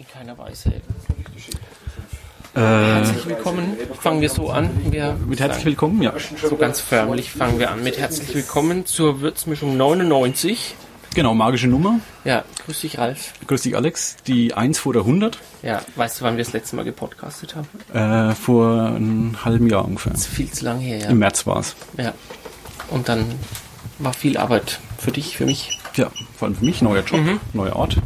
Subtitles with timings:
[0.00, 0.72] In keiner Weise.
[2.54, 3.76] Herzlich willkommen.
[4.00, 4.70] Fangen wir so an.
[4.90, 6.14] Wir mit herzlich willkommen, ja.
[6.42, 10.74] So ganz förmlich fangen wir an mit herzlich willkommen zur Würzmischung 99.
[11.14, 12.00] Genau, magische Nummer.
[12.24, 13.34] Ja, grüß dich Ralf.
[13.46, 14.16] Grüß dich Alex.
[14.26, 15.38] Die 1 vor der 100.
[15.62, 17.68] Ja, weißt du, wann wir das letzte Mal gepodcastet haben?
[17.92, 20.12] Äh, vor einem halben Jahr ungefähr.
[20.12, 21.08] Das ist viel zu lang her, ja.
[21.10, 21.76] Im März war es.
[21.98, 22.14] Ja.
[22.88, 23.26] Und dann
[23.98, 25.78] war viel Arbeit für dich, für mich.
[25.94, 27.38] Ja, vor allem für mich, neuer Job, mhm.
[27.52, 27.98] neuer Ort.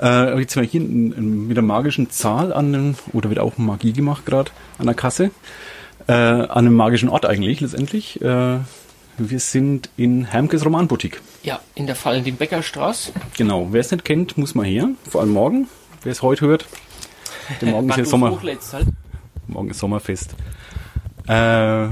[0.00, 3.58] Äh, jetzt mal hier in, in, mit der magischen Zahl an den, oder wird auch
[3.58, 5.30] Magie gemacht gerade an der Kasse.
[6.06, 8.20] Äh, an einem magischen Ort eigentlich letztendlich.
[8.22, 8.58] Äh,
[9.18, 11.20] wir sind in Hermkes Romanboutique.
[11.42, 13.12] Ja, in der Fallenden Bäckerstraße.
[13.36, 14.88] Genau, wer es nicht kennt, muss mal her.
[15.08, 15.68] Vor allem morgen.
[16.02, 16.66] Wer es heute hört.
[17.60, 18.40] Denn morgen ist ja Sommer.
[18.40, 18.86] Halt.
[19.48, 20.36] Morgen ist Sommerfest.
[21.26, 21.88] Äh,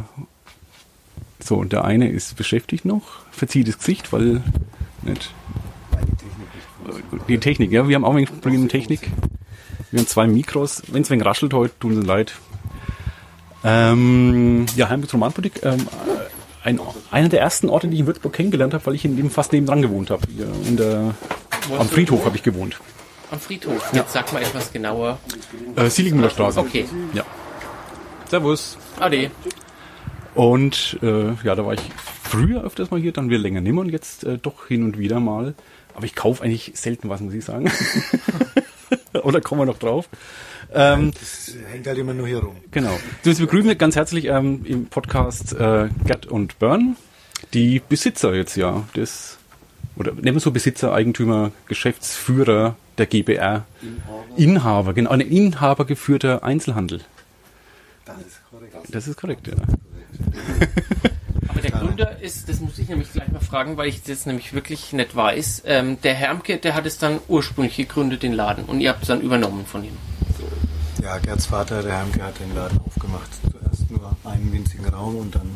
[1.41, 4.43] so, und der eine ist beschäftigt noch, verzieht das Gesicht, weil
[5.03, 5.33] nicht
[7.29, 7.89] die Technik, ja.
[7.89, 9.09] Wir haben auch ein Problem mit Technik.
[9.91, 10.83] Wir haben zwei Mikros.
[10.89, 12.35] Wenn es wenig raschelt heute, tun Sie leid.
[13.65, 15.65] Ähm, ja, Heimbus Romanpolitik.
[15.65, 15.87] Ähm,
[16.63, 19.31] ein, einer der ersten Orte, die ich in Würzburg kennengelernt habe, weil ich in dem
[19.31, 20.23] fast nebendran gewohnt habe.
[20.67, 21.15] In der,
[21.79, 22.81] am Friedhof habe ich gewohnt.
[23.31, 23.93] Am Friedhof?
[23.93, 25.19] Jetzt sag mal etwas genauer.
[25.75, 26.61] Äh, Sieligmüller Straße.
[26.61, 26.87] Okay.
[27.13, 27.25] Ja.
[28.29, 28.79] Servus.
[28.99, 29.31] Ade.
[30.35, 31.81] Und äh, ja, da war ich
[32.23, 35.21] früher öfters mal hier, dann wieder länger nimmer und jetzt äh, doch hin und wieder
[35.21, 35.55] mal.
[35.97, 37.71] Aber ich kaufe eigentlich selten was, muss ich sagen.
[39.23, 40.11] Oder kommen wir noch drauf?
[40.75, 42.57] Ähm, das hängt halt immer nur hier rum.
[42.71, 42.99] Genau.
[43.23, 46.97] Du, wir begrüßen ganz herzlich ähm, im Podcast äh, Gerd und Bern,
[47.55, 49.39] die Besitzer jetzt ja des,
[49.97, 53.65] oder nennen wir so Besitzer, Eigentümer, Geschäftsführer der GBR.
[53.81, 54.25] Inhaber.
[54.37, 57.01] Inhaber, genau, ein inhabergeführter Einzelhandel.
[58.05, 58.77] Das ist korrekt.
[58.91, 59.55] Das ist korrekt, ja.
[61.59, 64.53] Aber der Gründer ist, das muss ich nämlich gleich mal fragen, weil ich das nämlich
[64.53, 65.63] wirklich nicht weiß.
[65.67, 69.09] Ähm, der Hermke, der hat es dann ursprünglich gegründet, den Laden, und ihr habt es
[69.09, 69.97] dann übernommen von ihm.
[71.03, 73.31] Ja, Gerds Vater, der Hermke, hat den Laden aufgemacht.
[73.43, 75.51] Zuerst nur einen winzigen Raum und dann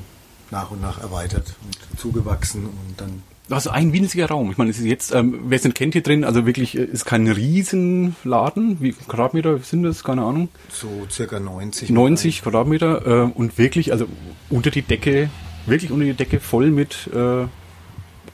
[0.50, 4.50] nach und nach erweitert und zugewachsen und dann also ein winziger Raum.
[4.52, 6.84] Ich meine, es ist jetzt, ähm, wer es nicht kennt hier drin, also wirklich äh,
[6.84, 8.76] ist kein Riesenladen.
[8.80, 10.04] Wie Quadratmeter sind das?
[10.04, 10.48] Keine Ahnung.
[10.70, 11.90] So circa 90.
[11.90, 14.06] 90 Quadratmeter äh, und wirklich, also
[14.50, 15.30] unter die Decke,
[15.66, 17.46] wirklich unter die Decke voll mit äh,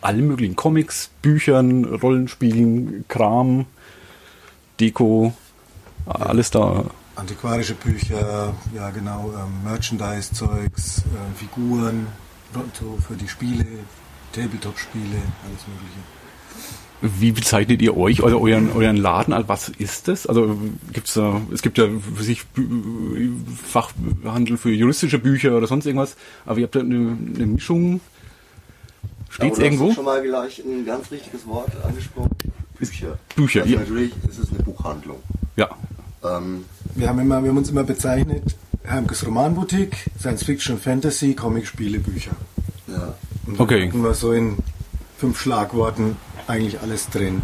[0.01, 3.67] allen möglichen Comics, Büchern, Rollenspielen, Kram,
[4.81, 5.33] Deko,
[6.07, 6.85] alles da.
[7.17, 12.07] Antiquarische Bücher, ja genau, ähm, Merchandise-Zeugs, äh, Figuren,
[12.79, 13.65] so für die Spiele,
[14.33, 16.16] Tabletop-Spiele, alles Mögliche.
[17.03, 19.35] Wie bezeichnet ihr euch oder euren, euren Laden?
[19.49, 20.27] Was ist das?
[20.27, 20.59] Also
[20.93, 22.45] gibt's da, es gibt ja für sich
[23.67, 28.01] Fachhandel für juristische Bücher oder sonst irgendwas, aber ihr habt da eine, eine Mischung.
[29.29, 29.93] Steht's ja, irgendwo?
[29.93, 32.31] schon mal gleich ein ganz richtiges Wort angesprochen.
[32.79, 33.19] Bücher.
[33.35, 33.81] Bücher, also ja.
[33.81, 35.19] Natürlich ist es eine Buchhandlung.
[35.57, 35.69] Ja.
[36.25, 36.65] Ähm,
[36.95, 41.99] wir, haben immer, wir haben uns immer bezeichnet, Hermkes Romanboutique, Science Fiction, Fantasy, Comic, Spiele,
[41.99, 42.37] Bücher.
[42.89, 43.15] Ja.
[43.47, 43.89] Und okay.
[43.89, 44.57] hatten wir so in
[45.19, 46.17] fünf Schlagworten
[46.49, 47.43] eigentlich alles drin,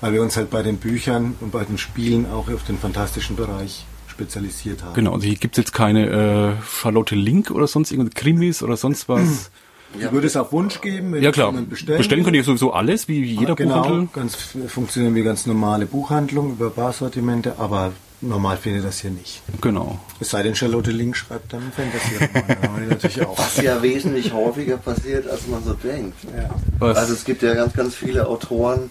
[0.00, 3.36] weil wir uns halt bei den Büchern und bei den Spielen auch auf den fantastischen
[3.36, 4.94] Bereich spezialisiert haben.
[4.94, 8.76] Genau, also hier gibt es jetzt keine äh, Charlotte Link oder sonst irgendwas, Krimis oder
[8.76, 9.50] sonst was.
[10.00, 11.14] Ja, würde es auf Wunsch geben.
[11.20, 14.08] ja klar, bestellen, bestellen könnt ihr sowieso alles, wie jeder genau, Buchhandel.
[14.14, 14.36] Ganz,
[14.68, 19.42] funktionieren wie ganz normale Buchhandlung über Barsortimente, aber normal findet das hier nicht.
[19.60, 19.98] Genau.
[20.20, 22.88] Es sei denn, Charlotte Link schreibt dann Fantasy-Roman.
[22.88, 23.38] natürlich auch.
[23.38, 26.16] Was ja wesentlich häufiger passiert, als man so denkt.
[26.36, 26.86] Ja.
[26.86, 28.90] Also es gibt ja ganz, ganz viele Autoren,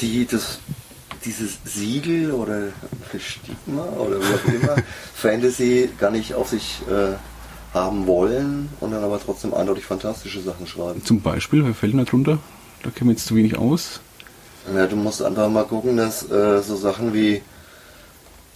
[0.00, 0.60] die das,
[1.24, 2.68] dieses Siegel oder
[3.18, 4.76] Stigma oder wie auch immer
[5.14, 7.16] Fantasy gar nicht auf sich äh,
[7.74, 11.04] haben wollen und dann aber trotzdem eindeutig fantastische Sachen schreiben.
[11.04, 12.38] Zum Beispiel, wer fällt da drunter?
[12.82, 14.00] Da wir jetzt zu wenig aus.
[14.74, 17.42] Ja, du musst einfach mal gucken, dass äh, so Sachen wie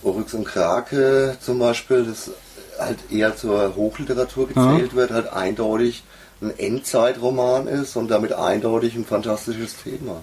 [0.04, 2.30] Oryx und Krake zum Beispiel, das
[2.78, 4.96] halt eher zur Hochliteratur gezählt ja.
[4.96, 6.04] wird, halt eindeutig
[6.42, 10.22] ein Endzeitroman ist und damit eindeutig ein fantastisches Thema.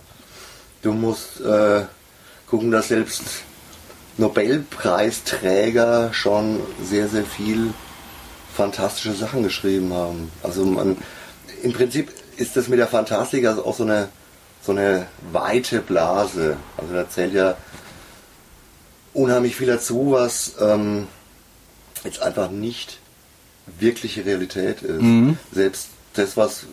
[0.81, 1.83] Du musst äh,
[2.47, 3.23] gucken, dass selbst
[4.17, 7.73] Nobelpreisträger schon sehr, sehr viel
[8.53, 10.31] fantastische Sachen geschrieben haben.
[10.43, 10.97] Also man,
[11.63, 14.09] im Prinzip ist das mit der Fantastik also auch so eine,
[14.61, 16.57] so eine weite Blase.
[16.77, 17.55] Also da zählt ja
[19.13, 21.07] unheimlich viel dazu, was ähm,
[22.03, 22.99] jetzt einfach nicht
[23.65, 25.01] wirkliche Realität ist.
[25.01, 25.37] Mhm.
[25.51, 26.65] Selbst das, was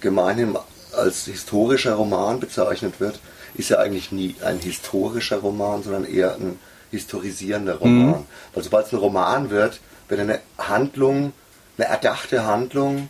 [0.00, 0.56] gemeinhin
[0.96, 3.18] als historischer Roman bezeichnet wird,
[3.54, 6.58] ist ja eigentlich nie ein historischer Roman, sondern eher ein
[6.90, 8.20] historisierender Roman.
[8.20, 8.26] Mhm.
[8.52, 11.32] Weil sobald es ein Roman wird, wird eine Handlung,
[11.76, 13.08] eine erdachte Handlung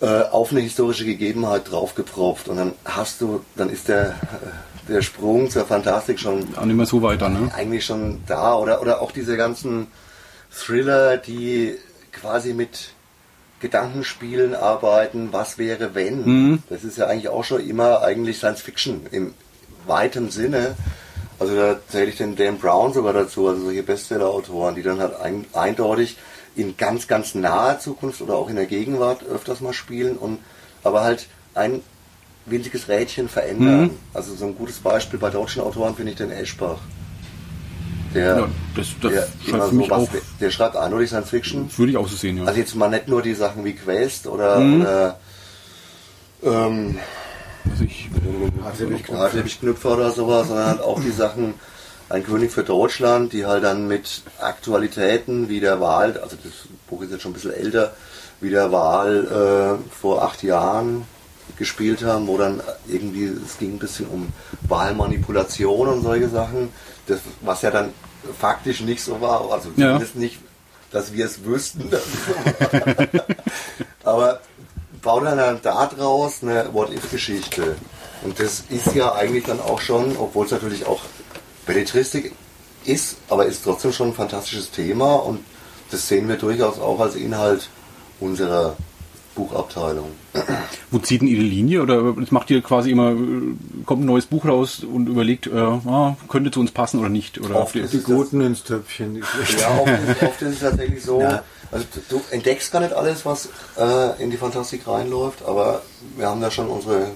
[0.00, 4.14] äh, auf eine historische Gegebenheit draufgepropft und dann hast du, dann ist der, äh,
[4.90, 7.50] der Sprung zur Fantastik schon Auch nicht mehr so weiter, ne?
[7.54, 9.86] eigentlich schon da oder, oder auch diese ganzen
[10.50, 11.76] Thriller, die
[12.12, 12.92] quasi mit
[13.60, 16.24] Gedankenspielen arbeiten, was wäre wenn.
[16.24, 16.62] Mhm.
[16.68, 19.34] Das ist ja eigentlich auch schon immer eigentlich Science Fiction im
[19.86, 20.74] weiten Sinne.
[21.38, 25.18] Also da zähle ich den Dan Brown sogar dazu, also solche Bestseller-Autoren, die dann halt
[25.20, 26.18] ein, eindeutig
[26.56, 30.38] in ganz, ganz naher Zukunft oder auch in der Gegenwart öfters mal spielen und
[30.82, 31.82] aber halt ein
[32.46, 33.82] winziges Rädchen verändern.
[33.82, 33.90] Mhm.
[34.14, 36.78] Also so ein gutes Beispiel bei deutschen Autoren finde ich den Eschbach.
[38.14, 41.70] Der, Ja, das, das der, schreibt so was, der, der schreibt eindeutig Science Fiction.
[41.76, 42.44] würde ich auch so sehen, ja.
[42.44, 44.80] Also jetzt mal nicht nur die Sachen wie Quest oder, Mhm.
[44.80, 45.18] oder
[46.42, 46.98] ähm,
[47.70, 48.08] Also ich,
[49.12, 51.54] Hartwig Knüpfer oder sowas, sondern halt auch die Sachen
[52.08, 56.52] Ein König für Deutschland, die halt dann mit Aktualitäten wie der Wahl, also das
[56.88, 57.92] Buch ist jetzt schon ein bisschen älter,
[58.40, 61.04] wie der Wahl äh, vor acht Jahren
[61.56, 64.28] gespielt haben, wo dann irgendwie, es ging ein bisschen um
[64.68, 66.68] Wahlmanipulation und solche Sachen,
[67.06, 67.92] das, was ja dann
[68.38, 69.88] faktisch nicht so war, also Ja.
[69.88, 70.38] zumindest nicht,
[70.90, 71.90] dass wir es wüssten.
[71.90, 73.18] Dass es so war.
[74.04, 74.40] Aber
[75.02, 77.76] baut dann da draus eine What-If-Geschichte.
[78.22, 81.00] Und das ist ja eigentlich dann auch schon, obwohl es natürlich auch
[81.66, 82.32] Belletristik
[82.84, 85.44] ist, aber ist trotzdem schon ein fantastisches Thema und
[85.90, 87.68] das sehen wir durchaus auch als Inhalt
[88.20, 88.76] unserer
[89.34, 90.10] Buchabteilung.
[90.90, 91.82] Wo zieht denn ihr die Linie?
[91.82, 93.14] Oder das macht ihr quasi immer,
[93.86, 97.40] kommt ein neues Buch raus und überlegt, äh, ah, könnte zu uns passen oder nicht?
[97.40, 99.20] Oder Oft Die es Guten ins Töpfchen, die.
[99.20, 101.20] Ja, oft ist, oft ist es tatsächlich so.
[101.20, 101.42] Ja.
[101.72, 103.48] Also du, entdeckst gar nicht alles, was
[103.78, 105.82] äh, in die Fantastik reinläuft, aber
[106.16, 107.12] wir haben da schon unsere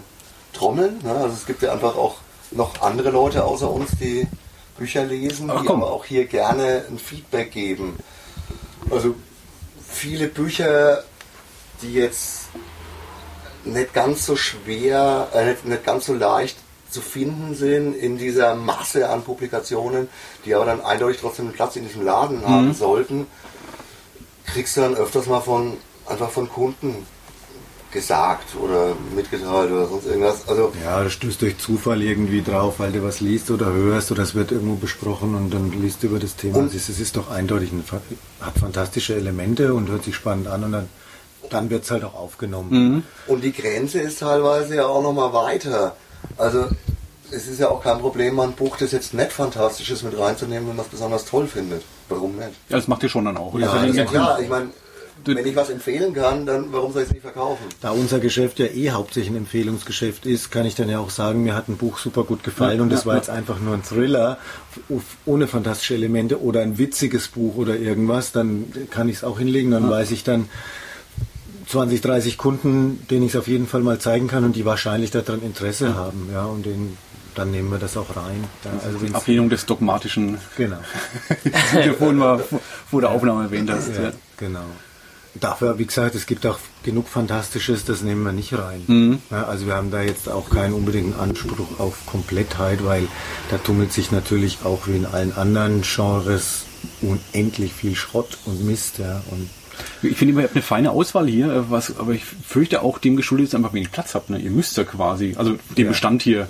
[0.52, 1.00] Trommeln.
[1.02, 1.10] Ne?
[1.10, 2.18] Also es gibt ja einfach auch
[2.52, 4.28] noch andere Leute außer uns, die
[4.78, 7.96] Bücher lesen, Ach, die aber auch hier gerne ein Feedback geben.
[8.90, 9.14] Also
[9.86, 11.02] viele Bücher,
[11.84, 12.46] die jetzt
[13.64, 16.56] nicht ganz so schwer, äh, nicht, nicht ganz so leicht
[16.90, 20.08] zu finden sind in dieser Masse an Publikationen,
[20.44, 23.26] die aber dann eindeutig trotzdem einen Platz in diesem Laden haben sollten,
[24.46, 25.76] kriegst du dann öfters mal von
[26.06, 27.06] einfach von Kunden
[27.90, 30.46] gesagt oder mitgeteilt oder sonst irgendwas.
[30.48, 34.24] Also Ja, du stößt durch Zufall irgendwie drauf, weil du was liest oder hörst oder
[34.24, 36.64] es wird irgendwo besprochen und dann liest du über das Thema.
[36.64, 37.84] Es, ist, es ist doch eindeutig, ein,
[38.40, 40.88] hat fantastische Elemente und hört sich spannend an und dann,
[41.50, 43.04] dann wird es halt auch aufgenommen.
[43.26, 45.96] Und die Grenze ist teilweise ja auch nochmal weiter.
[46.36, 46.66] Also
[47.30, 50.18] es ist ja auch kein Problem, mal ein Buch, das jetzt nicht fantastisch ist, mit
[50.18, 51.82] reinzunehmen, wenn man es besonders toll findet.
[52.08, 52.50] Warum nicht?
[52.68, 53.58] Ja, das macht ihr schon dann auch.
[53.58, 54.68] Ja, Also, ja klar, ich meine,
[55.26, 57.64] wenn ich was empfehlen kann, dann warum soll ich es nicht verkaufen?
[57.80, 61.44] Da unser Geschäft ja eh hauptsächlich ein Empfehlungsgeschäft ist, kann ich dann ja auch sagen,
[61.44, 63.20] mir hat ein Buch super gut gefallen Ja, und das ja, war ja.
[63.20, 64.36] jetzt einfach nur ein Thriller
[65.24, 69.70] ohne fantastische Elemente oder ein witziges Buch oder irgendwas, dann kann ich es auch hinlegen,
[69.70, 70.48] dann weiß ich dann
[71.66, 75.10] 20, 30 Kunden, denen ich es auf jeden Fall mal zeigen kann und die wahrscheinlich
[75.10, 76.96] daran Interesse haben, ja, und denen,
[77.34, 78.44] dann nehmen wir das auch rein.
[78.64, 80.76] Ja, also wenn's- Ablehnung des dogmatischen, genau.
[82.12, 83.88] mal vor- vor der Aufnahme erwähnt hast.
[83.96, 84.12] Ja, Ja.
[84.36, 84.64] genau.
[85.40, 88.84] Dafür, wie gesagt, es gibt auch genug Fantastisches, das nehmen wir nicht rein.
[88.86, 89.18] Mhm.
[89.32, 93.08] Ja, also wir haben da jetzt auch keinen unbedingten Anspruch auf Komplettheit, weil
[93.50, 96.62] da tummelt sich natürlich auch wie in allen anderen Genres
[97.02, 98.98] unendlich viel Schrott und Mist.
[98.98, 99.50] Ja, und
[100.02, 103.16] Ich finde, ihr habt eine feine Auswahl hier, äh, was, aber ich fürchte auch dem
[103.16, 104.30] geschuldet, dass ihr einfach wenig Platz habt.
[104.30, 104.38] Ne?
[104.38, 105.90] Ihr müsst ja quasi, also den Ja.
[105.90, 106.48] Bestand hier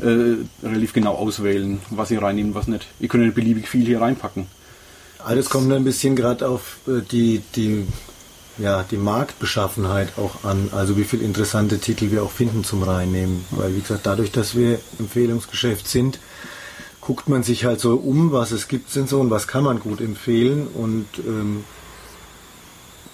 [0.00, 0.36] äh,
[0.66, 2.86] relativ genau auswählen, was ihr reinnehmt, was nicht.
[3.00, 4.46] Ihr könnt ja nicht beliebig viel hier reinpacken.
[5.24, 7.86] alles kommt ein bisschen gerade auf äh, die, die,
[8.58, 13.44] ja, die Marktbeschaffenheit auch an, also wie viele interessante Titel wir auch finden zum Reinnehmen.
[13.50, 16.18] Weil wie gesagt, dadurch, dass wir Empfehlungsgeschäft sind,
[17.00, 19.78] guckt man sich halt so um, was es gibt sind so und was kann man
[19.78, 21.64] gut empfehlen und ähm,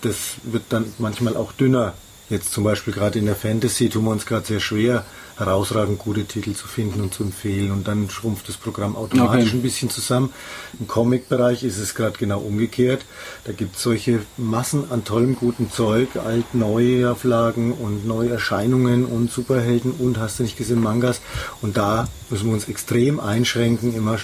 [0.03, 1.95] das wird dann manchmal auch dünner.
[2.29, 5.05] Jetzt zum Beispiel gerade in der Fantasy tun wir uns gerade sehr schwer,
[5.37, 9.57] herausragend gute Titel zu finden und zu empfehlen und dann schrumpft das Programm automatisch Okay.
[9.57, 10.33] ein bisschen zusammen.
[10.79, 13.05] Im Comic-Bereich ist es gerade genau umgekehrt.
[13.47, 19.07] Da gibt es solche Massen an tollem guten Zeug, alt neue Auflagen und neue Erscheinungen
[19.07, 21.21] und Superhelden und hast du nicht gesehen Mangas
[21.63, 24.19] und da müssen wir uns extrem einschränken, immer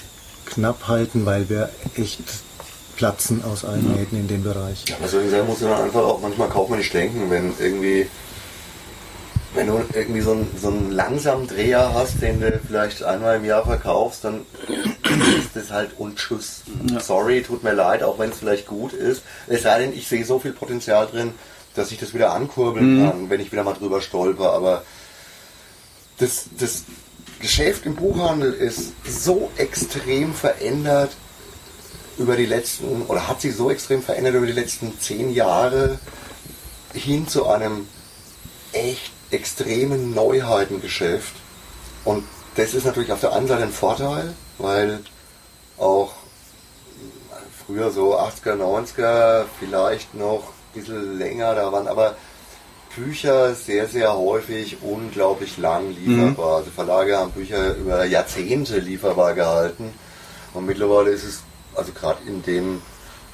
[0.45, 2.21] knapp halten, weil wir echt
[2.97, 4.83] platzen aus allen Nähten in dem Bereich.
[5.01, 8.07] Also insofern muss man einfach auch manchmal kaufmännisch denken, wenn irgendwie
[9.53, 13.45] wenn du irgendwie so einen, so einen langsamen Dreher hast, den du vielleicht einmal im
[13.45, 14.41] Jahr verkaufst, dann
[15.39, 16.61] ist das halt und tschüss.
[16.99, 19.23] Sorry, tut mir leid, auch wenn es vielleicht gut ist.
[19.47, 21.33] Es sei denn, ich sehe so viel Potenzial drin,
[21.73, 24.53] dass ich das wieder ankurbeln kann, wenn ich wieder mal drüber stolper.
[24.53, 24.83] Aber
[26.19, 26.83] das, das
[27.39, 31.11] Geschäft im Buchhandel ist so extrem verändert
[32.17, 35.99] über die letzten, oder hat sich so extrem verändert über die letzten zehn Jahre
[36.93, 37.87] hin zu einem
[38.71, 41.33] echt extreme Neuheitengeschäft.
[42.05, 42.23] Und
[42.55, 44.99] das ist natürlich auf der einen Seite ein Vorteil, weil
[45.77, 46.13] auch
[47.65, 52.15] früher so 80er, 90er, vielleicht noch ein bisschen länger, da waren aber
[52.95, 56.57] Bücher sehr, sehr häufig unglaublich lang lieferbar.
[56.57, 59.93] Also Verlage haben Bücher über Jahrzehnte lieferbar gehalten.
[60.53, 61.43] Und mittlerweile ist es,
[61.77, 62.81] also gerade in dem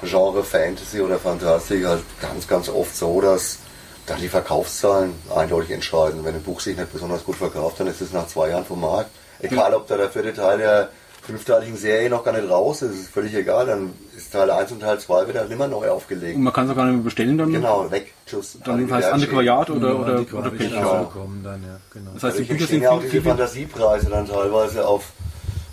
[0.02, 3.58] Genre Fantasy oder Fantastik, halt ganz, ganz oft so, dass
[4.06, 6.24] da die Verkaufszahlen eindeutig entscheiden.
[6.24, 8.80] Wenn ein Buch sich nicht besonders gut verkauft, dann ist es nach zwei Jahren vom
[8.80, 9.10] Markt.
[9.40, 10.90] Egal, ob da der vierte Teil der
[11.22, 13.66] fünfteiligen Serie noch gar nicht raus ist, ist völlig egal.
[13.66, 16.36] Dann ist Teil 1 und Teil 2 wieder immer neu aufgelegt.
[16.36, 17.50] Und man kann es auch gar nicht mehr bestellen dann.
[17.50, 18.58] Genau, weg, tschüss.
[18.62, 20.70] Dann Alle heißt Antiquariat oder, Ja, oder, die oder Pech.
[20.70, 21.04] Genau.
[21.04, 22.10] bekommen dann, ja, genau.
[22.14, 25.12] Das heißt, die Dadurch Bücher sind ja auch viel, diese viel, Fantasiepreise dann teilweise auf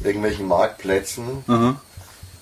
[0.03, 1.75] irgendwelchen Marktplätzen, Aha.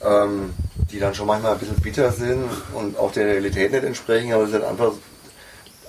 [0.04, 0.54] Ähm,
[0.92, 4.44] die dann schon manchmal ein bisschen bitter sind und auch der Realität nicht entsprechen, aber
[4.44, 4.92] es ist halt einfach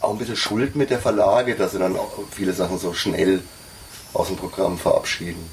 [0.00, 3.42] auch ein bisschen Schuld mit der Verlage, dass sie dann auch viele Sachen so schnell
[4.14, 5.48] aus dem Programm verabschieden.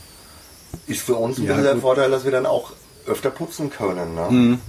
[0.87, 1.81] Ist für uns ein Ja, bisschen der gut.
[1.81, 2.71] Vorteil, dass wir dann auch
[3.05, 4.15] öfter putzen können.
[4.15, 4.27] Ne?
[4.29, 4.61] Mhm.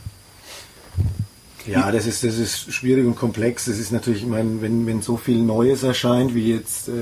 [1.71, 3.67] Ja, das ist, das ist schwierig und komplex.
[3.67, 6.93] Das ist natürlich, ich meine, wenn, wenn so viel Neues erscheint, wie jetzt, äh,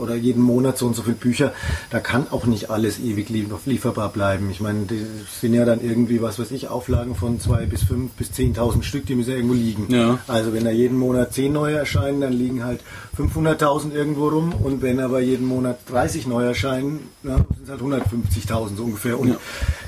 [0.00, 1.52] oder jeden Monat so und so viele Bücher,
[1.90, 4.50] da kann auch nicht alles ewig lief- lieferbar bleiben.
[4.50, 5.04] Ich meine, die
[5.40, 9.06] sind ja dann irgendwie, was weiß ich, Auflagen von zwei bis fünf bis 10.000 Stück,
[9.06, 9.86] die müssen ja irgendwo liegen.
[9.92, 10.18] Ja.
[10.26, 12.80] Also wenn da jeden Monat zehn neue erscheinen, dann liegen halt
[13.18, 17.80] 500.000 irgendwo rum und wenn aber jeden Monat 30 neu erscheinen, ja, sind es halt
[17.80, 19.18] 150.000 so ungefähr.
[19.18, 19.36] Und Ja.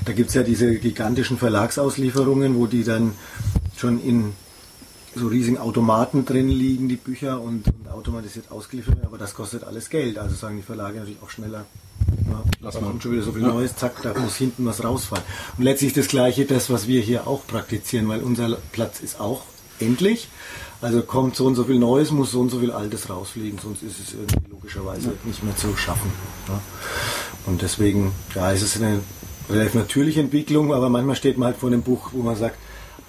[0.05, 3.13] da gibt's ja diese gigantischen Verlagsauslieferungen, wo die dann
[3.79, 4.33] schon in
[5.15, 9.63] so riesigen Automaten drin liegen, die Bücher und, und automatisiert ausgeliefert werden, aber das kostet
[9.63, 10.17] alles Geld.
[10.19, 11.65] Also sagen die Verlage natürlich auch schneller.
[12.29, 12.87] Ja, Lass da mal.
[12.87, 13.47] kommt schon wieder so viel Ja.
[13.47, 15.25] Neues, zack, da muss hinten was rausfallen.
[15.57, 19.41] Und letztlich das Gleiche, das, was wir hier auch praktizieren, weil unser Platz ist auch
[19.79, 20.27] endlich.
[20.81, 23.81] Also kommt so und so viel Neues, muss so und so viel Altes rausfliegen, sonst
[23.83, 26.09] ist es irgendwie logischerweise nicht mehr zu schaffen.
[26.47, 26.61] Ja.
[27.47, 28.99] Und deswegen, ja, es ist eine
[29.49, 32.57] relativ natürliche Entwicklung, aber manchmal steht man halt vor einem Buch, wo man sagt,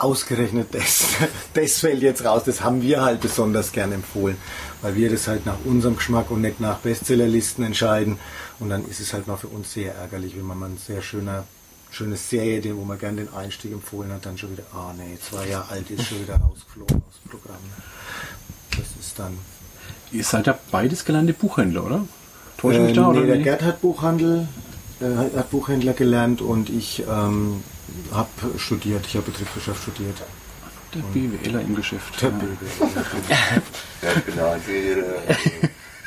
[0.02, 1.04] ausgerechnet das,
[1.54, 4.36] das fällt jetzt raus, das haben wir halt besonders gern empfohlen,
[4.82, 8.18] weil wir das halt nach unserem Geschmack und nicht nach Bestsellerlisten entscheiden.
[8.58, 11.02] Und dann ist es halt mal für uns sehr ärgerlich, wenn man mal eine sehr
[11.02, 11.44] schöner,
[11.90, 15.48] schöne Serie, wo man gern den Einstieg empfohlen hat, dann schon wieder, ah nee, zwei
[15.48, 17.58] Jahre alt ist schon wieder rausgeflogen aus dem Programm.
[18.70, 19.38] Das ist dann.
[20.12, 22.04] Ihr seid ja beides gelernte Buchhändler, oder?
[22.58, 23.12] Täusche ich mich Äh, da?
[23.12, 23.42] nee, oder der wie?
[23.42, 24.46] Gerd hat Buchhandel,
[25.00, 27.62] äh, hat Buchhändler gelernt und ich ähm,
[28.12, 28.28] habe
[28.58, 30.16] studiert, ich habe Betriebswirtschaft studiert.
[30.94, 32.20] Der BWLer im Geschäft.
[32.20, 32.34] Der ja.
[32.36, 32.56] BWL.
[34.02, 35.04] Ja, ich bin der Einzige,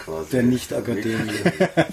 [0.03, 1.51] quasi Der Nicht-Akademiker.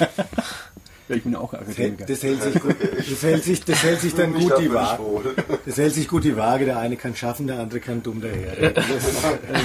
[1.08, 2.04] Ja, ich bin auch Akademiker.
[2.06, 5.34] Das hält sich gut, das hält sich, das hält sich dann gut die Waage.
[5.66, 6.66] Das hält sich gut die Waage.
[6.66, 8.70] Der eine kann schaffen, der andere kann dumm daher.
[8.70, 8.90] Das Äh,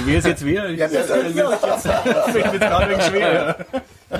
[0.06, 0.68] Wer ist jetzt wer?
[0.70, 3.64] Ich, Ja, das das ist ja- fällt mir gerade wegen schwer.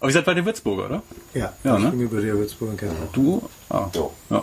[0.00, 1.02] Aber ihr seid bei den Würzburger, oder?
[1.34, 1.90] Ja, Ja, ich ne?
[1.90, 3.12] bin über der Würzburg und kenne auch.
[3.12, 3.48] Du?
[3.68, 3.88] Ah.
[3.94, 4.10] Ja.
[4.30, 4.42] Ja.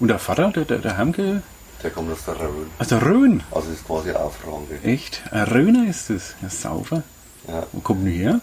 [0.00, 1.42] Und der Vater, der, der, der Hamke,
[1.82, 2.70] Der kommt aus der Rhön.
[2.78, 3.42] also Rhön.
[3.50, 4.78] Also ist quasi auch Franke.
[4.82, 5.22] Echt?
[5.30, 6.34] Ein Rhöner ist es.
[6.42, 7.02] Ja, sauber.
[7.48, 7.66] Ja.
[7.72, 8.40] Wo kommt denn her?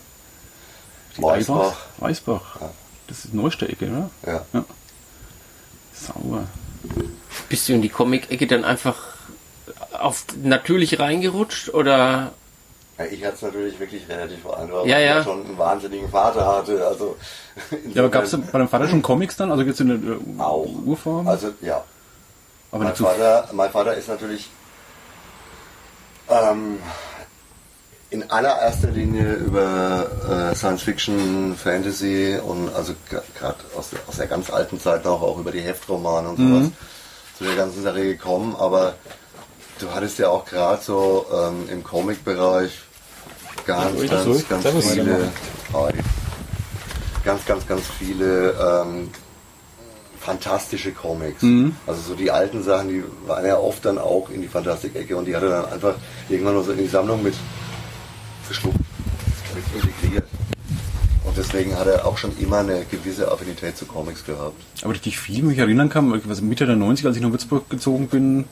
[1.18, 1.76] Die Weißbach.
[1.98, 2.62] Weißbach.
[2.62, 2.70] Ja.
[3.08, 4.10] Das ist neueste Ecke, oder?
[4.26, 4.46] Ja.
[4.54, 4.66] Ja.
[5.94, 6.44] Sauber.
[7.50, 8.98] Bist du in die Comic-Ecke dann einfach
[9.92, 12.32] auf natürlich reingerutscht oder
[12.98, 15.24] Ja, ich hatte es natürlich wirklich relativ einfach, weil Ja, ich ja.
[15.24, 16.86] schon einen wahnsinnigen Vater hatte.
[16.86, 17.16] Also
[17.94, 19.50] Ja, aber gab es bei deinem Vater schon Comics dann?
[19.52, 20.68] Also gibt es eine äh, Auch.
[20.86, 21.28] Urform?
[21.28, 21.84] Also ja.
[22.72, 24.50] aber Mein Vater, mein Vater ist natürlich
[26.30, 26.80] ähm,
[28.12, 34.28] in allererster Linie über äh, Science Fiction, Fantasy und also gerade aus, der- aus der
[34.28, 36.70] ganz alten Zeit noch auch über die Heftromane und sowas
[37.40, 38.56] zu der ganzen Sache gekommen.
[38.56, 38.94] Aber
[39.80, 42.83] du hattest ja auch gerade so ähm, im Comic-Bereich
[43.66, 44.92] ganz, ganz, ganz servus.
[44.92, 45.32] viele,
[47.24, 49.10] ganz, ganz, ganz viele ähm,
[50.20, 51.42] fantastische Comics.
[51.42, 51.76] Mhm.
[51.86, 55.26] Also so die alten Sachen, die waren ja oft dann auch in die Fantastik-Ecke und
[55.26, 55.96] die hat er dann einfach
[56.30, 57.36] irgendwann nur so in die Sammlung mit
[58.44, 58.78] verschluckt,
[59.56, 60.28] mit integriert.
[61.26, 64.56] Und deswegen hat er auch schon immer eine gewisse Affinität zu Comics gehabt.
[64.82, 68.08] Aber richtig viel, mich erinnern kann, was Mitte der 90er, als ich nach Würzburg gezogen
[68.08, 68.46] bin,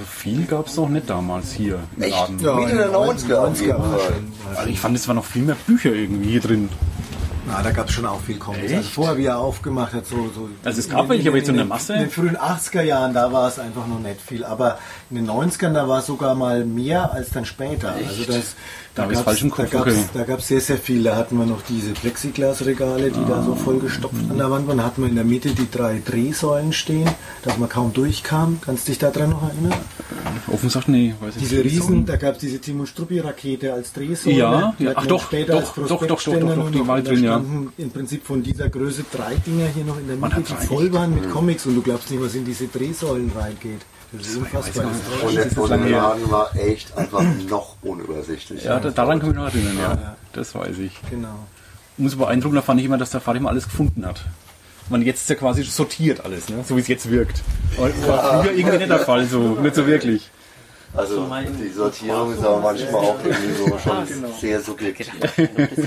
[0.00, 2.12] viel gab es noch nicht damals hier im Echt?
[2.12, 2.38] Laden.
[2.40, 2.54] Ja.
[2.56, 4.00] Mitte der 90er auf jeden war Fall.
[4.00, 6.68] schon- Also ich fand, es waren noch viel mehr Bücher irgendwie hier drin.
[7.46, 8.64] Na, da gab es schon auch viel Comics.
[8.66, 8.74] Echt?
[8.76, 10.16] Also vorher, wie er aufgemacht hat, so.
[10.34, 11.92] so Also es gab welche, aber jetzt so in eine den- Masse?
[11.94, 14.44] In den frühen 80er Jahren, da war es einfach noch nicht viel.
[14.44, 14.78] Aber
[15.12, 17.92] in den 90ern, da war es sogar mal mehr als dann später.
[17.92, 18.54] Also das,
[18.94, 21.02] Da im Kopf, Da gab's, da gab's sehr, sehr viel.
[21.02, 23.42] Da hatten wir noch diese Plexiglasregale, die da Ah.
[23.42, 24.78] so vollgestopft an der Wand waren.
[24.78, 27.08] Da hatten wir in der Mitte die drei Drehsäulen stehen,
[27.42, 28.58] dass man kaum durchkam.
[28.64, 29.74] Kannst du dich daran noch erinnern?
[30.50, 31.64] Offen sagt, nee, weiß ich Diese nicht.
[31.66, 34.36] Riesen, da gab es diese Timon Struppi-Rakete als Drehsäule.
[34.36, 37.00] Ja, die ja, ach doch, später doch, als doch, doch, doch, doch, doch, die war
[37.00, 37.42] da drin, ja.
[37.78, 41.14] im Prinzip von dieser Größe drei Dinger hier noch in der Mitte, die voll waren
[41.14, 43.80] mit Comics und du glaubst nicht, was in diese Drehsäulen reingeht.
[44.12, 44.86] Das ist unfassbar.
[45.24, 45.78] Und der, und der.
[45.78, 48.64] Laden war echt einfach noch unübersichtlich.
[48.64, 50.16] Ja, da, daran kann ich mich noch erinnern, ja.
[50.32, 51.00] Das weiß ich.
[51.10, 51.46] Genau.
[51.98, 54.20] Umso beeindruckender fand ich immer, dass der Vater immer alles gefunden hat.
[54.88, 56.64] Man jetzt ist ja quasi sortiert alles, ne?
[56.66, 57.40] so wie es jetzt wirkt.
[57.78, 60.30] Aber war früher irgendwie nicht der Fall, so nicht so wirklich.
[60.94, 61.26] Also
[61.58, 64.06] die Sortierung ist aber manchmal auch irgendwie so schon
[64.38, 65.10] sehr subjektiv.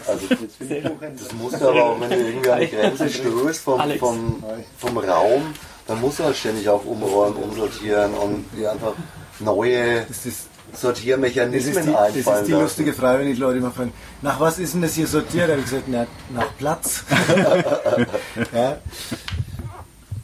[0.07, 4.43] Also das musst du aber auch, wenn du irgendwie an die Grenze stößt vom, vom,
[4.77, 5.43] vom Raum,
[5.87, 8.93] dann musst du halt ständig auch umräumen, umsortieren und dir einfach
[9.39, 12.51] neue Das das ist Sortiermechanismen die, das ist die lassen.
[12.51, 15.47] lustige Frage, wenn die Leute immer fragen, nach was ist denn das hier sortiert?
[15.47, 17.03] Da habe ich gesagt, na, nach Platz.
[18.53, 18.77] ja.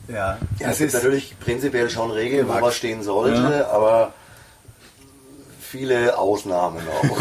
[0.09, 4.13] Ja, Ja, das es gibt ist, natürlich prinzipiell schon Regeln, wo man stehen sollte, aber
[5.61, 7.17] viele Ausnahmen auch.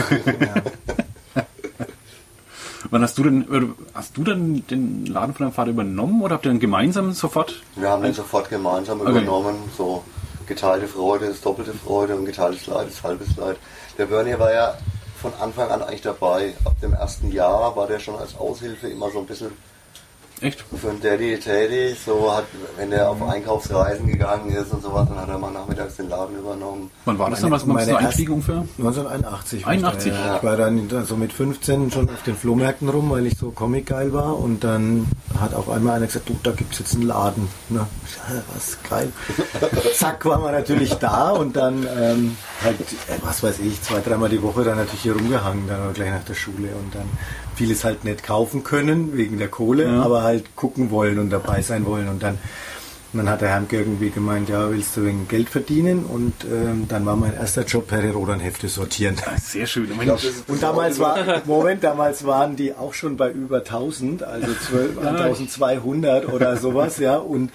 [2.91, 6.35] Wann hast du denn, oder hast du dann den Laden von deinem Vater übernommen oder
[6.35, 7.63] habt ihr dann gemeinsam sofort?
[7.77, 9.11] Wir haben den sofort gemeinsam Okay.
[9.11, 9.57] übernommen.
[9.77, 10.03] So
[10.47, 13.57] geteilte Freude ist doppelte Freude und geteiltes Leid ist halbes Leid.
[13.97, 14.75] Der Bernie war ja
[15.21, 16.55] von Anfang an eigentlich dabei.
[16.65, 19.53] Ab dem ersten Jahr war der schon als Aushilfe immer so ein bisschen
[20.43, 20.65] Echt?
[20.81, 21.99] für einen Daddy tätig.
[22.05, 22.45] So hat,
[22.79, 26.39] wenn der auf Einkaufsreisen gegangen ist und sowas, dann hat er mal nachmittags den Laden
[26.39, 26.91] übernommen.
[27.05, 27.53] Wann war das Meine- dann?
[27.61, 28.65] Was du meine Einstieg ungefähr?
[28.79, 29.67] 1981.
[29.67, 30.13] war ich 81?
[30.13, 30.37] Da, ja.
[30.37, 34.13] Ich war dann so mit 15 schon auf den Flohmärkten rum, weil ich so comicgeil
[34.13, 34.39] war.
[34.39, 35.07] Und dann
[35.39, 37.49] hat auf einmal einer gesagt, du, da gibt's jetzt einen Laden.
[37.69, 37.87] Ne?
[38.07, 39.13] Ich sag, "Ja, was geil.
[39.95, 44.29] Zack, waren wir natürlich da und dann ähm, halt, äh, was weiß ich, zwei, dreimal
[44.31, 47.09] die Woche dann natürlich hier rumgehangen, dann gleich nach der Schule und dann
[47.61, 51.85] vieles halt nicht kaufen können wegen der Kohle, aber halt gucken wollen und dabei sein
[51.85, 52.39] wollen und dann
[53.13, 56.05] dann hat der Herrn irgendwie gemeint, ja, willst du wegen Geld verdienen?
[56.05, 59.17] Und ähm, dann war mein erster Job Perirodan-Hefte sortieren.
[59.43, 59.91] Sehr schön.
[59.91, 64.99] Ist Und damals war, Moment, damals waren die auch schon bei über 1000, also 12,
[64.99, 67.17] 1200 oder sowas, ja.
[67.17, 67.51] Und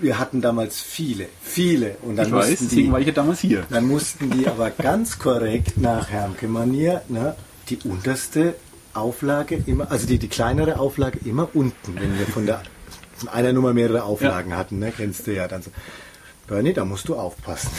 [0.00, 1.96] wir hatten damals viele, viele.
[2.02, 3.64] Und dann ich weiß, mussten deswegen die, war ich ja damals hier.
[3.68, 7.34] dann mussten die aber ganz korrekt nach Hermke-Manier, ne,
[7.68, 8.54] die unterste
[8.94, 12.62] Auflage immer, also die, die kleinere Auflage immer unten, wenn wir von der
[13.20, 15.70] von einer Nummer mehrere Auflagen hatten, ne, kennst du ja dann so.
[16.46, 17.70] Bernie, da musst du aufpassen.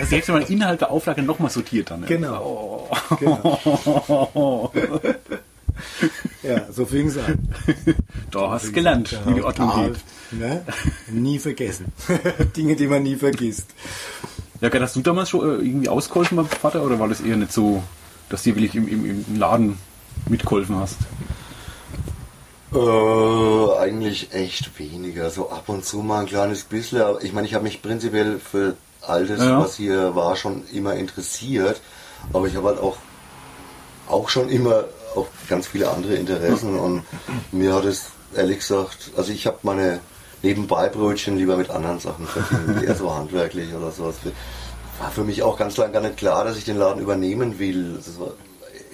[0.00, 2.02] Das heißt, man innerhalb der Auflage nochmal sortiert dann.
[2.02, 2.08] Ja.
[2.08, 2.90] Genau.
[3.18, 4.72] genau.
[6.42, 7.48] Ja, so fing's an.
[8.30, 9.98] Da hast du gelernt, wie die Ordnung Ah, geht.
[10.32, 10.64] Ne?
[11.10, 11.92] Nie vergessen.
[12.56, 13.68] Dinge, die man nie vergisst.
[14.60, 17.52] Ja, hast du damals schon äh, irgendwie ausgeholfen beim Vater oder war das eher nicht
[17.52, 17.82] so,
[18.28, 19.78] dass du wirklich im, im, im Laden
[20.28, 20.96] mitgeholfen hast?
[22.74, 25.30] Äh, eigentlich echt weniger.
[25.30, 27.00] So ab und zu mal ein kleines bisschen.
[27.00, 29.60] Aber ich meine, ich habe mich prinzipiell für all das, Ja.
[29.60, 31.80] was hier war, schon immer interessiert.
[32.32, 32.96] Aber ich habe halt auch,
[34.08, 36.76] auch schon immer auch ganz viele andere Interessen.
[36.78, 37.02] Und
[37.52, 40.00] mir hat es ehrlich gesagt, also ich habe meine
[40.42, 44.16] Nebenbeibrötchen lieber mit anderen Sachen verdient, eher so handwerklich oder sowas.
[44.98, 47.94] War für mich auch ganz lange gar nicht klar, dass ich den Laden übernehmen will.
[47.94, 48.32] Das war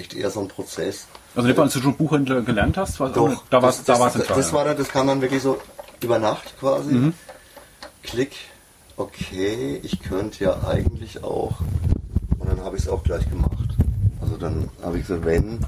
[0.03, 1.07] echt eher so ein Prozess.
[1.35, 4.01] Also nicht, als du schon Buchhändler gelernt hast, war, Doch, da war's, das, da das,
[4.01, 4.57] war's das, das ja.
[4.57, 5.59] war dann, das kam dann wirklich so
[6.03, 7.13] über Nacht quasi.
[8.03, 8.33] Klick,
[8.97, 11.61] okay, ich könnte ja eigentlich auch.
[12.39, 13.69] Und dann habe ich es auch gleich gemacht.
[14.21, 15.61] Also dann habe ich gesagt, wenn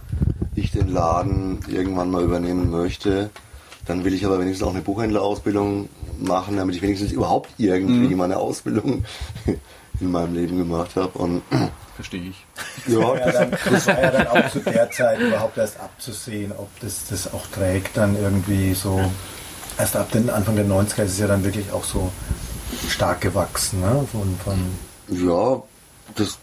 [0.55, 3.31] ich den Laden irgendwann mal übernehmen möchte,
[3.87, 8.39] dann will ich aber wenigstens auch eine Buchhändlerausbildung machen, damit ich wenigstens überhaupt irgendwie meine
[8.39, 9.05] Ausbildung
[10.01, 11.19] in meinem Leben gemacht habe.
[11.19, 11.43] Und
[11.95, 12.45] Verstehe ich.
[12.89, 16.69] Ja, ja, dann, das war ja dann auch zu der Zeit überhaupt erst abzusehen, ob
[16.81, 19.01] das das auch trägt, dann irgendwie so.
[19.79, 22.11] Erst ab den Anfang der 90er ist es ja dann wirklich auch so
[22.89, 23.81] stark gewachsen.
[23.81, 24.07] Ne?
[24.11, 24.59] Von, von,
[25.09, 25.63] ja,
[26.17, 26.39] das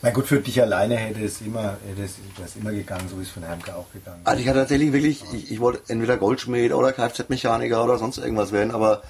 [0.00, 3.18] na gut, für dich alleine hätte es immer, hätte es, wäre es immer gegangen, so
[3.20, 4.20] ist es von Hermke auch gegangen.
[4.24, 8.52] Also ich hatte tatsächlich wirklich, ich, ich wollte entweder Goldschmied oder Kfz-Mechaniker oder sonst irgendwas
[8.52, 9.02] werden, aber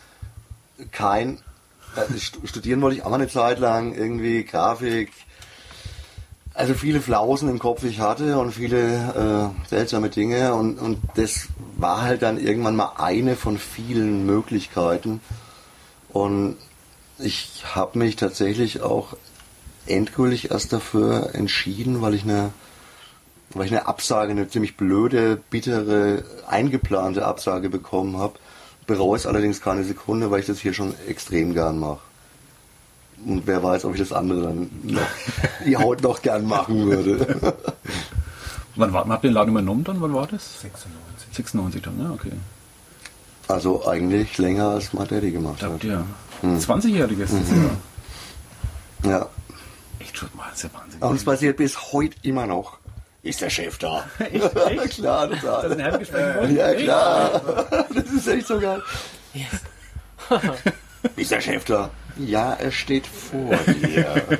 [0.93, 1.41] kein,
[2.45, 5.13] studieren wollte ich auch mal eine Zeit lang, irgendwie Grafik,
[6.55, 11.49] also viele Flausen im Kopf ich hatte und viele äh, seltsame Dinge und, und das
[11.77, 15.21] war halt dann irgendwann mal eine von vielen Möglichkeiten
[16.13, 16.57] und
[17.19, 19.17] ich habe mich tatsächlich auch
[19.87, 22.53] endgültig erst dafür entschieden, weil ich eine
[23.51, 28.35] weil ich eine Absage, eine ziemlich blöde, bittere, eingeplante Absage bekommen habe.
[28.87, 32.01] Bereue es allerdings keine Sekunde, weil ich das hier schon extrem gern mache.
[33.25, 35.01] Und wer weiß, ob ich das andere dann noch,
[35.67, 37.39] die Haut noch gern machen würde.
[38.77, 40.01] Wann war, habt ihr den Laden übernommen dann?
[40.01, 40.61] Wann war das?
[40.61, 41.29] 96.
[41.33, 42.33] 96 dann, ja, okay.
[43.49, 45.85] Also eigentlich länger als mein Daddy gemacht habt hat.
[45.85, 46.05] ihr
[46.43, 47.77] 20-Jähriges dieses Jahr.
[49.05, 49.29] Ja.
[49.99, 50.09] das
[50.57, 51.01] ist ja Wahnsinn.
[51.01, 52.79] Und es passiert bis heute immer noch.
[53.25, 54.05] Ist der Chef da?
[54.19, 54.57] Echt?
[54.57, 54.95] Echt?
[54.97, 55.73] klar, Das ist total.
[55.73, 56.51] ein Herbgespräch?
[56.53, 57.41] Ja, klar.
[57.93, 58.83] Das ist echt so geil.
[61.17, 61.91] Ist der Chef da?
[62.17, 64.39] Ja, er steht vor dir.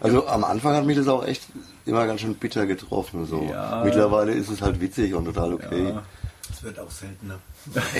[0.00, 1.42] Also am Anfang hat mich das auch echt
[1.86, 3.26] immer ganz schön bitter getroffen.
[3.26, 3.48] So.
[3.50, 3.82] Ja.
[3.84, 5.88] Mittlerweile ist es halt witzig und total okay.
[5.90, 6.02] Ja.
[6.48, 7.38] Das wird auch seltener.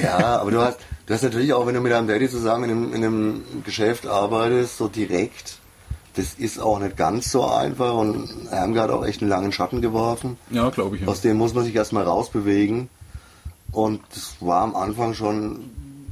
[0.02, 2.70] Ja, aber du hast, du hast natürlich auch, wenn du mit deinem Daddy zusammen in
[2.70, 5.58] einem, in einem Geschäft arbeitest, so direkt,
[6.20, 9.80] das ist auch nicht ganz so einfach und Hermke hat auch echt einen langen Schatten
[9.80, 10.36] geworfen.
[10.50, 11.02] Ja, glaube ich.
[11.02, 11.08] Ja.
[11.08, 12.88] Aus dem muss man sich erstmal rausbewegen.
[13.72, 15.60] Und das war am Anfang schon,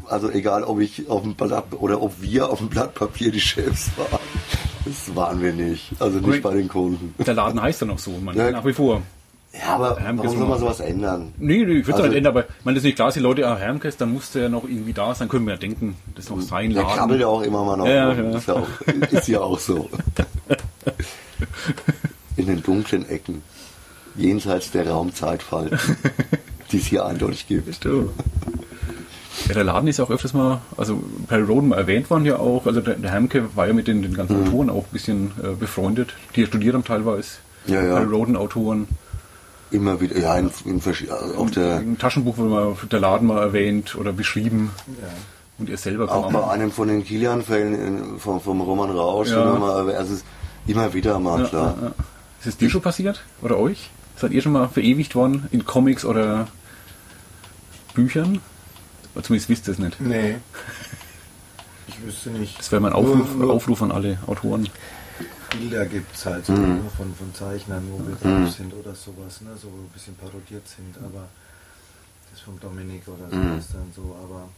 [0.09, 3.41] also egal ob ich auf dem Blatt oder ob wir auf dem Blatt Papier die
[3.41, 4.21] Chefs waren.
[4.85, 5.93] Das waren wir nicht.
[5.99, 7.15] Also nicht bei den Kunden.
[7.19, 8.51] Der Laden heißt dann auch so, man, Ja.
[8.51, 9.03] nach wie vor.
[9.53, 11.33] Ja, aber Hermke warum ist soll man sowas ändern?
[11.39, 13.21] Nee, nee, ich würde Also- also, nicht ändern, aber das ist nicht klar, dass die
[13.21, 15.97] Leute, ah, Hermkes, dann muss der ja noch irgendwie da sein, können wir ja denken,
[16.15, 17.87] das ist noch sein Der krabbelt ja auch immer mal noch.
[17.87, 18.31] Ja, rum.
[18.33, 18.37] ja.
[18.39, 18.69] Ist, ja auch,
[19.11, 19.89] ist ja auch so.
[22.37, 23.43] In den dunklen Ecken.
[24.17, 25.79] Jenseits der Raumzeitfalten,
[26.73, 27.85] die es hier eindeutig gibt.
[27.85, 32.67] Ja, der Laden ist ja auch öfters mal, also Perry Roden erwähnt worden ja auch,
[32.67, 34.49] also der, der Hermke war ja mit den, den ganzen Mhm.
[34.49, 37.29] Autoren auch ein bisschen äh, befreundet, die studiert haben teilweise.
[37.67, 37.95] Ja, ja.
[37.97, 38.89] Perry Roden Autoren.
[39.71, 43.43] Immer wieder, ja, in, in also auch der, Im Taschenbuch wurde mal der Laden mal
[43.43, 44.71] erwähnt oder beschrieben.
[45.59, 49.43] Und ihr selber auch bei einem von den Kilian-Fällen in- vom, vom Roman Rausch, Ja.
[49.43, 50.25] immer mal, also es ist
[50.67, 51.75] immer wieder mal, Ja, klar.
[51.81, 51.95] ja, ja.
[52.41, 53.23] Ist es dir schon passiert?
[53.43, 53.91] Oder euch?
[54.17, 56.49] Seid ihr schon mal verewigt worden in Comics oder
[57.95, 58.41] Büchern?
[59.15, 60.01] Oder zumindest wisst ihr es nicht.
[60.01, 60.37] Nee.
[61.91, 62.57] Ich wüsste nicht.
[62.59, 64.69] Das wäre mein Aufruf, Nur- nur Aufruf an alle Autoren.
[65.51, 66.77] Bilder gibt es halt so Mhm.
[66.85, 70.67] ne, von, von Zeichnern, wo wir drauf sind oder sowas, ne, so ein bisschen parodiert
[70.69, 71.29] sind, aber
[72.31, 73.53] das von Dominik oder Mhm.
[73.53, 74.49] sowas dann so, aber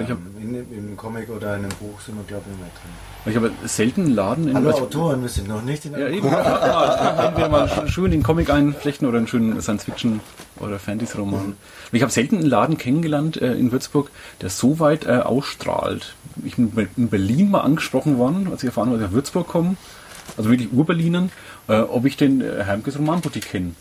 [0.00, 2.72] Ich hab- ähm, in, im Comic oder in einem Buch sind wir glaube ich nicht
[2.74, 2.90] drin.
[3.26, 6.06] Ich habe selten einen Laden in Hallo was- Autoren, wir sind noch nicht in Ja,
[6.06, 6.26] einem eben.
[6.26, 10.20] Ja, entweder mal sch- schön den Comic einflechten oder einen schönen Science-Fiction-
[10.58, 11.54] oder Fantasy-Roman.
[11.92, 16.14] Ich habe selten einen Laden kennengelernt äh, in Würzburg, der so weit äh, ausstrahlt.
[16.44, 19.46] Ich bin in Berlin mal angesprochen worden, als ich erfahren habe, dass ich nach Würzburg
[19.48, 19.76] komme,
[20.36, 21.30] also wirklich Urberlinern,
[21.68, 23.72] äh, ob ich den äh, Hermkes Romanboutique kenne.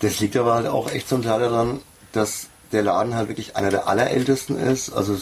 [0.00, 1.80] Das liegt aber halt auch echt zum Teil daran,
[2.12, 4.92] dass der Laden halt wirklich einer der allerältesten ist.
[4.92, 5.16] Also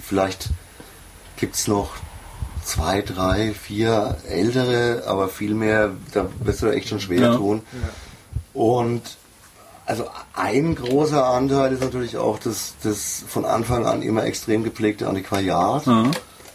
[0.00, 0.48] vielleicht
[1.36, 1.90] gibt es noch
[2.64, 7.34] zwei, drei, vier ältere, aber viel mehr, da wirst du echt schon schwer Ja.
[7.36, 7.62] tun.
[8.54, 9.02] Und
[9.86, 15.08] also ein großer Anteil ist natürlich auch das, das von Anfang an immer extrem gepflegte
[15.08, 15.86] Antiquariat.
[15.86, 16.04] Ja.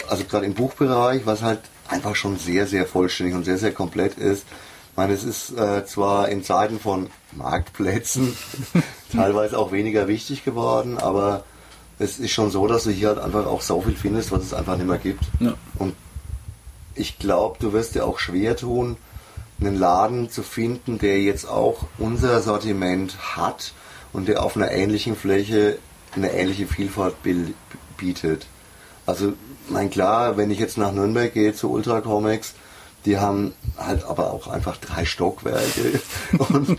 [0.10, 1.60] Also gerade im Buchbereich, was halt
[1.90, 4.44] einfach schon sehr, sehr vollständig und sehr, sehr komplett ist.
[4.92, 8.36] Ich meine, es ist äh, zwar in Zeiten von Marktplätzen
[9.12, 11.44] teilweise auch weniger wichtig geworden, aber
[12.00, 14.54] es ist schon so, dass du hier halt einfach auch so viel findest, was es
[14.54, 15.24] einfach nicht mehr gibt.
[15.40, 15.56] Ja.
[15.80, 15.96] Und
[16.96, 18.98] ich glaube, du wirst dir auch schwer tun,
[19.60, 23.74] einen Laden zu finden, der jetzt auch unser Sortiment hat
[24.14, 25.78] und der auf einer ähnlichen Fläche
[26.16, 27.16] eine ähnliche Vielfalt
[27.98, 28.48] bietet.
[29.06, 29.34] Also,
[29.70, 32.54] mein klar, wenn ich jetzt nach Nürnberg gehe zu Ultra Comics,
[33.08, 36.02] die haben halt aber auch einfach drei Stockwerke
[36.50, 36.78] und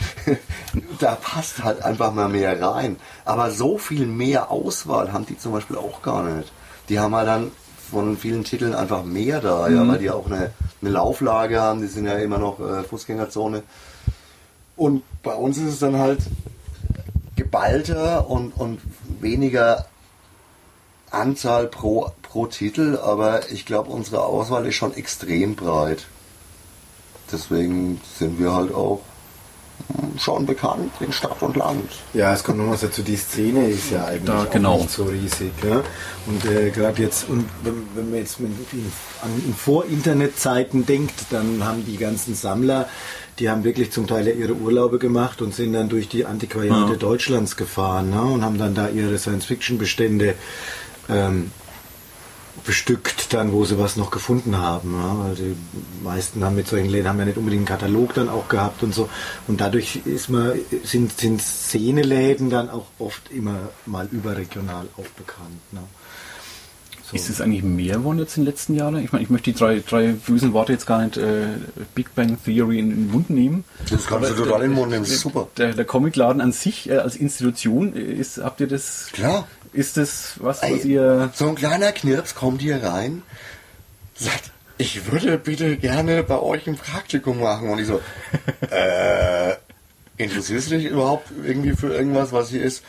[0.98, 2.96] da passt halt einfach mal mehr rein.
[3.24, 6.52] Aber so viel mehr Auswahl haben die zum Beispiel auch gar nicht.
[6.90, 7.50] Die haben halt dann
[7.90, 10.50] von vielen Titeln einfach mehr da, ja, weil die auch eine,
[10.82, 13.62] eine Lauflage haben, die sind ja immer noch äh, Fußgängerzone.
[14.76, 16.20] Und bei uns ist es dann halt
[17.36, 18.80] geballter und, und
[19.18, 19.86] weniger
[21.10, 26.06] Anzahl pro, pro Titel, aber ich glaube, unsere Auswahl ist schon extrem breit.
[27.32, 29.00] Deswegen sind wir halt auch
[29.88, 31.90] hm, schon bekannt in Stadt und Land.
[32.14, 34.78] Ja, es kommt noch was dazu, die Szene ist ja eigentlich Da, auch genau.
[34.78, 35.52] nicht so riesig.
[35.68, 35.82] Ja?
[36.26, 41.84] Und äh, gerade jetzt, und wenn, wenn man jetzt an in Vor-Internet-Zeiten denkt, dann haben
[41.86, 42.88] die ganzen Sammler,
[43.38, 46.92] die haben wirklich zum Teil ja ihre Urlaube gemacht und sind dann durch die Antiquariate
[46.92, 46.96] Ja.
[46.98, 48.20] Deutschlands gefahren ne?
[48.22, 50.34] und haben dann da ihre Science-Fiction-Bestände
[51.08, 51.52] ähm,
[52.64, 54.92] bestückt dann, wo sie was noch gefunden haben.
[54.92, 55.34] Ja?
[55.34, 55.56] Die
[56.02, 58.94] meisten haben mit solchen Läden haben ja nicht unbedingt einen Katalog dann auch gehabt und
[58.94, 59.08] so.
[59.46, 60.52] Und dadurch ist man,
[60.84, 65.72] sind, sind Szeneläden dann auch oft immer mal überregional auch bekannt.
[65.72, 65.80] Ne?
[67.10, 67.16] So.
[67.16, 69.02] Ist es eigentlich mehr geworden jetzt in den letzten Jahren?
[69.02, 71.46] Ich meine, ich möchte die drei, drei bösen Worte jetzt gar nicht äh,
[71.94, 73.64] Big Bang Theory in den Mund nehmen.
[73.88, 75.48] Das kannst du total in den Mund nehmen, das ist super.
[75.56, 79.48] Der, der Comicladen an sich äh, als Institution, äh, ist, habt ihr das, Klar.
[79.72, 81.30] ist das was, was Ey, ihr...
[81.32, 83.22] so ein kleiner Knirps kommt hier rein,
[84.14, 87.70] sagt, ich würde bitte gerne bei euch ein Praktikum machen.
[87.70, 88.02] Und ich so,
[88.70, 89.54] äh,
[90.18, 92.84] interessierst du dich überhaupt irgendwie für irgendwas, was hier ist?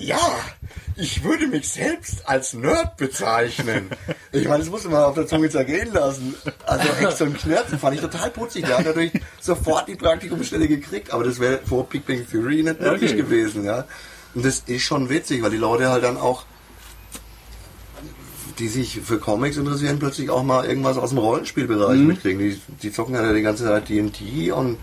[0.00, 0.20] Ja,
[0.94, 3.90] ich würde mich selbst als Nerd bezeichnen.
[4.30, 6.34] Ich meine, das muss man auf der Zunge zergehen lassen.
[6.66, 8.64] Also echt so ein Knirps fand ich total putzig.
[8.64, 12.80] Der hat dadurch sofort die Praktikumsstelle gekriegt, aber das wäre vor Big Bang Theory nicht
[12.80, 13.22] möglich Okay.
[13.22, 13.86] gewesen, ja.
[14.34, 16.44] Und das ist schon witzig, weil die Leute halt dann auch,
[18.60, 22.38] die sich für Comics interessieren, plötzlich auch mal irgendwas aus dem Rollenspielbereich mitkriegen.
[22.40, 24.78] Die, die zocken ja die ganze Zeit D&D und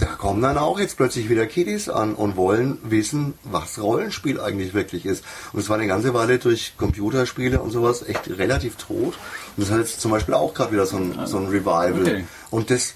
[0.00, 4.72] da kommen dann auch jetzt plötzlich wieder Kiddies an und wollen wissen, was Rollenspiel eigentlich
[4.72, 5.22] wirklich ist.
[5.52, 9.18] Und es war eine ganze Weile durch Computerspiele und sowas echt relativ tot.
[9.56, 12.00] Und das hat jetzt zum Beispiel auch gerade wieder so ein, so ein Revival.
[12.00, 12.24] Okay.
[12.50, 12.94] Und das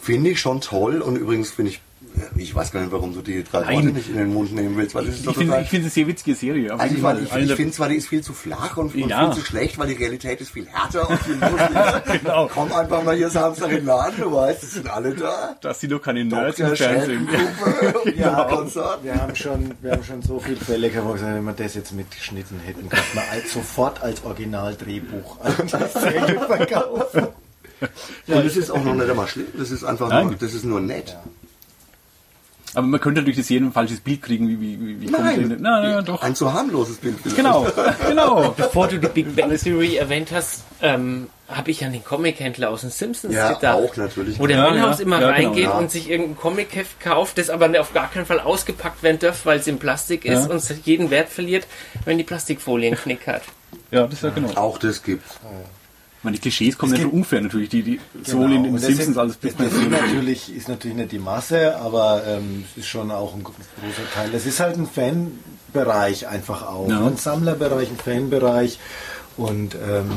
[0.00, 1.02] finde ich schon toll.
[1.02, 1.82] Und übrigens finde ich,
[2.36, 3.74] ich weiß gar nicht, warum du die drei Nein.
[3.76, 6.34] Worte nicht in den Mund nehmen willst, weil Ich ich finde es eine sehr witzige
[6.34, 6.74] Serie.
[6.74, 7.22] Auf also jeden Fall.
[7.22, 9.30] ich, ich finde zwar, die ist viel zu flach und, und Ja.
[9.32, 12.02] viel zu schlecht, weil die Realität ist viel härter und viel lustiger.
[12.18, 12.50] Genau.
[12.52, 15.56] Komm einfach mal hier Samstag in den Laden, du weißt, es sind alle da.
[15.60, 16.76] dass sie doch keine Nerds im.
[16.76, 17.28] Fernsehen.
[18.16, 18.56] Ja, Genau.
[18.56, 19.02] Konzert.
[19.04, 22.60] Wir haben schon, wir haben schon so viele Fälle gehabt, wenn wir das jetzt mitgeschnitten
[22.60, 27.26] hätten, könnte man als, sofort als Originaldrehbuch an die Serie verkaufen.
[28.26, 30.28] Und das ist auch noch nicht einmal schlimm, das ist einfach Nein.
[30.28, 31.14] nur, das ist nur nett.
[32.76, 35.24] Aber man könnte durch die Serie ein falsches Bild kriegen, wie, wie, wie, wie kommt
[35.24, 36.22] Nein, denn- Nein, nein, doch.
[36.22, 37.16] Ein zu harmloses Bild.
[37.22, 37.36] vielleicht.
[37.36, 37.66] Genau,
[38.06, 38.50] genau.
[38.56, 42.82] Bevor du die Big Bang Theory erwähnt hast, ähm, habe ich an den Comic-Händler aus
[42.82, 43.76] den Simpsons Ja, gedacht.
[43.78, 44.38] auch natürlich.
[44.38, 45.04] Wo der Ja, Milhouse ja.
[45.06, 45.78] immer Ja, genau, reingeht ja.
[45.78, 49.58] und sich irgendein Comic-Heft kauft, das aber auf gar keinen Fall ausgepackt werden darf, weil
[49.60, 50.50] es in Plastik ist Ja.
[50.50, 51.66] und es jeden Wert verliert,
[52.04, 53.42] wenn die Plastikfolie einen Knick hat.
[53.90, 54.50] Ja, das ist ja genau.
[54.54, 55.38] Auch das gibt's.
[56.18, 58.78] Ich meine, die Klischees kommen nicht so unfair natürlich, die, die sowohl in den Genau.
[58.78, 62.78] Simpsons sind- als Big das ist natürlich, ist natürlich nicht die Masse, aber ähm, es
[62.82, 64.30] ist schon auch ein gro- großer Teil.
[64.32, 64.88] Das ist halt ein
[65.72, 66.88] Fanbereich einfach auch.
[66.88, 67.06] Ja.
[67.06, 68.78] Ein Sammlerbereich, ein Fanbereich.
[69.36, 70.10] Und ähm,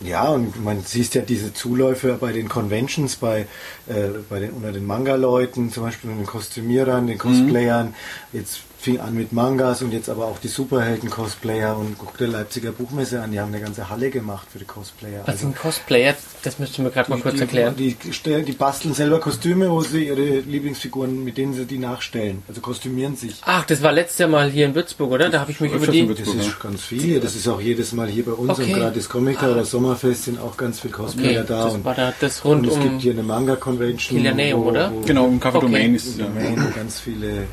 [0.00, 3.40] ja, und man sieht ja diese Zuläufe bei den Conventions, bei,
[3.88, 7.94] äh, bei den, unter den Manga-Leuten, zum Beispiel den Kostümierern, den Cosplayern.
[8.32, 12.72] Jetzt fing an mit Mangas und jetzt aber auch die Superhelden-Cosplayer und guck der Leipziger
[12.72, 15.22] Buchmesse an, die haben eine ganze Halle gemacht für die Cosplayer.
[15.24, 16.14] Was sind Cosplayer?
[16.42, 17.76] Das müsst ihr mir gerade mal kurz die, erklären.
[17.76, 21.78] Die, die, stellen- die basteln selber Kostüme, wo sie ihre Lieblingsfiguren, mit denen sie die
[21.78, 22.42] nachstellen.
[22.48, 23.36] Also kostümieren sich.
[23.42, 25.30] Ach, das war letztes Jahr mal hier in Würzburg, oder?
[25.30, 26.06] Da habe ich mich über die...
[26.08, 27.20] Das ist ganz viele.
[27.20, 28.50] Das ist auch jedes Mal hier bei uns.
[28.50, 28.64] Okay.
[28.72, 31.64] Und gerade das Comic oder Sommerfest sind auch ganz viele Cosplayer Okay, da.
[31.66, 32.82] das und, war da das und rund es um...
[32.82, 34.16] gibt hier eine Manga-Convention.
[34.18, 34.92] Kilianeum, wo- oder?
[34.92, 35.66] wo- Genau, im Café Okay.
[35.66, 36.70] Domain ist in ja.
[36.74, 37.44] Ganz viele äh,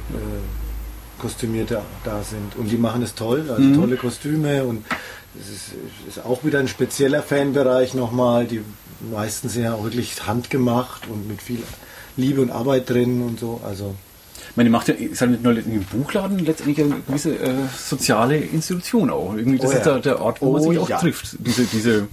[1.19, 2.55] Kostümierte da sind.
[2.57, 3.75] Und die machen es toll, also Mhm.
[3.75, 4.85] tolle Kostüme und
[5.39, 8.45] es ist, ist auch wieder ein spezieller Fanbereich nochmal.
[8.45, 8.61] Die
[9.11, 11.61] meisten sind ja auch wirklich handgemacht und mit viel
[12.17, 13.61] Liebe und Arbeit drin und so.
[13.63, 13.93] Also
[14.49, 17.53] Ich meine, die macht ja, ist halt nicht nur ein Buchladen, letztendlich eine gewisse äh,
[17.77, 19.35] soziale Institution auch.
[19.35, 19.99] Irgendwie, das Oh ist ja.
[19.99, 20.97] der, Ort, wo man Oh sich auch ja.
[20.97, 21.37] trifft.
[21.39, 22.07] Diese, diese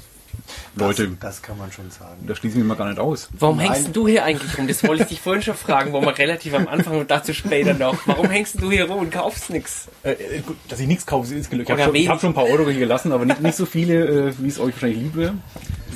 [0.75, 2.27] Leute, das, das kann man schon sagen.
[2.27, 3.29] da schließen wir mal gar nicht aus.
[3.39, 3.73] Warum Nein.
[3.73, 4.67] hängst du hier eigentlich rum?
[4.69, 7.75] Das wollte ich dich vorhin schon fragen, wo wir relativ am Anfang und dazu später
[7.75, 7.97] noch.
[8.07, 9.89] Warum hängst du hier rum und kaufst nichts?
[10.03, 11.69] Äh, äh, gut, dass ich nichts kaufe, ist gelöst.
[11.71, 14.29] Ich habe schon, hab schon ein paar Euro hier gelassen, aber nicht, nicht so viele,
[14.29, 15.35] äh, wie es euch wahrscheinlich lieb wäre.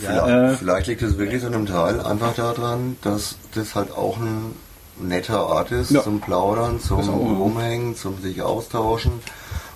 [0.00, 4.16] Vielleicht, Äh, vielleicht liegt es wirklich an einem Teil einfach daran, dass das halt auch
[4.18, 4.54] ein
[4.98, 6.02] netter Ort ist Ja.
[6.02, 7.12] zum Plaudern, zum Das ja.
[7.12, 9.12] Rumhängen, zum sich austauschen.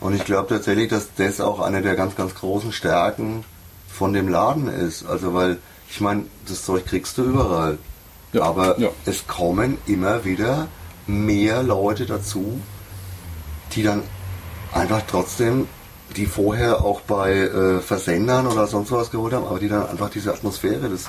[0.00, 3.44] Und ich glaube tatsächlich, dass das auch eine der ganz, ganz großen Stärken
[3.94, 5.06] von dem Laden ist.
[5.06, 7.78] Also weil, ich meine, das Zeug kriegst du überall.
[8.32, 8.88] Ja, Aber ja.
[9.06, 10.66] es kommen immer wieder
[11.06, 12.60] mehr Leute dazu,
[13.72, 14.02] die dann
[14.72, 15.68] einfach trotzdem,
[16.16, 20.10] die vorher auch bei äh, Versendern oder sonst was geholt haben, aber die dann einfach
[20.10, 21.04] diese Atmosphäre, das,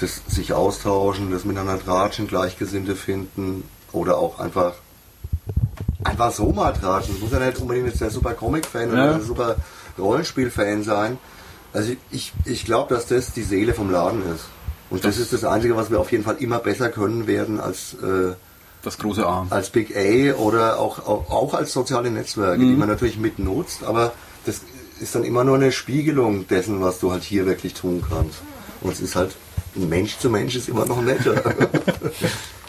[0.00, 4.72] das sich austauschen, das miteinander tratschen, Gleichgesinnte finden oder auch einfach
[6.04, 7.14] einfach so mal tratschen.
[7.14, 8.94] Es muss ja nicht unbedingt jetzt der super Comic-Fan Ja.
[9.04, 9.56] oder der super
[9.98, 11.18] Rollenspiel-Fan sein.
[11.72, 14.44] Also ich, ich glaube, dass das die Seele vom Laden ist.
[14.90, 17.94] Und das ist das Einzige, was wir auf jeden Fall immer besser können werden als,
[17.94, 18.34] äh,
[18.82, 19.46] Das große A.
[19.50, 22.68] als Big A oder auch, auch, auch als soziale Netzwerke, Mhm.
[22.68, 24.12] die man natürlich mitnutzt, aber
[24.44, 24.60] das
[25.00, 28.42] ist dann immer nur eine Spiegelung dessen, was du halt hier wirklich tun kannst.
[28.82, 29.34] Und es ist halt,
[29.74, 31.34] Mensch zu Mensch ist immer noch netter.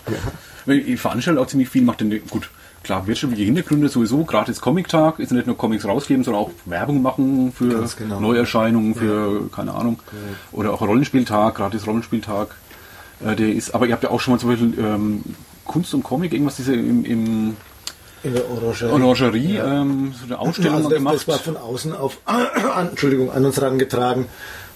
[0.65, 2.49] Weil Ihr veranstaltet auch ziemlich viel, macht denn, gut,
[2.83, 7.01] klar, wirtschaftliche Hintergründe sowieso, gratis Comic-Tag, ist ja nicht nur Comics rausgeben, sondern auch Werbung
[7.01, 8.19] machen für genau.
[8.19, 9.99] Neuerscheinungen, für, keine Ahnung,
[10.51, 12.55] oder auch Rollenspieltag, gratis Rollenspieltag.
[13.25, 15.23] Äh, der ist, aber ihr habt ja auch schon mal zum Beispiel ähm,
[15.65, 17.57] Kunst und Comic, irgendwas diese im, im
[18.23, 18.91] In der Orangerie.
[18.91, 21.15] Orangerie, ähm, so eine Ausstellung Also das, gemacht.
[21.15, 22.47] das war von außen auf, an,
[22.89, 24.25] Entschuldigung, an uns herangetragen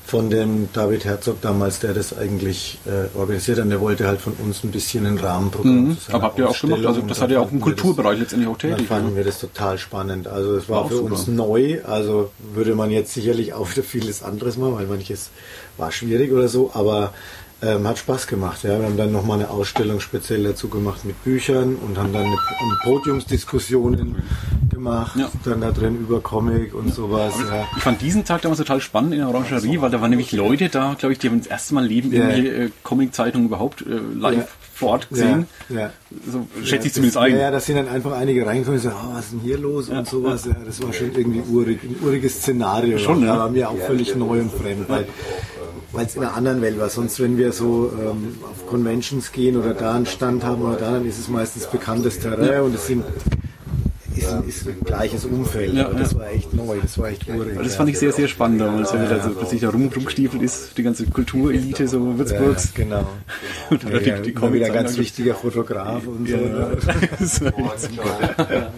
[0.07, 3.65] von dem David Herzog damals, der das eigentlich äh, organisiert hat.
[3.65, 5.89] Und der wollte halt von uns ein bisschen ein Rahmenprogramm.
[5.89, 5.97] Mhm.
[6.13, 8.57] Aber habt ihr auch gemacht, also das hat ja auch im das- Kulturbereich letztendlich auch
[8.57, 8.87] tätig.
[8.87, 9.15] fanden ne?
[9.17, 10.27] wir das total spannend.
[10.29, 11.11] Also es War war, für super.
[11.11, 11.79] uns neu.
[11.83, 15.29] Also würde man jetzt sicherlich auch wieder vieles anderes machen, weil manches
[15.75, 16.71] war schwierig oder so.
[16.73, 17.13] Aber
[17.59, 18.63] Ähm, hat Spaß gemacht.
[18.63, 18.77] Ja.
[18.79, 22.37] Wir haben dann nochmal eine Ausstellung speziell dazu gemacht mit Büchern und haben dann eine,
[22.37, 24.17] eine Podiumsdiskussionen
[24.69, 25.29] gemacht, Ja.
[25.43, 27.33] dann da drin über Comic und sowas.
[27.49, 27.65] Ja.
[27.75, 30.69] Ich fand diesen Tag damals total spannend in der Orangerie, weil da waren nämlich Leute
[30.69, 32.29] da, glaube ich, die haben das erste Mal Leben Ja.
[32.29, 34.47] irgendwelche äh, Comic-Zeitungen überhaupt äh, live Ja.
[34.77, 35.47] Vor Ort gesehen.
[35.69, 35.91] Ja, ja.
[36.31, 37.31] So schätze Ja, ich zumindest das, ein.
[37.33, 39.57] Ja, ja, da sind dann einfach einige reingekommen und so, oh, was ist denn hier
[39.57, 40.45] los und sowas.
[40.45, 42.97] Ja, das war schon irgendwie urig, ein uriges Szenario.
[42.97, 43.31] Schon, ne?
[43.31, 45.07] Aber mir auch völlig neu und fremd, weil
[45.93, 46.89] weil es in einer anderen Welt war.
[46.89, 50.91] Sonst, wenn wir so ähm, auf Conventions gehen oder da einen Stand haben oder da,
[50.91, 53.03] dann ist es meistens bekanntes Terrain und es sind
[54.17, 55.73] ist, ein- ist ein gleiches Umfeld.
[55.73, 57.57] Ja, aber das war echt neu, das war echt urig.
[57.61, 60.41] Das fand ich sehr, sehr spannend damals, wenn man da so plötzlich da rum, rumgestiefelt
[60.43, 62.73] ist, die ganze Kulturelite so Würzburgs.
[62.73, 63.07] genau.
[63.69, 66.35] Und dann Ja, die, die immer wieder Comic-Zeitungen ganz wichtiger Fotograf und so.
[66.37, 66.77] ne?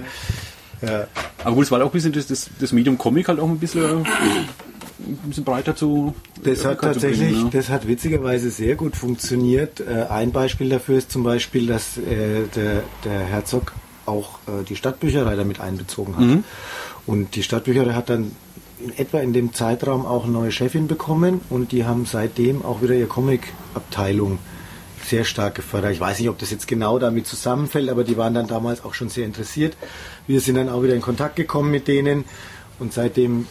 [0.82, 1.08] Ja.
[1.43, 3.58] Aber gut, es war auch ein bisschen das, das, das Medium Comic halt auch ein
[3.60, 6.15] bisschen, äh, ein bisschen breiter zu.
[6.41, 7.49] Das hat zu bringen, tatsächlich, ne?
[7.52, 9.82] das hat witzigerweise sehr gut funktioniert.
[9.82, 13.73] Äh, ein Beispiel dafür ist zum Beispiel, dass äh, der, der Herzog
[14.10, 16.24] auch äh, die Stadtbücherei damit einbezogen hat.
[16.24, 16.43] Mhm.
[17.06, 18.32] Und die Stadtbücherei hat dann
[18.80, 22.82] in etwa in dem Zeitraum auch eine neue Chefin bekommen und die haben seitdem auch
[22.82, 24.39] wieder ihre Comic-Abteilung
[25.04, 25.91] sehr stark gefördert.
[25.91, 28.93] Ich weiß nicht, ob das jetzt genau damit zusammenfällt, aber die waren dann damals auch
[28.93, 29.76] schon sehr interessiert.
[30.28, 32.26] Wir sind dann auch wieder in Kontakt gekommen mit denen
[32.80, 33.48] und seitdem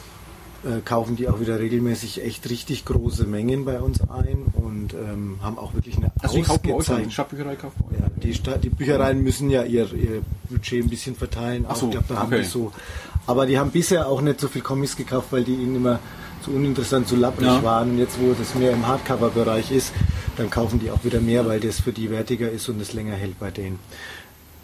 [0.64, 5.38] äh, kaufen die auch wieder regelmäßig echt richtig große Mengen bei uns ein und ähm,
[5.42, 7.10] haben auch wirklich eine Also die kaufen euch dann, die ausgezeichnete...
[7.12, 8.00] Stadtbücherei kaufen euch.
[8.00, 11.64] Ja, die, Sta die Büchereien müssen ja ihr, ihr Budget ein bisschen verteilen.
[11.68, 12.42] Ach so, ich glaube, da haben okay.
[12.42, 12.72] die so.
[13.26, 16.00] Aber die haben bisher auch nicht so viel Comics gekauft, weil die ihnen immer
[16.42, 17.62] zu uninteressant, zu lapprig Ja.
[17.62, 17.90] waren.
[17.90, 19.92] Und jetzt, wo das mehr im Hardcover-Bereich ist,
[20.36, 23.14] dann kaufen die auch wieder mehr, weil das für die wertiger ist und es länger
[23.14, 23.78] hält bei denen.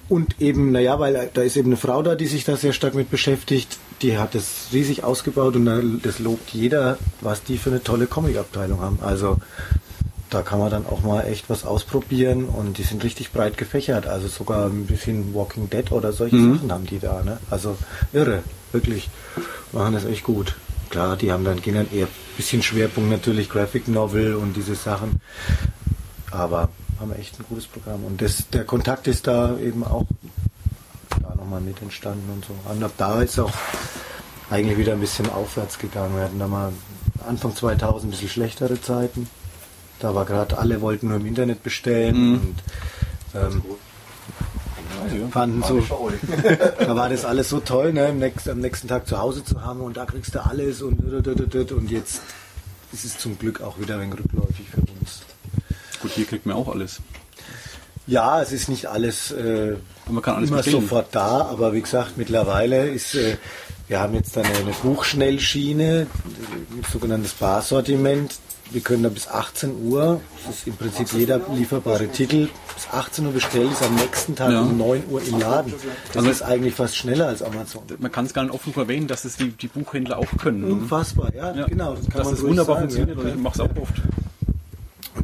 [0.08, 2.94] Und eben, naja, weil da ist eben eine Frau da, die sich da sehr stark
[2.94, 3.78] mit beschäftigt.
[4.02, 8.06] Die hat das riesig ausgebaut und da- das lobt jeder, was die für eine tolle
[8.06, 8.98] Comic-Abteilung haben.
[9.02, 9.38] Also
[10.30, 14.06] da kann man dann auch mal echt was ausprobieren und die sind richtig breit gefächert.
[14.06, 17.22] Also sogar ein bisschen Walking Dead oder solche Sachen haben die da.
[17.22, 17.38] Ne?
[17.50, 17.76] Also
[18.12, 19.08] irre, wirklich.
[19.72, 20.54] Machen das echt gut.
[20.90, 24.74] Klar, die haben dann, gehen dann eher ein bisschen Schwerpunkt natürlich Graphic Novel und diese
[24.74, 25.20] Sachen.
[26.30, 26.68] Aber
[27.00, 28.04] haben echt ein gutes Programm.
[28.04, 30.04] Und das, der Kontakt ist da eben auch
[31.54, 32.54] nochmal mit entstanden und so.
[32.70, 33.52] Und ab da ist auch
[34.50, 36.16] eigentlich wieder ein bisschen aufwärts gegangen.
[36.16, 36.72] Wir hatten da mal
[37.26, 39.28] Anfang 2000 ein bisschen schlechtere Zeiten.
[40.00, 42.54] Da war gerade alle wollten nur im Internet bestellen
[43.34, 43.62] und ähm,
[45.30, 45.80] fanden so,
[46.78, 49.62] da war das alles so toll, ne, am, nächsten, am nächsten Tag zu Hause zu
[49.62, 52.20] haben und da kriegst du alles und und jetzt
[52.92, 55.22] ist es zum Glück auch wieder ein wenig rückläufig für uns.
[56.00, 57.00] Gut, hier kriegt man auch alles.
[58.06, 60.82] Ja, es ist nicht alles, äh, Und man kann alles immer bestellen.
[60.82, 63.36] sofort da, aber wie gesagt, mittlerweile ist, äh,
[63.88, 66.06] wir haben jetzt dann eine Buchschnellschiene,
[66.74, 68.34] mit sogenanntes Barsortiment.
[68.70, 73.26] Wir können da bis 18 Uhr, das ist im Prinzip jeder lieferbare Titel, bis 18
[73.26, 74.62] Uhr bestellt, ist am nächsten Tag Ja.
[74.62, 75.72] um 9 Uhr im Laden.
[76.08, 77.82] Das Also- ist eigentlich fast schneller als Amazon.
[77.98, 80.62] Man kann es gar nicht offen erwähnen, dass es die, die Buchhändler auch können.
[80.62, 80.66] ne?
[80.72, 81.94] Unfassbar, ja, Ja, genau.
[81.94, 83.18] Das kann dass man es ruhig wunderbar sagen, funktioniert.
[83.22, 83.34] ja.
[83.34, 83.94] Ich mache es auch oft.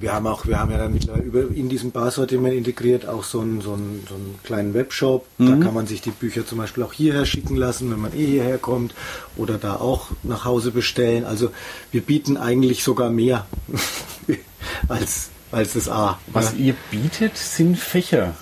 [0.00, 3.40] Wir haben auch, wir haben ja dann mittlerweile über, in diesem Barsortiment integriert auch so
[3.40, 5.26] einen, so einen, so einen kleinen Webshop.
[5.38, 8.24] Da kann man sich die Bücher zum Beispiel auch hierher schicken lassen, wenn man eh
[8.26, 8.94] hierher kommt
[9.36, 11.24] oder da auch nach Hause bestellen.
[11.24, 11.50] Also
[11.92, 13.46] wir bieten eigentlich sogar mehr
[14.88, 16.18] als, als das A.
[16.28, 18.34] Was ihr bietet, sind Fächer.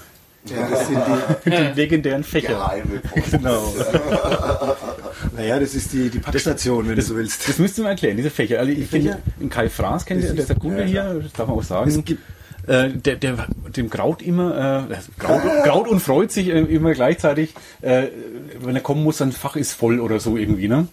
[0.44, 1.00] Ja, das sind
[1.44, 2.48] die, Die legendären Fächer.
[2.48, 3.74] Geheime Genau.
[5.36, 7.48] naja, das ist die, die Packstation, wenn du so willst.
[7.48, 8.60] Das müsst ihr mal erklären, diese Fächer.
[8.60, 9.14] Also ich Fächer?
[9.14, 11.48] finde, in Kai Fraß kennt ihr, Das der ist der Kunde ja, hier, das darf
[11.48, 12.04] man auch sagen.
[12.66, 13.46] Äh, der, der,
[13.76, 18.08] dem graut immer, äh, graut, graut und freut sich äh, immer gleichzeitig, äh,
[18.60, 20.86] wenn er kommen muss, sein Fach ist voll oder so irgendwie, ne?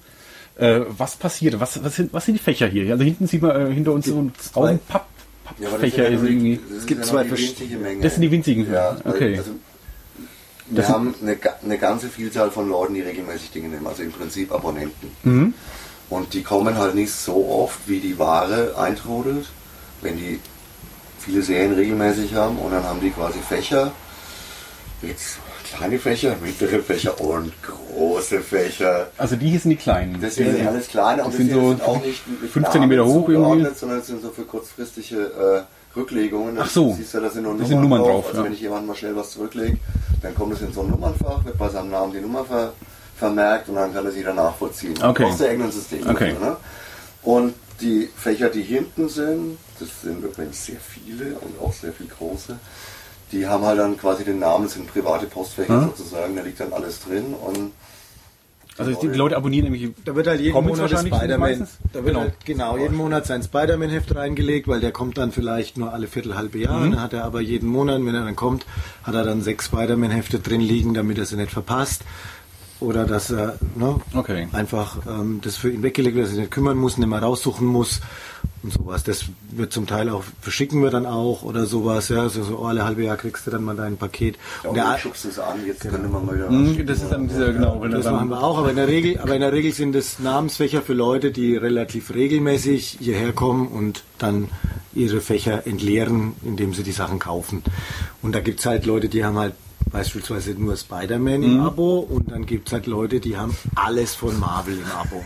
[0.57, 1.59] Äh, was passiert?
[1.59, 2.89] Was, was, sind, was sind die Fächer hier?
[2.93, 5.14] Also hinten sieht man äh, hinter uns so ein Papp, das
[5.45, 6.59] Pappfächer ja ist irgendwie.
[6.75, 8.01] ist gibt zwei nur die vers- winzige Menge.
[8.01, 8.71] Das sind die winzigen.
[8.71, 9.37] Ja, Okay.
[9.37, 9.51] Also,
[10.67, 14.11] wir Das haben eine, eine ganze Vielzahl von Leuten, die regelmäßig Dinge nehmen, also im
[14.11, 15.11] Prinzip Abonnenten.
[15.23, 15.53] Mhm.
[16.09, 19.47] Und die kommen halt nicht so oft, wie die Ware eintrudelt,
[20.01, 20.39] wenn die
[21.19, 23.91] viele Serien regelmäßig haben und dann haben die quasi Fächer,
[25.01, 25.37] jetzt
[25.77, 29.07] kleine Fächer, mittlere Fächer und große Fächer.
[29.17, 30.19] Also die hier sind die kleinen.
[30.21, 33.05] Das sind ja alles kleine und Das sind so auch nicht mit 5 Namen Zentimeter
[33.05, 33.67] hoch irgendwie.
[33.75, 36.57] sondern es sind so für kurzfristige äh, Rücklegungen.
[36.59, 36.89] Ach so.
[36.89, 38.09] Du siehst ja, da sind Da Nummern, sind Nummern drauf.
[38.11, 38.45] drauf, Also ja.
[38.45, 39.77] wenn ich jemandem mal schnell was zurücklege,
[40.21, 42.73] dann kommt es in so ein Nummernfach, wird bei seinem Namen die Nummer ver
[43.17, 44.93] vermerkt und dann kann er sie dann nachvollziehen.
[45.01, 45.23] Okay.
[45.23, 46.01] Brauchst du irgendein System.
[46.09, 46.33] Okay.
[46.33, 46.57] dafür, ne?
[47.23, 52.07] Und die Fächer, die hinten sind, das sind übrigens sehr viele und auch sehr viel
[52.07, 52.57] große,
[53.31, 55.89] die haben halt dann quasi den Namen, das sind private Postfächer Hm?
[55.95, 57.71] sozusagen, da liegt dann alles drin und
[58.77, 59.89] Also die Leute abonnieren nämlich.
[60.03, 61.67] Da wird halt jeden Comics Monat Spider-Man.
[61.93, 62.19] Da wird Genau.
[62.19, 66.57] halt, genau, jeden Monat sein Spider-Man-Heft reingelegt, weil der kommt dann vielleicht nur alle Viertelhalbe
[66.57, 66.79] Jahr.
[66.81, 66.91] Mhm.
[66.91, 68.65] Dann hat er aber jeden Monat, wenn er dann kommt,
[69.03, 72.01] hat er dann sechs Spider-Man-Hefte drin liegen, damit er sie nicht verpasst.
[72.85, 74.47] Oder dass er ne, Okay.
[74.51, 77.19] einfach ähm, das für ihn weggelegt wird, dass er sich nicht kümmern muss, nicht mehr
[77.19, 77.99] raussuchen muss
[78.61, 79.03] und sowas.
[79.03, 82.09] Das wird zum Teil auch, verschicken wir dann auch oder sowas.
[82.09, 84.35] Ja, also so alle halbe Jahr kriegst du dann mal dein Paket.
[84.63, 86.49] Ja, Und der, du schubst es an, jetzt könnte man mal wieder.
[86.51, 88.87] Mhm, Das ist dann dieser, genau, wenn er das machen wir auch, aber in der
[88.87, 93.67] Regel, aber in der Regel sind es Namensfächer für Leute, die relativ regelmäßig hierher kommen
[93.67, 94.49] und dann
[94.93, 97.63] ihre Fächer entleeren, indem sie die Sachen kaufen.
[98.21, 99.53] Und da gibt's halt Leute, die haben halt
[99.91, 104.77] beispielsweise nur Spider-Man im Abo und dann gibt's halt Leute, die haben alles von Marvel
[104.77, 105.23] im Abo.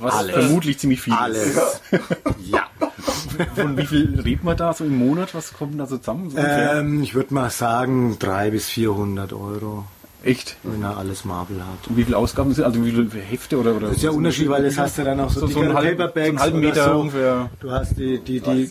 [0.00, 0.34] was alles.
[0.34, 1.12] vermutlich ziemlich viel.
[1.12, 1.80] Alles.
[2.44, 2.66] Ja.
[3.54, 5.34] Von wie viel redet man da so im Monat?
[5.34, 6.30] Was kommt da so zusammen?
[6.30, 6.38] So?
[6.38, 9.84] Ähm, ich würde mal sagen 300 bis 400 Euro,
[10.24, 10.56] Echt?
[10.62, 11.88] wenn er alles Marvel hat.
[11.88, 14.48] Und wie viele Ausgaben sind, also wie viele Hefte oder, oder Das ist ja Unterschied,
[14.48, 16.60] weil das hast du dann auch so, so, so einen halben, so Paperbacks einen halben
[16.60, 17.00] Meter so.
[17.00, 17.50] ungefähr.
[17.60, 18.70] Du hast die, die, die,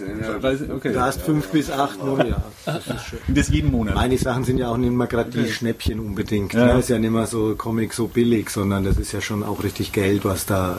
[0.71, 0.93] Okay.
[0.93, 2.43] du hast fünf bis acht Null, ja.
[2.65, 3.19] Das ist schön.
[3.27, 3.95] Das jeden Monat.
[3.95, 6.53] Meine Sachen sind ja auch nicht mehr gerade die Schnäppchen unbedingt.
[6.53, 6.73] Ja.
[6.73, 6.79] Ne?
[6.79, 9.91] Ist ja nicht mehr so Comic so billig, sondern das ist ja schon auch richtig
[9.91, 10.77] Geld, was da,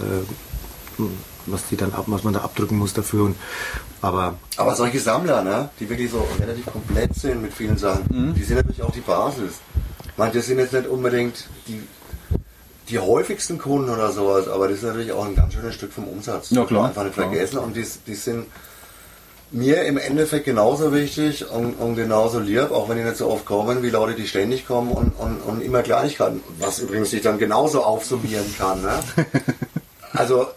[0.98, 1.02] äh,
[1.46, 3.24] was die dann ab, was man da abdrücken muss dafür.
[3.24, 3.36] Und,
[4.00, 8.34] aber Aber solche Sammler, ne, die wirklich so relativ komplett sind mit vielen Sachen, Mhm.
[8.34, 9.60] die sind natürlich auch die Basis.
[10.16, 11.82] Meine, das sind jetzt nicht unbedingt die,
[12.88, 16.06] die häufigsten Kunden oder sowas, aber das ist natürlich auch ein ganz schönes Stück vom
[16.08, 16.50] Umsatz.
[16.50, 17.28] Ja, klar, Einfach nicht klar.
[17.28, 17.58] vergessen.
[17.58, 18.46] Und die, die sind
[19.50, 23.44] mir im Endeffekt genauso wichtig und, und genauso lieb, auch wenn die nicht so oft
[23.44, 27.38] kommen, wie Leute, die ständig kommen und, und, und immer Kleinigkeiten, was übrigens sich dann
[27.38, 28.82] genauso aufsummieren kann.
[28.82, 28.98] Ne?
[30.14, 30.48] Also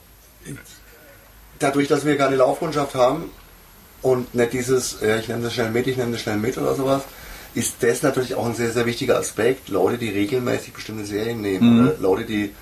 [1.59, 3.31] dadurch, dass wir keine Laufkundschaft haben
[4.01, 6.75] und nicht dieses, äh, ich nehme das schnell mit, ich nehme das schnell mit oder
[6.75, 7.03] sowas,
[7.55, 9.69] ist das natürlich auch ein sehr, sehr wichtiger Aspekt.
[9.69, 12.53] Leute, die regelmäßig bestimmte Serien nehmen oder Leute, die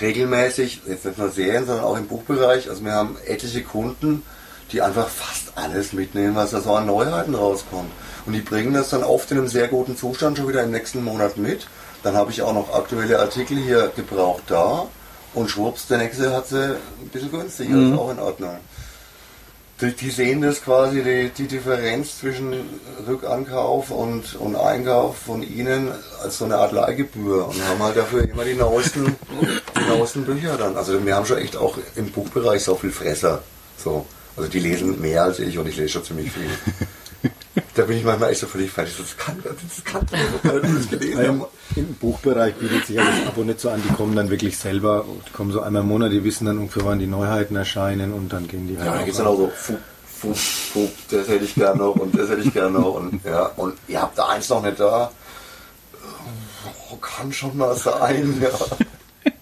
[0.00, 4.22] regelmäßig, jetzt nicht nur Serien, sondern auch im Buchbereich, also wir haben etliche Kunden,
[4.72, 7.90] die einfach fast alles mitnehmen, was da so an Neuheiten rauskommt.
[8.26, 11.02] Und die bringen das dann oft in einem sehr guten Zustand schon wieder im nächsten
[11.04, 11.66] Monat mit.
[12.02, 14.86] Dann habe ich auch noch aktuelle Artikel hier gebraucht da
[15.32, 18.58] und schwupps, der nächste hat sie ein bisschen günstiger, ist auch in Ordnung.
[19.92, 22.54] Die, sehen das quasi, die, die Differenz zwischen
[23.06, 25.90] Rückankauf und, und Einkauf von ihnen
[26.22, 29.16] als so eine Art Leihgebühr und haben halt dafür immer die neuesten,
[29.76, 30.76] die neuesten Bücher dann.
[30.76, 33.42] Also wir haben schon echt auch im Buchbereich so viel Fresser.
[33.76, 34.06] So.
[34.36, 36.48] Also die lesen mehr als ich und ich lese schon ziemlich viel.
[37.74, 38.94] Da bin ich manchmal echt so völlig fertig.
[38.98, 40.06] Das kann, das kann
[40.42, 41.44] das das gelesen Im, haben.
[41.76, 45.04] im Buchbereich bietet sich ja das Abo nicht so an, die kommen dann wirklich selber,
[45.28, 48.32] die kommen so einmal im Monat, die wissen dann ungefähr, wann die Neuheiten erscheinen und
[48.32, 51.28] dann gehen die halt Ja, da auch geht's dann auch so, fup, fup, fup, das
[51.28, 54.18] hätte ich gern noch und das hätte ich gern noch und ja, und ihr habt
[54.18, 55.10] da eins noch nicht da.
[56.90, 59.32] Oh, kann schon mal sein, ja.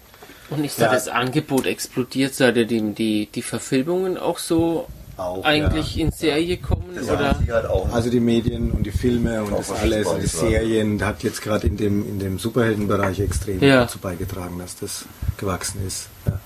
[0.50, 0.92] Und ist da Ja.
[0.92, 4.86] das Angebot explodiert, seitdem die, die Verfilmungen auch so
[5.22, 6.84] Auch, eigentlich in Serie kommen?
[6.94, 7.70] Das oder?
[7.70, 7.92] auch.
[7.92, 10.48] Also die Medien und die Filme und das alles und die war.
[10.48, 13.82] Serien, da hat jetzt gerade in dem, in dem Superheldenbereich extrem Ja.
[13.82, 15.04] dazu beigetragen, dass das
[15.36, 16.08] gewachsen ist.
[16.26, 16.40] Ja.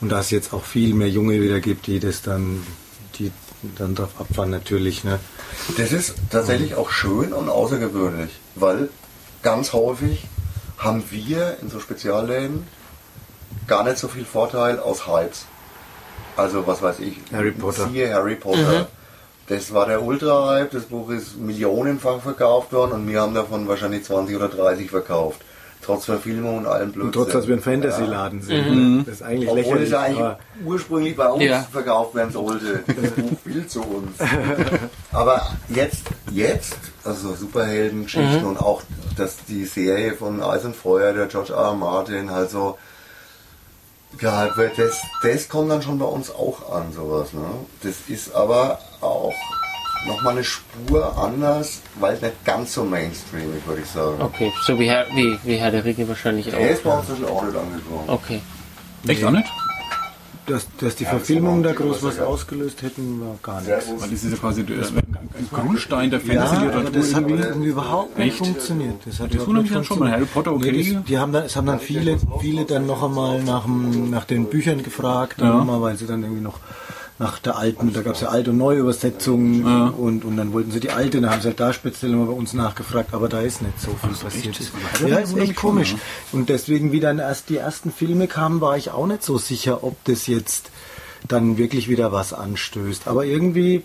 [0.00, 2.66] Und dass es jetzt auch viel mehr Junge wieder gibt, die das dann,
[3.18, 3.30] die
[3.76, 5.04] dann drauf abfahren natürlich.
[5.04, 5.18] Ne?
[5.76, 8.88] Das ist tatsächlich auch schön und außergewöhnlich, weil
[9.42, 10.26] ganz häufig
[10.78, 12.66] haben wir in so Spezialläden
[13.66, 15.44] gar nicht so viel Vorteil aus Hypes.
[16.36, 17.88] Also was weiß ich, Harry Potter.
[17.88, 18.88] siehe Harry Potter.
[19.48, 24.04] Das war der Ultra-Hype, das Buch ist millionenfach verkauft worden und wir haben davon wahrscheinlich
[24.04, 25.40] 20 oder 30 verkauft.
[25.82, 27.06] Trotz Verfilmung und allem Blödsinn.
[27.08, 28.70] Und trotz, dass wir ein Fantasy-Laden sind.
[28.70, 29.04] Mhm.
[29.06, 29.90] Das ist eigentlich Obwohl es lächerlich.
[29.90, 31.62] ja eigentlich aber ursprünglich bei uns Ja.
[31.72, 32.80] verkauft werden sollte.
[32.86, 34.18] Das Buch will zu uns.
[35.10, 38.82] Aber jetzt, jetzt, also Superheldengeschichten und auch
[39.16, 41.58] dass die Serie von Eis und Feuer, der George R.
[41.70, 41.74] R.
[41.74, 42.78] Martin, halt so
[44.18, 47.32] gehypt wird, das, das kommt dann schon bei uns auch an, sowas.
[47.32, 47.44] Ne?
[47.82, 49.32] Das ist aber auch
[50.06, 54.20] nochmal eine Spur anders, weil es nicht ganz so mainstreamig, würde ich sagen.
[54.20, 56.98] Okay, so wie Herr, wie, wie Herr der Ringe wahrscheinlich Der ist bei auch.
[57.00, 58.04] uns inzwischen auch nicht angekommen.
[58.08, 58.40] Okay.
[59.06, 59.48] Echt auch nicht?
[60.50, 63.88] Dass, dass die Ja, Verfilmungen da groß was ausgelöst hätten, war gar nichts.
[63.98, 67.36] Weil das ist ja quasi das ist ein Grundstein der Ja, aber Fantasy-Literatur.
[67.38, 68.94] das hat überhaupt nicht funktioniert.
[69.06, 70.10] Das, hat Das wundert mich dann schon mal.
[70.10, 70.72] Harry Potter, okay.
[70.72, 74.10] Nee, das, die haben dann, es haben dann viele, viele dann noch einmal nach, dem,
[74.10, 75.56] nach den Büchern gefragt, Ja.
[75.58, 76.58] nochmal, weil sie dann irgendwie noch
[77.20, 79.86] nach der alten, da gab es ja alte und neue Übersetzungen Ja.
[79.88, 82.32] und, und dann wollten sie die alte, dann haben sie halt da speziell nochmal bei
[82.32, 84.58] uns nachgefragt, aber da ist nicht so viel passiert.
[84.58, 84.72] echt?
[85.06, 85.96] Ja, ist echt komisch.
[86.32, 89.84] Und deswegen, wie dann erst die ersten Filme kamen, war ich auch nicht so sicher,
[89.84, 90.70] ob das jetzt
[91.28, 93.06] dann wirklich wieder was anstößt.
[93.06, 93.82] Aber irgendwie,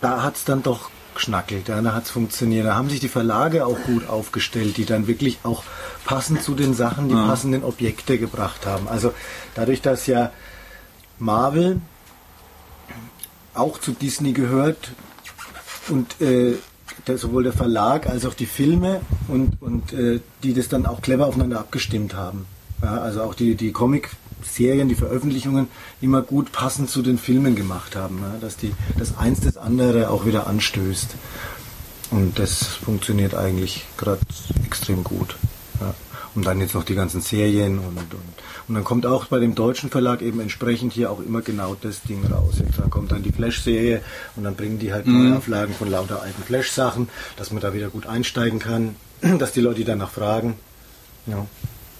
[0.00, 2.64] da hat es dann doch geschnackelt, da hat es funktioniert.
[2.64, 5.64] Da haben sich die Verlage auch gut aufgestellt, die dann wirklich auch
[6.04, 7.26] passend zu den Sachen die Ja.
[7.26, 8.86] passenden Objekte gebracht haben.
[8.86, 9.12] Also
[9.56, 10.30] dadurch, dass ja
[11.18, 11.80] Marvel
[13.54, 14.92] auch zu Disney gehört
[15.88, 16.54] und äh,
[17.06, 21.02] der, sowohl der Verlag als auch die Filme und, und äh, die das dann auch
[21.02, 22.46] clever aufeinander abgestimmt haben.
[22.82, 25.68] Ja, also auch die, die Comic-Serien, die Veröffentlichungen
[26.00, 30.10] immer gut passend zu den Filmen gemacht haben, ja, dass die das eins das andere
[30.10, 31.14] auch wieder anstößt.
[32.10, 34.20] Und das funktioniert eigentlich gerade
[34.66, 35.36] extrem gut.
[35.80, 35.94] Ja.
[36.34, 38.14] Und dann jetzt noch die ganzen Serien und, und,
[38.68, 42.02] und dann kommt auch bei dem deutschen Verlag eben entsprechend hier auch immer genau das
[42.02, 42.54] Ding raus.
[42.58, 44.00] Jetzt dann kommt dann die Flash-Serie
[44.36, 48.06] und dann bringen die halt Neuauflagen von lauter alten Flash-Sachen, dass man da wieder gut
[48.06, 48.96] einsteigen kann,
[49.38, 50.54] dass die Leute die danach fragen.
[51.26, 51.46] Ja,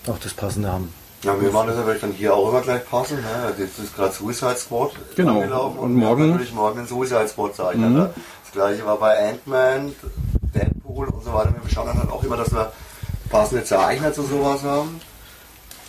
[0.08, 0.92] auch das Passende haben.
[1.24, 3.16] Ja, wir machen das natürlich dann hier auch immer gleich passen.
[3.18, 3.54] Ne?
[3.56, 5.36] Jetzt ist gerade Suicide Squad Genau.
[5.40, 7.90] angelaufen Und wir morgen- haben natürlich morgen den Suicide Squad zeichnen.
[7.92, 7.96] Mhm.
[7.98, 8.10] Ne?
[8.42, 9.92] Das gleiche war bei Ant-Man,
[10.52, 11.54] Deadpool und so weiter.
[11.62, 12.72] Wir schauen dann halt auch immer, dass wir
[13.30, 15.00] passende Zeichner zu sowas haben.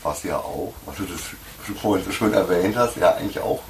[0.04, 1.22] Was ja auch, was du das
[1.82, 3.62] vorhin so schön erwähnt hast, ja eigentlich auch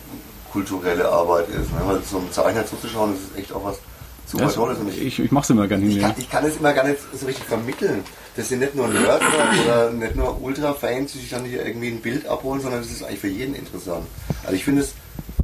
[0.51, 1.71] kulturelle Arbeit ist.
[1.71, 1.81] Ne?
[1.85, 3.79] Weil so einem Zeichner zuzuschauen, das ist echt auch was
[4.25, 4.77] super Das, Tolles.
[4.79, 6.01] Und ich, ich ich mache es immer gerne ich, hin.
[6.01, 8.03] kann, ich kann es immer gar nicht so richtig vermitteln.
[8.35, 11.89] Das sind nicht nur Nerds oder, oder nicht nur Ultra-Fans, die sich dann hier irgendwie
[11.89, 14.05] ein Bild abholen, sondern das ist eigentlich für jeden interessant.
[14.43, 14.93] Also ich finde es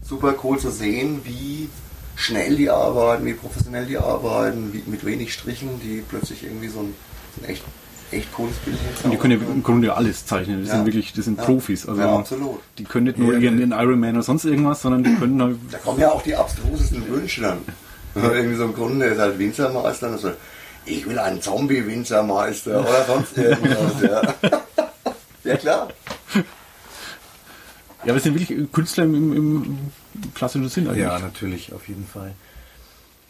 [0.04, 1.70] super cool zu sehen, wie
[2.16, 6.80] schnell die arbeiten, wie professionell die arbeiten, wie, mit wenig Strichen, die plötzlich irgendwie so
[6.80, 6.96] ein,
[7.36, 7.64] so ein echt,
[8.12, 10.62] echt cooles Bild Und die können ja im Grunde alles zeichnen.
[10.62, 10.76] Das Ja.
[10.78, 11.46] sind wirklich, das sind Ja.
[11.46, 11.88] Profis.
[11.88, 12.60] Also Ja, absolut.
[12.78, 15.78] die können nicht nur ihren Iron Man oder sonst irgendwas, sondern die können halt Da
[15.78, 17.58] kommen ja auch die abstrusesten Wünsche dann.
[18.16, 20.32] Irgendwie so ein Kunde, der ist halt Winzermeister und so,
[20.86, 24.02] ich will einen Zombie-Winzermeister oder sonst irgendwas.
[24.02, 24.52] Ja,
[25.44, 25.88] ja klar.
[28.06, 31.04] Ja, aber es sind wirklich Künstler im, im, im klassischen Sinn eigentlich.
[31.04, 32.34] Ja, natürlich, auf jeden Fall.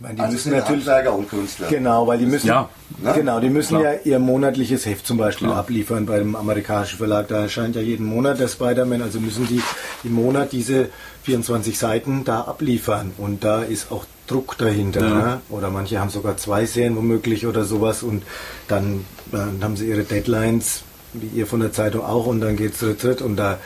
[0.02, 1.68] Meine, die Also müssen natürlich Handwerker und Künstler.
[1.68, 2.70] Genau, weil die müssen, Ja,
[3.04, 3.14] ne?
[3.14, 3.96] genau, die müssen Klar.
[3.96, 5.60] ja ihr monatliches Heft zum Beispiel Klar.
[5.60, 7.28] abliefern bei dem amerikanischen Verlag.
[7.28, 9.62] Da erscheint ja jeden Monat der Spider-Man, also müssen die
[10.06, 10.88] im Monat diese
[11.24, 13.12] 24 Seiten da abliefern.
[13.18, 15.02] Und da ist auch Druck dahinter.
[15.02, 15.14] Ja.
[15.16, 15.42] Ne?
[15.50, 18.24] Oder manche haben sogar zwei Serien womöglich oder sowas und
[18.70, 20.84] dann, dann haben sie ihre Deadlines,
[21.14, 23.58] wie ihr von der Zeitung auch, und dann geht's Tritt, Tritt und da,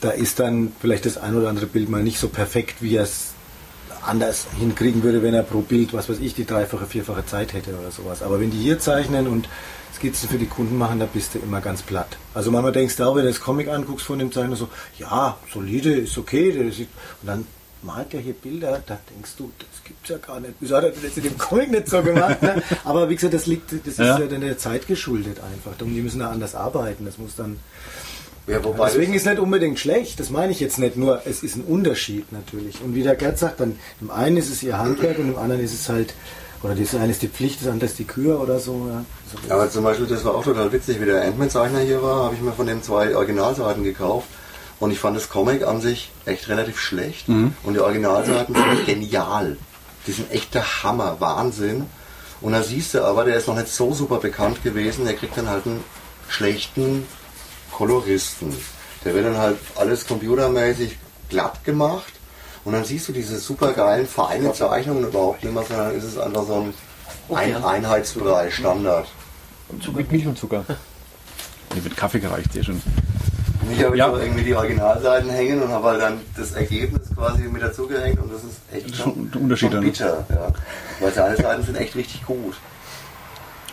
[0.00, 3.02] da ist dann vielleicht das ein oder andere Bild mal nicht so perfekt, wie er
[3.02, 3.32] es
[4.06, 7.76] anders hinkriegen würde, wenn er pro Bild, was weiß ich, die dreifache, vierfache Zeit hätte
[7.78, 8.22] oder sowas.
[8.22, 9.48] Aber wenn die hier zeichnen und
[9.94, 12.16] Skizzen für die Kunden machen, da bist du immer ganz platt.
[12.34, 15.36] Also manchmal denkst du auch, wenn du das Comic anguckst von dem Zeichner, so, ja,
[15.52, 16.52] solide, ist okay.
[16.58, 16.86] Und
[17.26, 17.46] dann
[17.82, 20.54] malt er hier Bilder, da denkst du, das gibt's ja gar nicht.
[20.60, 22.42] Wieso hat er das in dem Comic nicht so gemacht?
[22.42, 22.62] Ne?
[22.84, 24.18] Aber wie gesagt, das liegt, das ist Ja.
[24.18, 25.80] ja dann der Zeit geschuldet einfach.
[25.80, 27.04] Und die müssen da anders arbeiten.
[27.06, 27.58] Das muss dann
[28.46, 31.56] Ja, wobei Deswegen ist nicht unbedingt schlecht, das meine ich jetzt nicht, nur es ist
[31.56, 32.80] ein Unterschied natürlich.
[32.80, 35.62] Und wie der Gerd sagt, dann im einen ist es ihr Handwerk und im anderen
[35.62, 36.14] ist es halt,
[36.62, 38.88] oder das eine ist die Pflicht, das andere ist die Kür oder so.
[38.88, 39.04] Ja.
[39.48, 42.34] So- Aber zum Beispiel, das war auch total witzig, wie der Ant-Man-Zeichner hier war, habe
[42.36, 44.28] ich mir von dem zwei Originalseiten gekauft.
[44.78, 47.28] Und ich fand das Comic an sich echt relativ schlecht.
[47.28, 49.56] Und die Originalseiten sind genial.
[50.06, 51.86] Die sind echt der Hammer, Wahnsinn.
[52.42, 55.36] Und da siehst du aber, der ist noch nicht so super bekannt gewesen, der kriegt
[55.36, 55.82] dann halt einen
[56.28, 57.06] schlechten
[57.76, 58.54] Koloristen.
[59.04, 60.96] Der wird dann halt alles computermäßig
[61.28, 62.12] glatt gemacht.
[62.64, 66.18] Und dann siehst du diese super geilen, feinen Zeichnungen überhaupt nicht mehr, sondern ist es
[66.18, 66.74] einfach so ein
[67.36, 69.06] ein Einheitsbrei, Standard.
[69.94, 70.64] Mit Milch und Zucker.
[71.74, 72.80] Nee, mit Kaffee gereicht schön.
[73.62, 74.16] Und ich habe Ja.
[74.16, 78.32] irgendwie die Originalseiten hängen und habe halt dann das Ergebnis quasi mit dazu gehängt und
[78.32, 79.84] das ist echt Das ist schon, schon ein Unterschied schon dann.
[79.84, 80.26] bitter.
[80.30, 80.48] Ja.
[81.00, 82.54] Weil seine Seiten sind echt richtig gut.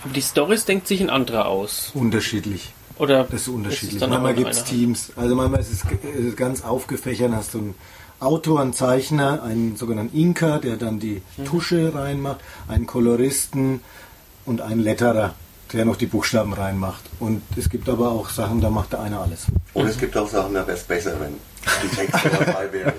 [0.03, 1.91] Aber die Stories denkt sich ein anderer aus.
[1.93, 2.73] Unterschiedlich.
[3.03, 3.95] Oder Das ist unterschiedlich.
[3.95, 4.63] es dann manchmal gibt es?
[4.63, 5.11] Teams.
[5.15, 7.31] Also manchmal ist es g- äh, ganz aufgefächert.
[7.33, 7.75] Hast du einen
[8.19, 11.45] Autor, einen Zeichner, einen sogenannten Inker, der dann die Mhm.
[11.45, 13.81] Tusche reinmacht, einen Koloristen
[14.45, 15.33] und einen Letterer,
[15.73, 17.01] der noch die Buchstaben reinmacht.
[17.19, 19.47] Und es gibt aber auch Sachen, da macht der eine alles.
[19.73, 21.33] Und es gibt auch Sachen, da wäre es besser, wenn
[21.83, 22.93] die Texte dabei wären.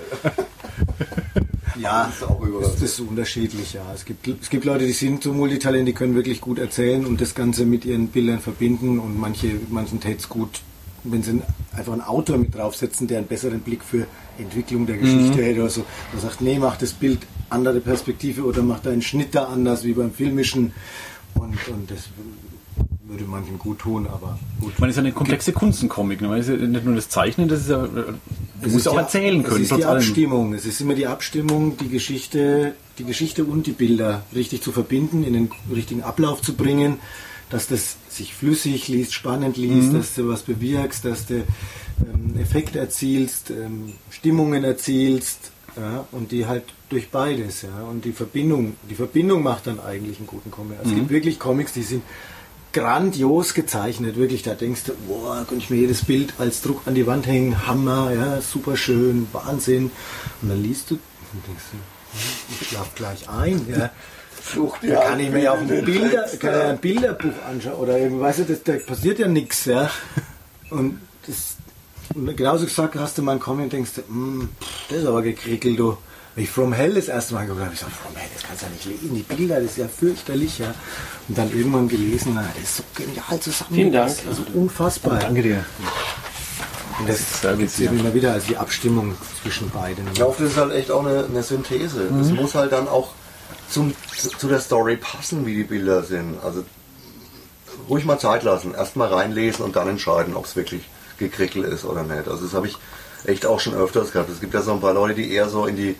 [1.79, 2.75] Ja, Das ist auch das, überraschend.
[2.75, 3.81] das ist unterschiedlich, ja.
[3.93, 7.19] Es gibt, es gibt Leute, die sind so Multitalent, die können wirklich gut erzählen und
[7.21, 10.61] das Ganze mit ihren Bildern verbinden und manche, manchen täte es gut,
[11.03, 11.41] wenn sie
[11.75, 14.07] einfach einen Autor mit draufsetzen, der einen besseren Blick für
[14.37, 15.85] Entwicklung der Geschichte hätte oder so.
[16.13, 17.19] Der sagt, nee, mach das Bild
[17.49, 20.73] andere Perspektive oder mach deinen Schnitt da anders wie beim Filmischen
[21.35, 22.05] und, und das
[23.19, 24.73] würde manchen gut tun, aber gut.
[24.79, 26.21] Es ist ja eine komplexe Kunst, ein Comic.
[26.21, 26.27] Ne?
[26.27, 28.15] Man ist ja nicht nur das Zeichnen, das ist ja, du
[28.61, 29.63] Es musst ist auch erzählen können.
[29.63, 29.97] Es ist die allem.
[29.97, 30.53] Abstimmung.
[30.53, 35.23] Es ist immer die Abstimmung, die Geschichte, die Geschichte und die Bilder richtig zu verbinden,
[35.23, 36.99] in den richtigen Ablauf zu bringen,
[37.49, 39.97] dass das sich flüssig liest, spannend liest, Mhm.
[39.97, 46.45] dass du was bewirkst, dass du ähm, Effekte erzielst, ähm, Stimmungen erzielst ja, und die
[46.45, 50.77] halt durch beides, ja, und die Verbindung, die Verbindung macht dann eigentlich einen guten Comic.
[50.79, 52.01] Also Es gibt wirklich Comics, die sind
[52.75, 56.93] grandios gezeichnet, wirklich, da denkst du, boah, könnte ich mir jedes Bild als Druck an
[56.93, 59.91] die Wand hängen, Hammer, ja, super schön, Wahnsinn.
[60.41, 63.91] Und dann liest du und denkst du, hm, ich schlaf gleich ein, ja.
[64.53, 67.33] Such dir Da kann ich mir ja auch ein, Bild, Bilder, kann ja ein Bilderbuch
[67.49, 69.89] anschauen oder irgendwie, weißt du, das, da passiert ja nichts, ja.
[70.69, 71.55] Und das,
[72.13, 74.41] und genauso gesagt hast du mal einen Comic und denkst, mm,
[74.89, 75.97] das ist aber gekrickelt, du.
[76.35, 78.61] Wenn ich From Hell das erste Mal geguckt habe, ich gesagt, From Hell, das kannst
[78.61, 80.73] du ja nicht lesen, die Bilder, das ist ja fürchterlich, ja.
[81.29, 83.73] Und dann irgendwann gelesen, na, das ist so genial zusammen.
[83.73, 84.13] Vielen Dank.
[84.27, 85.19] Also unfassbar.
[85.19, 85.65] Danke dir.
[86.99, 90.05] Und das gibt es eben immer wieder, also die Abstimmung zwischen beiden.
[90.07, 92.09] Ich glaube, das ist halt echt auch eine, eine Synthese.
[92.21, 93.13] Es muss halt dann auch
[93.69, 96.37] zum, zu, zu der Story passen, wie die Bilder sind.
[96.43, 96.63] Also
[97.89, 100.83] ruhig mal Zeit lassen, erst mal reinlesen und dann entscheiden, ob es wirklich
[101.17, 102.27] gekrickelt ist oder nicht.
[102.27, 102.77] Also das habe ich
[103.25, 104.29] echt auch schon öfters gehabt.
[104.29, 105.95] Es gibt ja so ein paar Leute, die eher so in die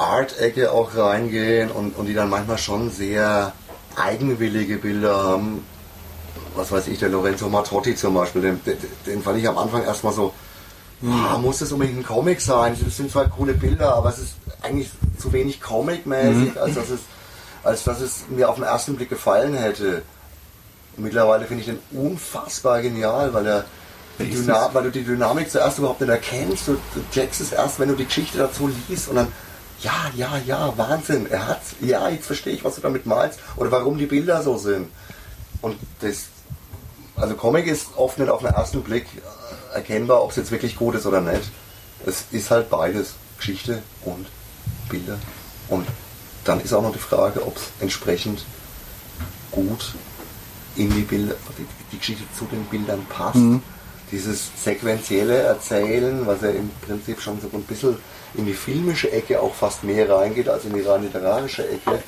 [0.00, 3.52] Art-Ecke auch reingehen und, und die dann manchmal schon sehr
[3.96, 5.64] eigenwillige Bilder haben.
[6.54, 8.76] Was weiß ich, der Lorenzo Matotti zum Beispiel, den, den,
[9.06, 10.32] den fand ich am Anfang erstmal so,
[11.04, 12.76] ah, muss das unbedingt ein Comic sein?
[12.82, 17.00] Das sind zwar coole Bilder, aber es ist eigentlich zu wenig Comic-mäßig, als, dass es,
[17.62, 20.02] als dass es mir auf den ersten Blick gefallen hätte.
[20.96, 23.64] Mittlerweile finde ich den unfassbar genial, weil er
[24.72, 26.68] weil du die Dynamik zuerst überhaupt nicht erkennst.
[26.68, 29.28] Du, du checkst es erst, wenn du die Geschichte dazu liest und dann,
[29.82, 33.70] ja, ja, ja, Wahnsinn, er hat's, ja, jetzt verstehe ich, was du damit malst oder
[33.70, 34.88] warum die Bilder so sind.
[35.62, 36.26] Und das,
[37.16, 39.06] also Comic ist oft nicht auf den ersten Blick
[39.74, 41.50] erkennbar, ob es jetzt wirklich gut ist oder nicht.
[42.06, 44.26] Es ist halt beides, Geschichte und
[44.88, 45.18] Bilder.
[45.68, 45.86] Und
[46.44, 48.44] dann ist auch noch die Frage, ob es entsprechend
[49.50, 49.94] gut
[50.76, 53.38] in die Bilder, die, die Geschichte zu den Bildern passt.
[54.10, 57.96] Dieses sequentielle Erzählen, was ja im Prinzip schon so ein bisschen
[58.34, 62.02] in die filmische Ecke auch fast mehr reingeht als in die rein literarische Ecke,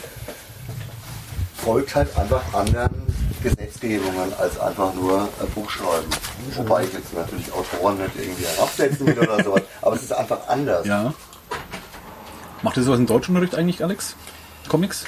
[1.57, 3.07] folgt halt einfach anderen
[3.43, 6.09] Gesetzgebungen als einfach nur ein Buch schreiben.
[6.57, 10.49] Wobei ich jetzt natürlich Autoren nicht irgendwie herabsetzen will oder sowas, aber es ist einfach
[10.49, 10.87] anders.
[10.87, 11.13] Ja.
[12.63, 14.15] Macht ihr sowas im Deutschunterricht eigentlich, Alex?
[14.69, 15.05] Comics?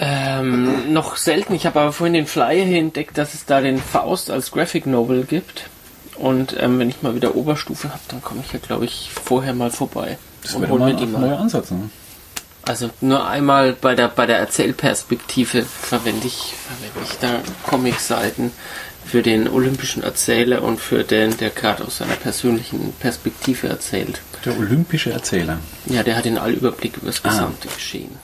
[0.00, 1.54] Ähm, noch selten.
[1.54, 4.86] Ich habe aber vorhin den Flyer hier entdeckt, dass es da den Faust als Graphic
[4.86, 5.68] Novel gibt.
[6.16, 9.54] Und ähm, wenn ich mal wieder Oberstufe habe, dann komme ich ja, glaube ich, vorher
[9.54, 10.18] mal vorbei.
[10.42, 11.70] Das wäre mal ein neuer Ansatz.
[11.70, 11.90] Ne?
[12.62, 18.52] Also nur einmal bei der bei der Erzählperspektive verwende ich verwende ich da Comicseiten
[19.06, 24.20] für den olympischen Erzähler und für den, der gerade aus seiner persönlichen Perspektive erzählt.
[24.44, 25.60] Der olympische Erzähler.
[25.86, 27.30] Ja, der hat den Allüberblick über das Ah.
[27.30, 28.18] gesamte Geschehen.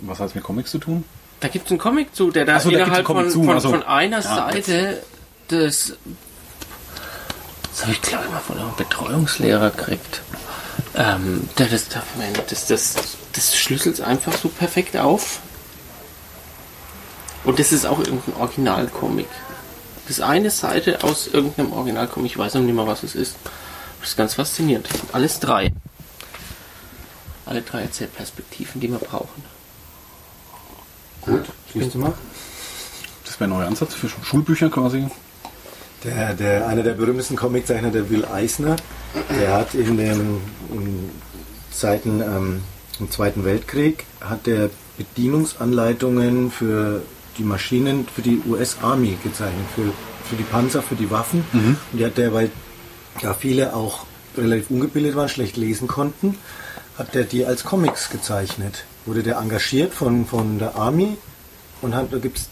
[0.00, 1.04] Was hat es mit Comics zu tun?
[1.40, 3.56] Da gibt es einen Comic zu, der da so, da innerhalb Comic von, zu, von,
[3.56, 3.70] ach so.
[3.70, 5.02] von einer Ja, Seite
[5.50, 5.96] des.
[7.76, 10.22] Das habe ich glaube ich mal von einem Betreuungslehrer gekriegt.
[10.94, 12.96] Ähm, der das, das, das,
[13.34, 15.40] das schlüsselt einfach so perfekt auf.
[17.44, 19.28] Und das ist auch irgendein Originalcomic.
[20.08, 23.36] Das ist eine Seite aus irgendeinem Originalcomic, ich weiß noch nicht mal, was es ist.
[24.00, 24.88] Das ist ganz faszinierend.
[25.12, 25.70] Alles drei.
[27.44, 29.44] Alle drei Erzählperspektiven, die wir brauchen.
[31.20, 32.14] Gut, siehst du mal?
[33.26, 35.10] Das wäre ein neuer Ansatz für Schulbücher quasi.
[36.06, 38.76] Der, der, einer der berühmtesten Comiczeichner, der Will Eisner,
[39.38, 40.40] der hat in den
[40.70, 41.10] in
[41.72, 42.62] Zeiten ähm,
[42.98, 47.02] im Zweiten Weltkrieg hat der Bedienungsanleitungen für
[47.36, 49.92] die Maschinen, für die US Army gezeichnet, für,
[50.28, 51.44] für die Panzer, für die Waffen.
[51.92, 52.50] Und die hat der, weil
[53.20, 56.38] ja viele auch relativ ungebildet waren, schlecht lesen konnten,
[56.96, 58.84] hat der die als Comics gezeichnet.
[59.04, 61.16] Wurde der engagiert von, von der Army
[61.82, 62.48] und hat, da gibt es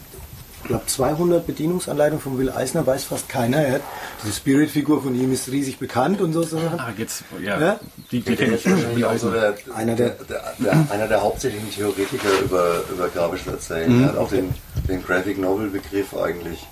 [0.67, 3.57] glaube 200 Bedienungsanleitungen von Will Eisner, weiß fast keiner.
[3.57, 3.81] Er hat,
[4.23, 6.43] diese Spirit-Figur von ihm ist riesig bekannt und so.
[6.43, 6.57] so.
[6.57, 7.59] Ah, jetzt, ja.
[7.59, 7.79] Ja?
[8.11, 8.69] Die, die kenne ich.
[8.69, 13.47] wahrscheinlich auch so der, Einer der- der, der, einer der hauptsächlichen Theoretiker über, über grafisches
[13.47, 14.01] Erzählen.
[14.03, 14.53] Er hat auch den,
[14.89, 16.65] den Graphic Novel Begriff eigentlich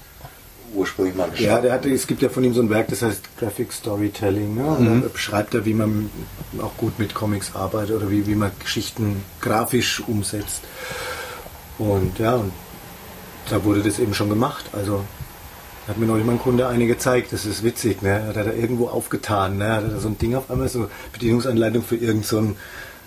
[0.76, 1.46] ursprünglich mal geschaffen.
[1.46, 4.56] Ja, der hatte, es gibt ja von ihm so ein Werk, das heißt Graphic Storytelling.
[4.56, 4.66] Ne?
[4.66, 6.10] Und da beschreibt er, wie man
[6.62, 10.62] auch gut mit Comics arbeitet oder wie, wie man Geschichten grafisch umsetzt.
[11.78, 12.52] Und ja, und
[13.50, 14.66] da wurde das eben schon gemacht.
[14.74, 15.04] Also
[15.88, 18.24] hat mir neulich mal ein Kunde eine gezeigt, das ist witzig, ne?
[18.28, 19.74] Hat er da irgendwo aufgetan, ne?
[19.74, 22.56] Hat er da so ein Ding auf einmal, so Bedienungsanleitung für irgend so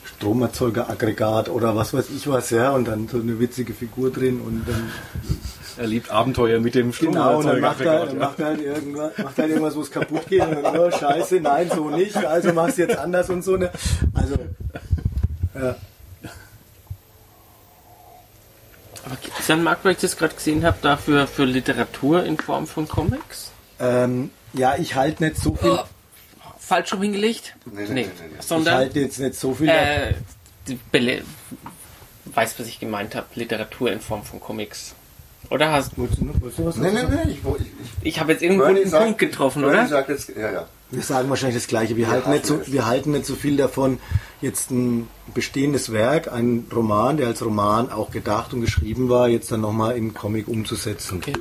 [0.04, 4.66] Stromerzeugeraggregat oder was weiß ich was, ja, und dann so eine witzige Figur drin und
[4.66, 4.90] dann
[5.78, 8.06] Er liebt Abenteuer mit dem Genau, und dann macht er, Stromerzeuger.
[8.06, 10.90] dann macht er halt irgendwas, macht halt irgendwas, wo es kaputt geht und dann, oh,
[10.90, 13.70] scheiße, nein, so nicht, also machst du jetzt anders und so, ne?
[14.14, 14.36] Also,
[15.54, 15.76] ja.
[19.06, 22.36] Aber gibt es einen Markt, weil ich das gerade gesehen habe, dafür für Literatur in
[22.36, 23.52] Form von Comics?
[23.78, 25.78] Ähm, ja, ich halte nicht so viel
[26.58, 27.54] falsch rum hingelegt?
[27.66, 28.36] Nee, nee, nee, nee, nee.
[28.40, 29.68] Ich Sondern halte jetzt nicht so viel.
[29.68, 30.14] äh,
[30.66, 31.22] die Bele
[32.24, 34.94] weiß, was ich gemeint habe, Literatur in Form von Comics.
[35.50, 36.20] Oder hast du, wolltest
[36.58, 37.18] du was Nee, nee, sagen?
[37.24, 39.88] nee, ich, ich, ich habe jetzt irgendeinen Bernie guten sagt- Punkt getroffen, Bernie oder?
[39.88, 40.66] sagt jetzt, ja, ja.
[40.90, 41.96] Wir sagen wahrscheinlich das Gleiche.
[41.96, 43.98] Wir, halten nicht so, wir halten nicht so viel davon,
[44.40, 49.50] jetzt ein bestehendes Werk, ein Roman, der als Roman auch gedacht und geschrieben war, jetzt
[49.50, 51.18] dann nochmal in Comic umzusetzen.
[51.18, 51.32] Okay.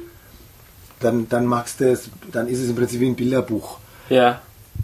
[0.99, 3.77] Dann, dann machst du es, dann ist es im Prinzip wie ein Bilderbuch.
[4.09, 4.41] Ja.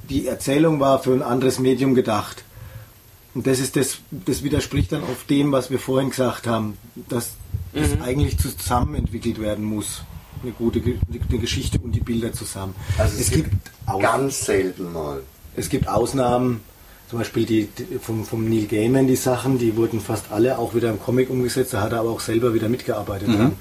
[0.10, 2.44] Die Erzählung war für ein anderes Medium gedacht.
[3.34, 6.78] Und das ist das, das widerspricht dann auf dem, was wir vorhin gesagt haben,
[7.10, 7.32] dass
[7.74, 10.02] das eigentlich zusammen entwickelt werden muss.
[10.44, 12.74] Eine gute eine Geschichte und die Bilder zusammen.
[12.98, 13.50] Also es, gibt,
[13.86, 15.22] Aus- ganz selten mal.
[15.56, 16.62] es gibt Ausnahmen,
[17.10, 20.74] zum Beispiel die, die vom, vom Neil Gaiman, die Sachen, die wurden fast alle auch
[20.74, 23.54] wieder im Comic umgesetzt, da hat er aber auch selber wieder mitgearbeitet dran.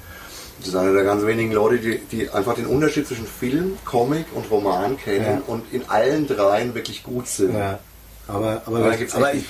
[0.59, 4.25] Das ist einer der ganz wenigen Leute, die, die einfach den Unterschied zwischen Film, Comic
[4.33, 5.41] und Roman kennen Ja.
[5.47, 7.53] und in allen dreien wirklich gut sind.
[7.53, 7.79] Ja.
[8.31, 9.45] Aber, aber, Aber aber ich,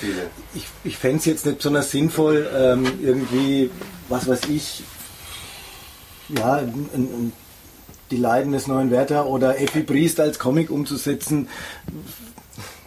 [0.55, 3.69] ich, ich fände es jetzt nicht besonders sinnvoll, ähm, irgendwie,
[4.09, 4.83] was weiß ich,
[6.29, 7.33] ja, ein, ein,
[8.09, 11.47] die Leiden des neuen Werther oder Effi Briest als Comic umzusetzen.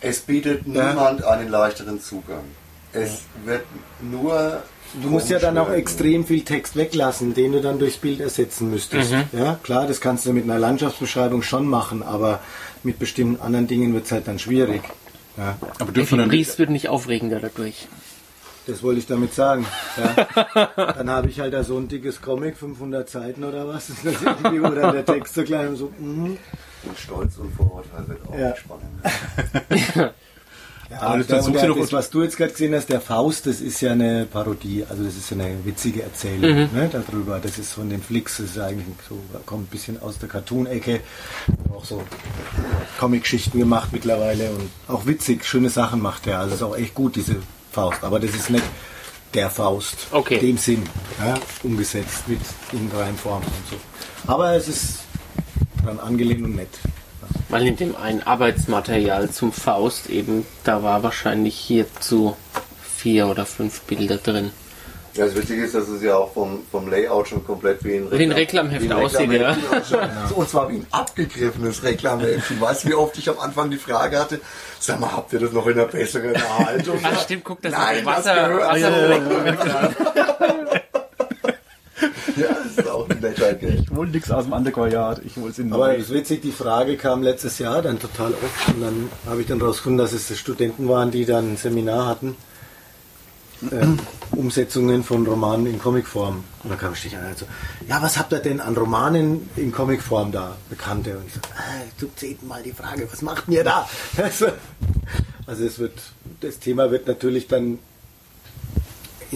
[0.01, 0.89] Es bietet Ja.
[0.91, 2.45] niemand einen leichteren Zugang.
[2.93, 3.63] Es wird
[4.03, 4.63] nur.
[5.03, 8.71] Du musst ja dann auch extrem viel Text weglassen, den du dann durchs Bild ersetzen
[8.71, 9.13] müsstest.
[9.33, 12.39] Ja, klar, das kannst du mit einer Landschaftsbeschreibung schon machen, aber
[12.85, 14.83] mit bestimmten anderen Dingen wird es halt dann schwierig.
[15.37, 17.89] Ja, Aber dürfen wir dann Briest wird nicht aufregender dadurch.
[18.67, 19.67] das wollte ich damit sagen.
[19.97, 20.67] Ja.
[20.77, 23.89] Dann habe ich halt da so ein dickes Comic, 500 Seiten oder was,
[24.75, 26.39] dann der Text so klein und so, mhm.
[26.85, 28.55] Und Stolz und Vorurteil wird auch Ja.
[28.57, 30.15] spannend.
[30.91, 33.47] Ja, Aber das du der, doch- das, was du jetzt gerade gesehen hast, der Faust,
[33.47, 37.41] das ist ja eine Parodie, also das ist ja eine witzige Erzählung ne, darüber.
[37.41, 41.01] Das ist von den Flicks, das ist eigentlich so, kommt ein bisschen aus der Cartoon-Ecke.
[41.75, 42.03] Auch so
[43.01, 46.39] Comic-Geschichten gemacht mittlerweile und auch witzig, schöne Sachen macht er.
[46.41, 47.37] Also ist auch echt gut, diese
[47.73, 48.05] Faust.
[48.05, 48.65] Aber das ist nicht
[49.33, 50.39] der Faust, Okay.
[50.39, 50.83] dem Sinn,
[51.19, 52.39] ja, umgesetzt mit
[52.73, 53.77] in Reimform und so.
[54.31, 54.99] Aber es ist
[55.85, 56.69] dann angelehnt und nett.
[57.49, 62.37] Weil in dem ein Arbeitsmaterial zum Faust eben, da war wahrscheinlich hierzu
[62.97, 64.51] vier oder fünf Bilder drin.
[65.15, 68.11] Ja, das Witzige ist, dass es ja auch vom, vom Layout schon komplett wie ein,
[68.11, 69.57] Wie ein Reklamheft aussieht, ja.
[70.29, 72.51] So, und zwar wie ein abgegriffenes Reklamheft.
[72.51, 74.41] Du weißt, wie oft ich am Anfang die Frage hatte,
[74.81, 76.99] sag mal, habt ihr das noch in einer besseren Erhaltung?
[77.05, 78.49] Ach stimmt, guck, das Nein, ist das Wasser.
[78.49, 79.91] gehört Wasser
[82.37, 83.81] Ja, das ist auch ein netter Geld.
[83.83, 86.51] Ich will nichts aus dem Antiquariat, ich will es in Aber es ist witzig, die
[86.53, 90.37] Frage kam letztes Jahr dann total oft und dann habe ich dann rausgefunden, dass es
[90.39, 92.37] Studenten waren, die dann ein Seminar hatten.
[93.71, 93.99] ähm,
[94.33, 96.45] Umsetzungen von Romanen in Comicform.
[96.63, 97.47] Und dann kam ich an und so,
[97.89, 101.17] ja, was habt ihr denn an Romanen in Comicform da, Bekannte?
[101.17, 103.89] Und ich so, ah, zum zehnten Mal die Frage, was macht ihr da?
[104.17, 104.47] Also,
[105.47, 105.99] also es wird,
[106.41, 107.79] das Thema wird natürlich dann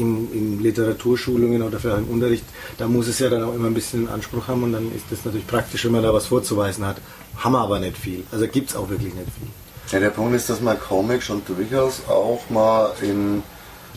[0.00, 2.44] in, in Literaturschulungen oder für einen Unterricht,
[2.78, 5.06] da muss es ja dann auch immer ein bisschen einen Anspruch haben und dann ist
[5.10, 6.96] das natürlich praktisch, wenn man da was vorzuweisen hat.
[7.36, 8.24] Haben wir aber nicht viel.
[8.32, 9.48] Also gibt es auch wirklich nicht viel.
[9.92, 13.42] Ja, der Punkt ist, dass man Comic schon durchaus auch mal in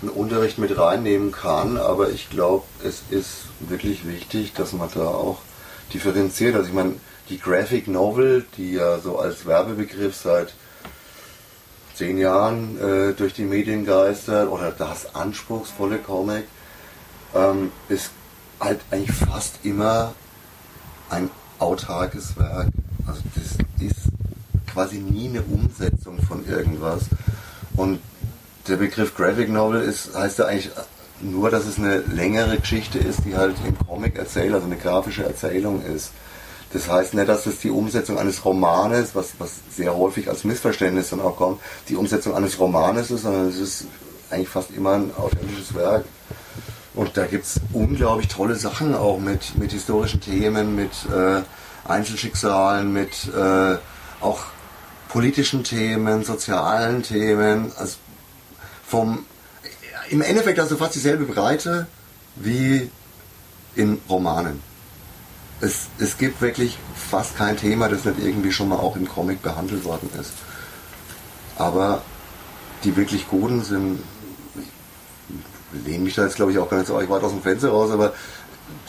[0.01, 5.05] einen Unterricht mit reinnehmen kann, aber ich glaube, es ist wirklich wichtig, dass man da
[5.05, 5.39] auch
[5.93, 6.55] differenziert.
[6.55, 6.95] Also ich meine,
[7.29, 10.53] die Graphic Novel, die ja so als Werbebegriff seit
[12.01, 16.45] zehn Jahren äh, durch die Medien geistert, oder das anspruchsvolle Comic,
[17.35, 18.09] ähm, ist
[18.59, 20.15] halt eigentlich fast immer
[21.11, 21.29] ein
[21.59, 22.69] autarkes Werk.
[23.05, 23.99] Also das ist
[24.73, 27.03] quasi nie eine Umsetzung von irgendwas.
[27.75, 27.99] Und
[28.67, 30.71] der Begriff Graphic Novel ist, heißt ja eigentlich
[31.19, 35.23] nur, dass es eine längere Geschichte ist, die halt im Comic erzählt, also eine grafische
[35.23, 36.13] Erzählung ist.
[36.73, 41.09] Das heißt nicht, dass es die Umsetzung eines Romanes, was, was sehr häufig als Missverständnis
[41.09, 41.59] dann auch kommt,
[41.89, 43.85] die Umsetzung eines Romanes ist, sondern es ist
[44.29, 46.05] eigentlich fast immer ein authentisches Werk.
[46.93, 51.41] Und da gibt es unglaublich tolle Sachen auch mit, mit historischen Themen, mit äh,
[51.87, 53.77] Einzelschicksalen, mit äh,
[54.21, 54.39] auch
[55.09, 57.71] politischen Themen, sozialen Themen.
[57.77, 57.97] Also
[58.85, 59.25] vom,
[60.09, 61.87] Im Endeffekt du fast dieselbe Breite
[62.35, 62.89] wie
[63.75, 64.70] in Romanen.
[65.61, 69.41] Es, es gibt wirklich fast kein Thema, das nicht irgendwie schon mal auch im Comic
[69.41, 70.33] behandelt worden ist.
[71.57, 72.01] Aber
[72.83, 73.99] die wirklich guten sind,
[74.55, 77.69] ich lehne mich da jetzt glaube ich auch gar nicht so weit aus dem Fenster
[77.69, 78.13] raus, aber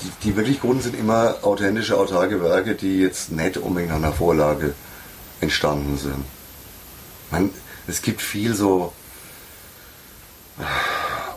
[0.03, 4.13] die, die wirklich guten sind immer authentische, autarke Werke, die jetzt nicht unbedingt an der
[4.13, 4.75] Vorlage
[5.41, 6.25] entstanden sind.
[7.31, 7.51] Man,
[7.87, 8.93] es gibt viel so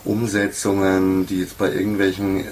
[0.04, 2.44] Umsetzungen, die jetzt bei irgendwelchen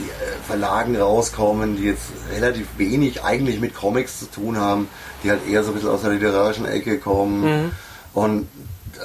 [0.00, 4.88] die äh, Verlagen rauskommen, die jetzt relativ wenig eigentlich mit Comics zu tun haben,
[5.22, 7.72] die halt eher so ein bisschen aus der literarischen Ecke kommen.
[8.14, 8.48] Und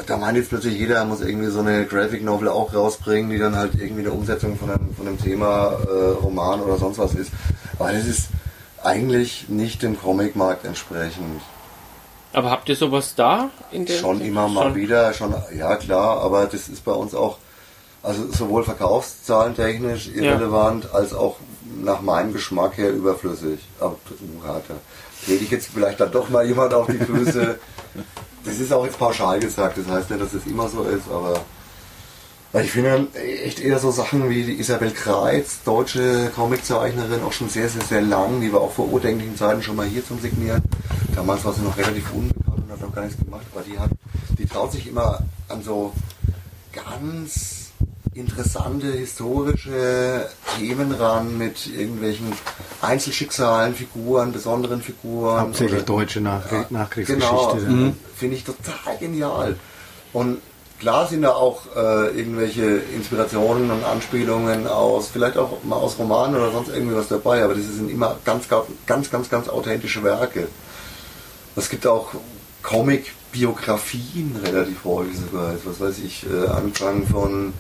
[0.08, 3.56] da meint jetzt plötzlich jeder, muss irgendwie so eine Graphic Novel auch rausbringen, die dann
[3.56, 7.32] halt irgendwie eine Umsetzung von einem, von einem Thema, äh, Roman oder sonst was ist.
[7.80, 8.30] Aber das ist
[8.84, 11.42] eigentlich nicht dem Comicmarkt entsprechend.
[12.34, 13.50] Aber habt ihr sowas da?
[13.72, 14.76] In der Schon immer mal Schon.
[14.76, 17.38] wieder, schon, ja klar, aber das ist bei uns auch,
[18.06, 21.38] also sowohl verkaufszahlentechnisch irrelevant, als auch
[21.84, 23.60] nach meinem Geschmack her überflüssig.
[23.80, 24.76] Aber Buchhalter.
[25.28, 27.60] Rede ich jetzt vielleicht dann doch mal jemand auf die Füße.
[28.46, 31.42] das ist auch jetzt pauschal gesagt, das heißt nicht, dass es immer so ist, aber
[32.62, 37.68] ich finde echt eher so Sachen wie die Isabel Kreitz, deutsche Comiczeichnerin, auch schon sehr,
[37.68, 40.64] sehr, sehr lang, die war auch vor urdenklichen Zeiten schon mal hier zum Signieren.
[41.16, 43.90] Damals war sie noch relativ unbekannt und hat noch gar nichts gemacht, aber die hat,
[44.38, 45.92] die traut sich immer an so
[46.72, 47.65] ganz
[48.16, 52.32] interessante historische Themen ran mit irgendwelchen
[52.82, 55.42] Einzelschicksalen, Figuren, besonderen Figuren.
[55.42, 57.26] Hauptsächlich Oder- deutsche Nach ja, Nachkriegsgeschichte.
[57.28, 57.98] Genau, dann.
[58.16, 59.58] finde ich total genial.
[60.14, 60.38] Und
[60.80, 66.36] klar sind da auch äh, irgendwelche Inspirationen und Anspielungen aus, vielleicht auch mal aus Romanen
[66.36, 70.48] oder sonst irgendwie was dabei, aber das sind immer ganz, ganz, ganz, ganz, authentische Werke.
[71.58, 72.12] Es gibt auch
[72.64, 75.54] Comic-Biografien relativ häufig sogar.
[75.66, 77.54] Was weiß ich, äh, angefangen von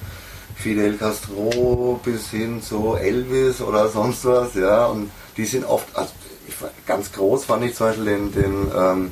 [0.55, 4.85] Fidel Castro bis hin zu Elvis oder sonst was, ja.
[4.87, 6.11] Und die sind oft, also
[6.47, 9.11] ich, ganz groß fand ich zum Beispiel den, den ähm,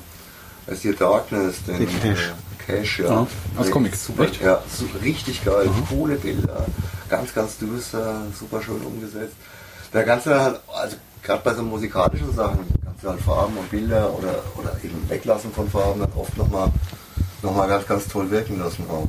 [0.67, 2.29] es hier Darkness, den Den Cash.
[2.29, 2.33] Äh,
[2.65, 3.05] Cash, ja.
[3.05, 3.27] Ja,
[3.57, 3.95] als Nee, Comic.
[3.95, 4.41] Super, Echt?
[4.41, 6.65] ja, su richtig geil, coole Bilder,
[7.09, 9.35] ganz, ganz düster, super schön umgesetzt.
[9.91, 13.69] Da kannst du halt, also gerade bei so musikalischen Sachen, kannst du halt Farben und
[13.69, 16.71] Bilder oder, oder eben Weglassen von Farben dann oft nochmal
[17.41, 19.07] noch mal ganz, ganz toll wirken lassen auch.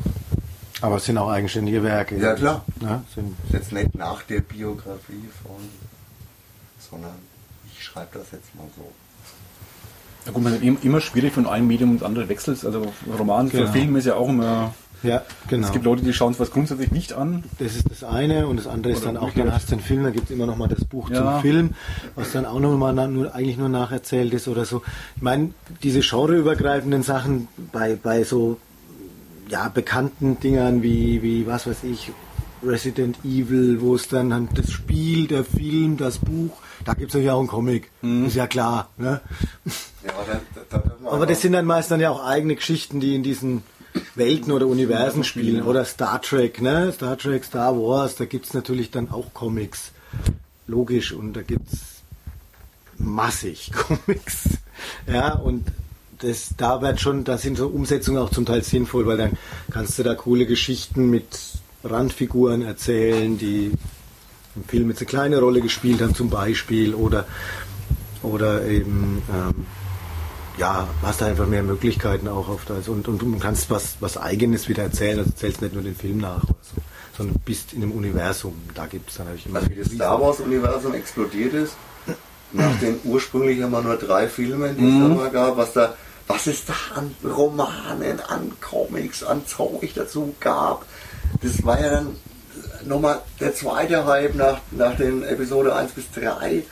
[0.84, 2.18] Aber es sind auch eigenständige Werke.
[2.18, 2.62] Ja, klar.
[2.82, 5.56] Ja, sind, Das ist jetzt nicht nach der Biografie von,
[6.78, 7.12] sondern
[7.72, 8.84] ich schreibe das jetzt mal so.
[10.26, 12.62] Ja gut, man ist immer- schwierig von einem Medium ins andere wechselt.
[12.64, 12.86] Also
[13.18, 13.72] Roman für Genau.
[13.72, 14.74] Film ist ja auch immer.
[15.02, 15.66] ja, genau.
[15.66, 17.44] Es gibt Leute, die schauen sich was grundsätzlich nicht an.
[17.58, 19.80] Das ist das eine und das andere ist Oder dann auch, dann hast du den
[19.82, 21.16] Film, da gibt es immer noch mal das Buch Ja.
[21.34, 21.70] zum Film,
[22.14, 24.82] was dann auch noch mal na, nur, eigentlich nur nacherzählt ist oder so.
[25.16, 28.58] Ich meine, diese genreübergreifenden Sachen bei, bei so
[29.48, 32.12] ja, bekannten Dingern wie, wie, was weiß ich,
[32.62, 37.14] Resident Evil, wo es dann halt das Spiel, der Film, das Buch, da gibt es
[37.14, 38.88] natürlich auch einen Comic, ist ja klar.
[38.96, 39.20] Ne?
[40.04, 42.56] Ja, aber, da, da, da, da, Aber das sind dann meist dann ja auch eigene
[42.56, 43.62] Geschichten, die in diesen
[44.14, 45.62] Welten oder Universen spielen.
[45.62, 46.92] Oder Star Trek, ne?
[46.92, 49.92] Star Trek, Star Wars, da gibt's natürlich dann auch Comics.
[50.66, 51.12] Logisch.
[51.12, 52.02] Und da gibt's
[52.98, 54.58] massig Comics.
[55.06, 55.66] Ja, und
[56.24, 59.32] das, da wird schon, da sind so Umsetzungen auch zum Teil sinnvoll, weil dann
[59.70, 61.26] kannst du da coole Geschichten mit
[61.84, 63.72] Randfiguren erzählen, die
[64.56, 67.26] im Film jetzt eine kleine Rolle gespielt haben zum Beispiel oder
[68.22, 69.66] oder eben ähm,
[70.56, 74.16] ja, hast du einfach mehr Möglichkeiten auch auf das und, und du kannst was, was
[74.16, 76.80] Eigenes wieder erzählen, also zählst nicht nur den Film nach oder so,
[77.16, 78.54] sondern bist in einem Universum.
[78.74, 81.74] Da gibt es dann natürlich immer Also wie das Star Wars-Universum explodiert ist,
[82.52, 85.94] nach den ursprünglich immer nur drei Filmen, die es da mal gab, was da,
[86.26, 90.84] was es da an Romanen, an Comics, an Zeug dazu gab,
[91.42, 92.16] das war ja dann
[92.86, 96.62] nochmal der zweite Hype nach, nach den Episode 1 bis 3.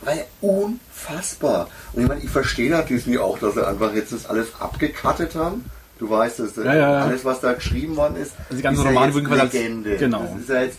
[0.00, 1.68] Das war ja unfassbar.
[1.92, 5.34] Und ich meine, ich verstehe da Disney auch, dass sie einfach jetzt das alles abgekattet
[5.34, 5.64] haben.
[5.98, 6.98] Du weißt es, Ja, ja, ja.
[7.04, 9.52] alles was da geschrieben worden ist, Also die ganzen ist Romane ja jetzt quasi als-
[9.54, 9.96] Legende.
[9.96, 10.22] genau.
[10.32, 10.78] Das ist ja jetzt,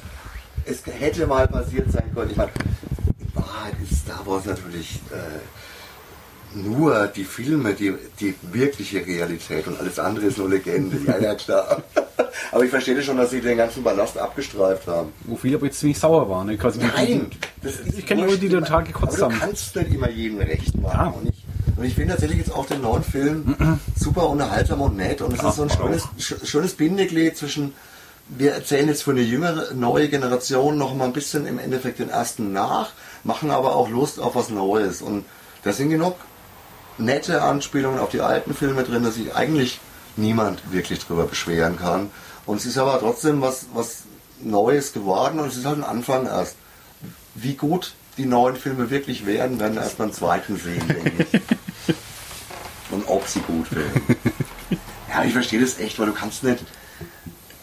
[0.65, 2.29] es hätte mal passiert sein können.
[2.31, 2.51] Ich meine,
[3.19, 5.15] in Wahrheit ist Star Wars natürlich äh,
[6.63, 10.97] nur die Filme, die, die wirkliche Realität und alles andere ist nur Legende.
[11.05, 11.81] Ja, ja, klar.
[12.51, 15.11] Aber ich verstehe schon, dass sie den ganzen Ballast abgestreift haben.
[15.25, 16.47] Wo viele aber jetzt ziemlich sauer waren.
[16.47, 16.57] Ne?
[16.57, 17.27] Quasi die- Nein!
[17.97, 18.31] Ich kenne wurscht.
[18.35, 19.39] Leute, die total gekotzt Aber haben.
[19.39, 20.97] Du kannst nicht immer jedem recht machen.
[20.97, 21.07] Ja.
[21.07, 21.43] Und, ich,
[21.77, 23.55] und ich finde tatsächlich jetzt auch den neuen Film
[23.99, 25.21] super unterhaltsam und nett.
[25.21, 27.73] Und es ist so ein schönes, sch- schönes Bindeglied zwischen,
[28.29, 32.09] wir erzählen jetzt für eine jüngere, neue Generation noch mal ein bisschen im Endeffekt den
[32.09, 32.91] ersten nach,
[33.23, 35.01] machen aber auch Lust auf was Neues.
[35.01, 35.25] Und
[35.63, 36.15] da sind genug
[36.97, 39.79] nette Anspielungen auf die alten Filme drin, dass sich eigentlich
[40.15, 42.09] niemand wirklich drüber beschweren kann.
[42.45, 44.03] Und es ist aber trotzdem was, was
[44.41, 46.55] Neues geworden und es ist halt ein Anfang erst.
[47.35, 51.41] Wie gut die neuen Filme wirklich werden, werden wir erst beim zweiten sehen, denke ich.
[52.89, 54.01] Und ob sie gut werden.
[55.09, 56.63] Ja, ich verstehe das echt, weil du kannst nicht,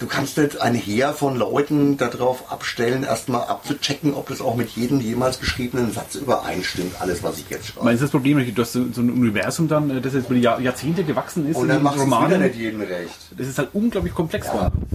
[0.05, 4.69] du kannst nicht ein Heer von Leuten darauf abstellen, erstmal abzuchecken, ob das auch mit
[4.71, 7.87] jedem jemals geschriebenen Satz übereinstimmt, alles, was ich jetzt schreibe.
[7.87, 10.43] Meinst du das Problem, du hast so ein Universum dann, äh, das jetzt über die
[10.43, 12.43] Jahr, Jahrzehnte gewachsen ist Und dann in macht es wieder Romanen?
[12.43, 13.15] nicht jedem recht.
[13.37, 14.53] Das ist halt unglaublich komplex Ja.
[14.53, 14.87] geworden.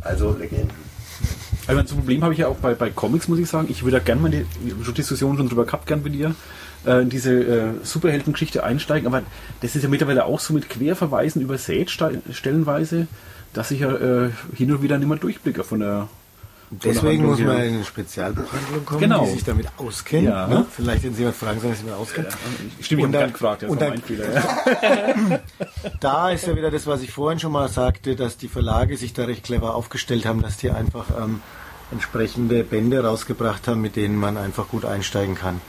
[0.00, 0.70] Also Legenden.
[1.68, 3.68] Also das Problem habe ich ja auch bei, bei Comics, muss ich sagen.
[3.70, 4.44] Ich würde da gerne mal die,
[4.92, 6.34] Diskussion schon drüber gehabt, gern mit dir,
[6.84, 9.06] äh, in diese äh, Superheldengeschichte einsteigen.
[9.06, 9.22] Aber
[9.60, 13.06] das ist ja mittlerweile auch so mit Querverweisen übersät stellenweise,
[13.56, 16.08] dass ich ja äh, hin und wieder nicht mehr durchblicke von der.
[16.68, 19.24] von der Deswegen Handlung muss man in eine Spezialbuchhandlung kommen, Genau.
[19.24, 20.24] die sich damit auskennt.
[20.28, 20.46] Ja.
[20.48, 20.66] Ne?
[20.70, 22.28] Vielleicht, wenn Sie jemand fragen sollen, sich damit auskennt.
[22.80, 24.34] Stimmt, ich Und habe dann- gerade gefragt, das und dann- Fehler.
[24.34, 25.40] Ja.
[26.00, 29.12] Da ist ja wieder das, was ich vorhin schon mal sagte, dass die Verlage sich
[29.12, 31.40] da recht clever aufgestellt haben, dass die einfach ähm,
[31.92, 35.60] entsprechende Bände rausgebracht haben, mit denen man einfach gut einsteigen kann.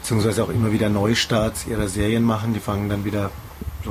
[0.00, 2.52] Beziehungsweise auch immer wieder Neustarts ihrer Serien machen.
[2.54, 3.30] Die fangen dann wieder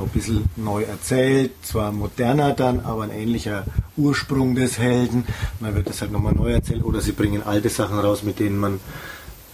[0.02, 3.64] ein bisschen neu erzählt, zwar moderner dann, aber ein ähnlicher
[3.96, 5.24] Ursprung des Helden.
[5.60, 6.84] Dann wird das halt nochmal neu erzählt.
[6.84, 8.80] Oder sie bringen alte Sachen raus, mit denen man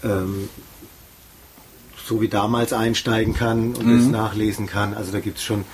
[0.03, 0.49] ähm,
[2.05, 4.95] so wie damals einsteigen kann und es nachlesen kann.
[4.95, 5.65] Also da gibt es schon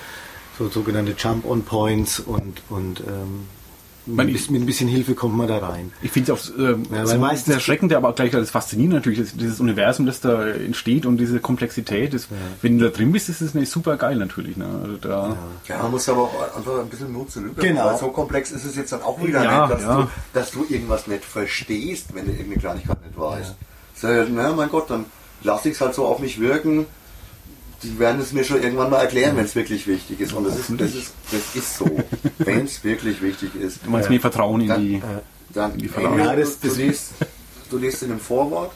[0.57, 3.47] so sogenannte Jump-on-Points und, und ähm,
[4.15, 5.91] Man- bisschen, mit ein bisschen Hilfe kommt man da rein.
[6.01, 9.19] Ich finde es auch ähm, Ja, so meistens- erschreckend, aber auch gleich das Faszinierende natürlich,
[9.19, 12.13] das, dieses Universum, das da entsteht und diese Komplexität.
[12.13, 12.27] Das,
[12.61, 14.57] Wenn du da drin bist, ist es natürlich super geil natürlich.
[14.57, 14.65] Ne?
[14.83, 15.37] Also da,
[15.67, 17.97] Ja, man muss aber auch einfach ein bisschen Mut zur Lücke Genau.
[17.97, 20.01] so komplex ist es jetzt dann auch wieder Ja, nicht, dass, ja.
[20.01, 23.55] du, dass du irgendwas nicht verstehst, wenn du irgendeine Kleinigkeit nicht weißt.
[23.95, 25.05] So, na mein Gott, dann
[25.43, 26.85] lass ich es halt so auf mich wirken.
[27.83, 30.33] Die werden es mir schon irgendwann mal erklären, wenn es wirklich wichtig ist.
[30.33, 31.89] Und das ist, das ist, das ist so.
[32.39, 33.79] wenn es wirklich wichtig ist.
[33.85, 35.01] Du meinst mehr Vertrauen in Dann- die.
[35.51, 36.21] Dann, die hey, Verlage.
[36.23, 37.11] Ja, du, das- du, das- liest,
[37.69, 38.71] du liest in dem Vorwort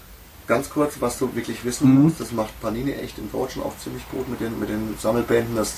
[0.48, 2.02] ganz kurz, was du wirklich wissen Mhm.
[2.04, 2.20] musst.
[2.20, 5.74] Das macht Panini echt im Deutschen auch ziemlich gut mit den, mit den Sammelbänden, dass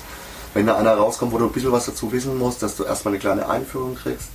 [0.53, 3.13] wenn da einer rauskommt, wo du ein bisschen was dazu wissen musst, dass du erstmal
[3.13, 4.29] eine kleine Einführung kriegst.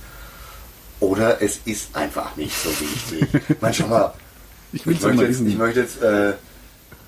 [0.99, 3.41] Oder es ist einfach nicht so wichtig.
[4.73, 6.33] Ich ich es möchte, jetzt, ich möchte jetzt äh,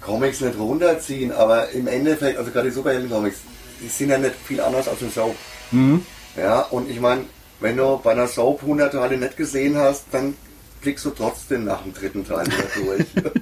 [0.05, 3.37] Comics nicht runterziehen, aber im Endeffekt, also gerade die Superhelden-Comics,
[3.81, 5.35] die sind ja nicht viel anders als ein Soap.
[5.71, 6.05] Mhm.
[6.37, 7.21] Ja, und ich meine,
[7.59, 10.35] wenn du bei einer Soap 100 Teile nicht gesehen hast, dann
[10.81, 13.05] klickst du trotzdem nach dem dritten Teil wieder durch.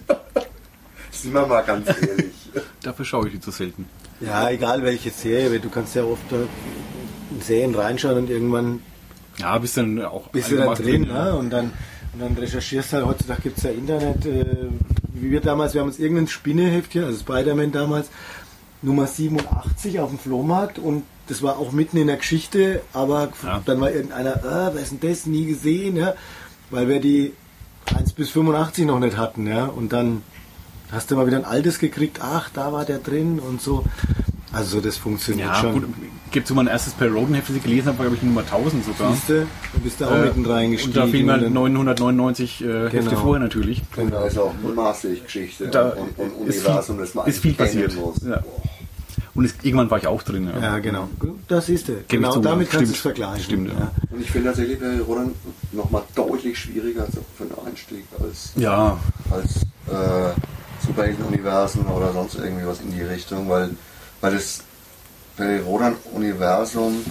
[1.12, 2.34] Sind wir mal ganz ehrlich.
[2.82, 3.88] Dafür schaue ich die zu selten.
[4.20, 8.82] Ja, egal welche Serie, weil du kannst ja oft in Serien reinschauen und irgendwann
[9.38, 11.26] Ja, bist dann auch bist du da einigermaßen drin, ja.
[11.26, 11.36] ne?
[11.38, 11.74] und dann
[12.14, 14.68] und dann recherchierst halt, heutzutage gibt es ja Internet, äh,
[15.14, 18.10] wie wir damals, wir haben uns irgendein Spinneheftchen, also Spider-Man damals,
[18.82, 23.62] Nummer 87 auf dem Flohmarkt und das war auch mitten in der Geschichte, aber Ja.
[23.66, 26.16] dann war irgendeiner, ah, wer ist denn das, nie gesehen, ja,
[26.72, 27.34] weil wir die
[27.96, 30.24] 1 bis 85 noch nicht hatten, ja, und dann
[30.92, 33.86] hast du mal wieder ein altes gekriegt, ach, da war der drin und so.
[34.52, 35.74] Also das funktioniert Ja, schon.
[35.74, 35.86] gut.
[36.32, 38.86] Gibt so mein erstes Per Roden-Heft, das ich gelesen habe, war glaube ich Nummer 1000
[38.86, 39.14] sogar.
[39.14, 39.48] Siehst du,
[39.84, 41.02] bist da auch Äh, mitten reingestiegen.
[41.02, 43.22] Und da und dann- 999 äh, Hefte Genau.
[43.22, 43.82] vorher natürlich.
[43.98, 47.40] Und da ist auch maßlich Geschichte Da und, und ist Universum, viel- das man ist
[47.40, 47.94] viel passiert.
[48.26, 48.42] Ja.
[49.34, 50.50] Und es, irgendwann war ich auch drin.
[50.54, 50.62] Ja.
[50.62, 51.08] Ja, genau.
[51.48, 52.00] Das ist es.
[52.02, 52.78] ich Genau, zu, damit ja.
[52.80, 53.44] kannst du es vergleichen.
[53.44, 53.92] Stimmt, ja.
[54.10, 55.32] Und ich finde tatsächlich Barry Rodan
[55.72, 57.08] nochmal deutlich schwieriger
[57.38, 58.98] für einen Einstieg als, ja,
[59.30, 60.34] als äh,
[60.86, 63.70] Superhelden-Universen oder sonst irgendwie was in die Richtung, weil,
[64.22, 64.64] weil das
[65.42, 67.04] Barry Rodan-Universum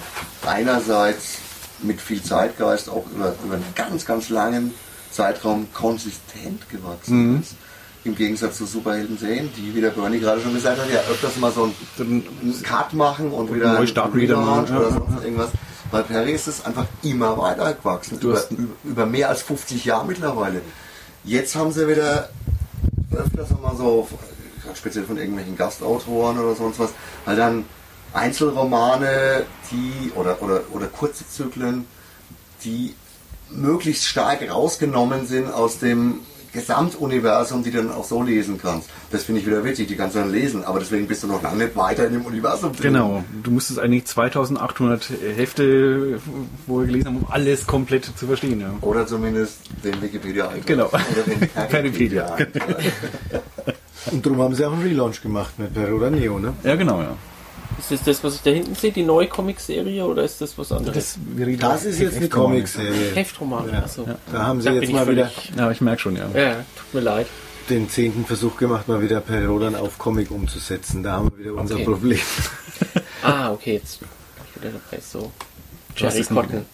[0.47, 1.39] einerseits
[1.83, 4.73] mit viel Zeitgeist auch über, über einen ganz, ganz langen
[5.11, 7.41] Zeitraum konsistent gewachsen Mhm.
[7.41, 7.55] ist.
[8.05, 11.53] Im Gegensatz zu Superhelden-Serien, die, wie der Bernie gerade schon gesagt hat, ja öfters mal
[11.53, 12.25] so einen,
[12.63, 15.51] Cut machen und wieder Neustart einen wieder mal, Relaunch ja, oder sonst irgendwas.
[15.91, 18.43] Bei Perry ist es einfach immer weiter gewachsen, über,
[18.85, 20.63] über, mehr als 50 Jahre mittlerweile.
[21.25, 22.31] Jetzt haben sie wieder
[23.13, 24.09] öfters mal so,
[24.75, 26.91] speziell von irgendwelchen Gastautoren oder sonst was,
[27.27, 27.65] halt dann
[28.13, 31.87] Einzelromane, die oder, oder, oder kurze Zyklen,
[32.65, 32.95] die
[33.51, 36.21] möglichst stark rausgenommen sind aus dem
[36.53, 38.91] Gesamtuniversum, die du dann auch so lesen kannst.
[39.11, 41.43] Das finde ich wieder witzig, die kannst du dann lesen, aber deswegen bist du noch
[41.43, 42.93] lange nicht weiter in dem Universum drin.
[42.93, 43.25] genau.
[43.43, 46.19] Du musstest eigentlich 2800 Hefte,
[46.67, 48.61] wir gelesen haben, um alles komplett zu verstehen.
[48.61, 48.75] Ja.
[48.81, 50.67] Oder zumindest den Wikipedia-Eintrag.
[50.67, 50.87] Genau.
[50.89, 51.49] Oder den.
[51.69, 52.77] Peripedia-Eintrag.
[54.11, 56.55] Und darum haben sie auch einen Relaunch gemacht mit Per oder Neo, ne?
[56.65, 57.17] ja, genau, ja.
[57.81, 60.71] Ist das das, was ich da hinten sehe, die neue Comic-Serie oder ist das was
[60.71, 60.95] anderes?
[60.97, 62.29] Das, wir reden Das ist jetzt eine.
[62.29, 63.15] Comicserie.
[63.15, 63.69] Heftroman.
[63.73, 63.79] Ja.
[63.81, 64.07] Achso.
[64.33, 66.29] Da haben sie Da jetzt mal wieder Ja, ich merke schon, ja.
[66.35, 67.27] Ja, tut mir leid.
[67.69, 71.03] den zehnten Versuch gemacht, mal wieder Per Rodan auf Comic umzusetzen.
[71.03, 71.85] Da haben wir wieder unser Okay.
[71.85, 72.21] Problem.
[73.23, 74.09] Ah, okay, jetzt bin
[74.49, 75.03] ich wieder dabei.
[75.03, 75.31] So.
[75.99, 76.65] Was Jerry Cotton.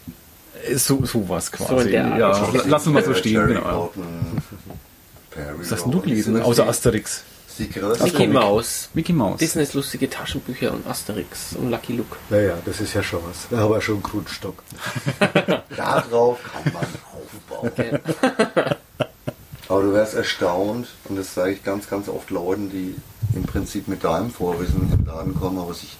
[0.69, 1.71] Ist So, sowas quasi.
[1.75, 2.55] So in der Art.
[2.55, 3.33] ja, lass uns mal so stehen.
[3.33, 3.93] Jerry Genau.
[5.59, 6.41] Was hast denn du gelesen?
[6.41, 7.25] Außer Asterix.
[7.59, 8.33] Die größte Mickey Comic.
[8.33, 8.89] Mouse.
[8.95, 9.39] Mickey Mouse.
[9.39, 12.17] Disneys lustige Taschenbücher und Asterix und Lucky Luke.
[12.29, 13.47] Naja, das ist ja schon was.
[13.51, 14.63] Da haben wir schon einen Grundstock.
[15.77, 18.01] Darauf kann man aufbauen.
[19.69, 22.95] Aber du wärst erstaunt, und das sage ich ganz, ganz oft Leuten, die
[23.35, 25.97] im Prinzip mit deinem Vorwissen im Laden kommen, aber sich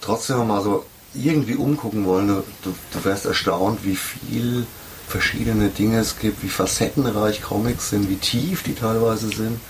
[0.00, 0.84] trotzdem mal so
[1.14, 2.26] irgendwie umgucken wollen.
[2.26, 4.66] Du, du wärst erstaunt, wie viel
[5.06, 9.60] verschiedene Dinge es gibt, wie facettenreich Comics sind, wie tief die teilweise sind.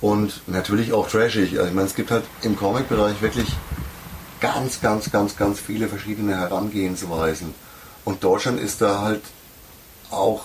[0.00, 1.58] Und natürlich auch trashig.
[1.58, 3.48] Also ich meine, es gibt halt im Comic-Bereich wirklich
[4.40, 7.54] ganz, ganz, ganz, ganz viele verschiedene Herangehensweisen.
[8.04, 9.22] Und Deutschland ist da halt
[10.10, 10.42] auch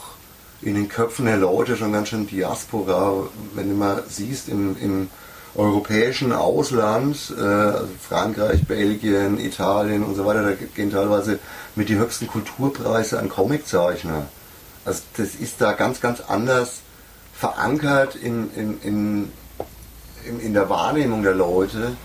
[0.62, 3.28] in den Köpfen der Leute schon ganz schön Diaspora.
[3.54, 5.10] Wenn du mal siehst, im, im
[5.56, 11.40] europäischen Ausland, äh, also Frankreich, Belgien, Italien und so weiter, da gehen teilweise
[11.76, 14.28] mit die höchsten Kulturpreise an Comiczeichner.
[14.84, 16.82] Also das ist da ganz, ganz anders
[17.34, 19.32] verankert in, in, in,
[20.28, 21.96] in, in der Wahrnehmung der Leute,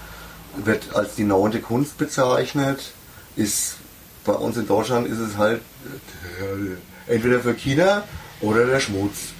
[0.56, 2.92] wird als die neunte Kunst bezeichnet,
[3.36, 3.76] ist
[4.24, 5.62] bei uns in Deutschland ist es halt
[6.40, 8.04] äh, entweder für China
[8.40, 9.32] oder der Schmutz.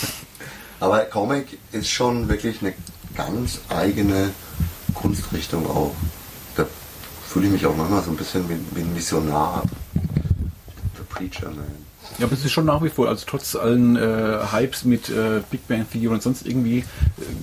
[0.80, 2.74] Aber Comic ist schon wirklich eine
[3.16, 4.32] ganz eigene
[4.92, 5.94] Kunstrichtung auch.
[6.56, 6.66] Da
[7.28, 9.62] fühle ich mich auch manchmal so ein bisschen wie, wie ein Missionar.
[9.94, 11.83] Der Preacher, man.
[12.18, 15.40] Ja, aber es ist schon nach wie vor, also trotz allen äh, Hypes mit äh,
[15.50, 16.84] Big Bang Theory und sonst irgendwie äh,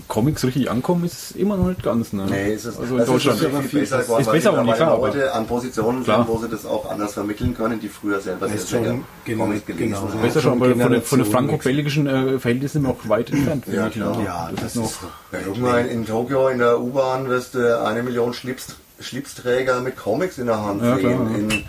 [0.07, 2.13] Comics richtig ankommen, ist es immer noch nicht ganz.
[2.13, 2.25] Ne?
[2.29, 3.41] Nee, ist es also in Deutschland.
[3.41, 6.19] Ist, schon viel besser geworden, ist weil besser, mittlerweile klar, Leute an Positionen Klar.
[6.25, 9.43] sind, wo sie das auch anders vermitteln können, die früher selber ist sehr schon genau-
[9.43, 10.01] Comics gelesen genau.
[10.09, 10.21] haben.
[10.21, 13.65] Besser schon, aber von, den- von den franco-belgischen äh, Verhältnissen noch weit entfernt.
[13.67, 14.17] Ja, ich, klar.
[14.17, 14.23] ne?
[14.23, 14.85] Ja, das, das ist noch.
[14.85, 14.99] ist
[15.33, 20.37] Ja, irgendwann in Tokio in der U-Bahn wirst du eine Million Schlips, Schlipsträger mit Comics
[20.37, 21.01] in der Hand Ja, sehen.
[21.01, 21.37] klar, ja.
[21.37, 21.63] In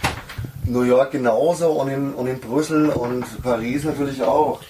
[0.64, 4.60] New York genauso und in, und in Brüssel und Paris natürlich auch.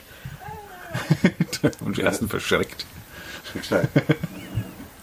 [1.84, 2.86] und die ersten verschreckt.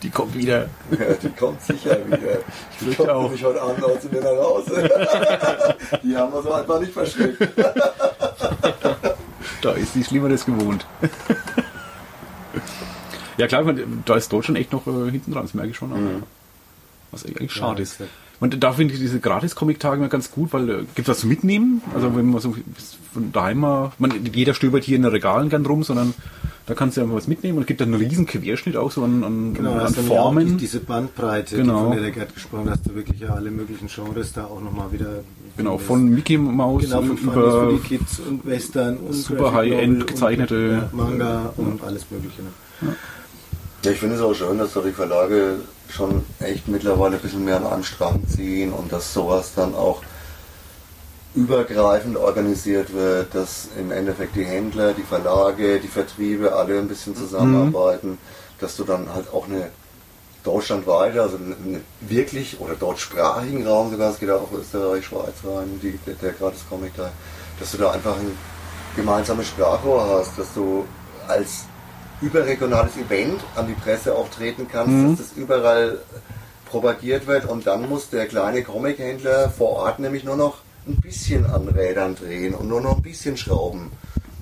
[0.02, 0.70] Die kommt wieder.
[0.92, 2.18] Ja, die kommt sicher wieder.
[2.80, 3.24] Die fürchte kommt auch.
[3.24, 4.90] nämlich heute Abend aus dem nach Hause.
[6.02, 7.38] die haben wir so einfach nicht versteckt.
[9.62, 10.86] Da ist die Schlimmeres gewohnt.
[13.38, 13.66] ja klar,
[14.06, 15.92] da ist Deutschland echt noch äh, hinten dran, das merke ich schon.
[15.92, 16.26] Aber
[17.12, 17.98] Was eigentlich schade ist.
[18.40, 21.28] Und da finde ich diese Gratis-Comic-Tage immer ganz gut, weil äh, gibt es was zu
[21.28, 21.82] mitnehmen?
[21.94, 22.56] Also wenn man so
[23.14, 26.14] von daheim mal, man, jeder stöbert hier in den Regalen gern rum, sondern
[26.66, 29.04] da kannst du einfach was mitnehmen und es gibt dann einen riesen Querschnitt auch so
[29.04, 30.48] an, an, Genau, an ja Formen.
[30.50, 31.88] die, diese Bandbreite, Genau.
[31.90, 34.92] die von der Gerd gesprochen hast, du wirklich ja alle möglichen Genres da auch nochmal
[34.92, 35.24] wieder.
[35.58, 40.06] genau, von Mickey Mouse genau, von über Funnies die Kids und Western und super High-End
[40.08, 42.44] gezeichnete- und, ja, Manga und alles mögliche.
[42.44, 42.96] Ne?
[43.84, 47.46] Ja, ich finde es auch schön, dass da die Verlage schon echt mittlerweile ein bisschen
[47.46, 50.02] mehr an einen Strang ziehen und dass sowas dann auch
[51.34, 57.16] übergreifend organisiert wird, dass im Endeffekt die Händler, die Verlage, die Vertriebe alle ein bisschen
[57.16, 58.18] zusammenarbeiten,
[58.60, 59.70] dass du dann halt auch eine
[60.44, 65.98] deutschlandweite, also eine wirklich oder deutschsprachigen Raum sogar, es geht auch Österreich, Schweiz rein, die,
[66.06, 67.12] der, der gratis Comic da,
[67.60, 68.38] dass du da einfach ein
[68.96, 70.86] gemeinsames Sprachrohr hast, dass du
[71.28, 71.66] als
[72.22, 76.00] überregionales Event an die Presse auch treten kannst, dass das überall
[76.66, 80.58] propagiert wird und dann muss der kleine Comichändler vor Ort nämlich nur noch
[80.88, 83.92] ein bisschen an Rädern drehen und nur noch ein bisschen Schrauben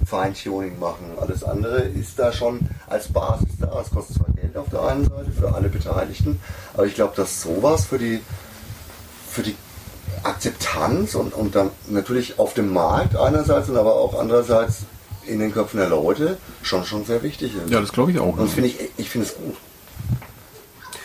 [0.05, 1.11] Feintuning machen.
[1.19, 3.82] Alles andere ist da schon als Basis da.
[3.82, 6.39] Es kostet zwar Geld auf der einen Seite für alle Beteiligten,
[6.73, 8.21] aber ich glaube, dass sowas für die
[9.30, 9.55] für die
[10.23, 14.84] Akzeptanz und, und dann natürlich auf dem Markt einerseits und aber auch andererseits
[15.28, 17.69] in den Köpfen der Leute schon schon sehr wichtig ist.
[17.71, 18.38] Ja, das glaube ich auch.
[18.38, 19.55] und das finde ich, ich finde es gut.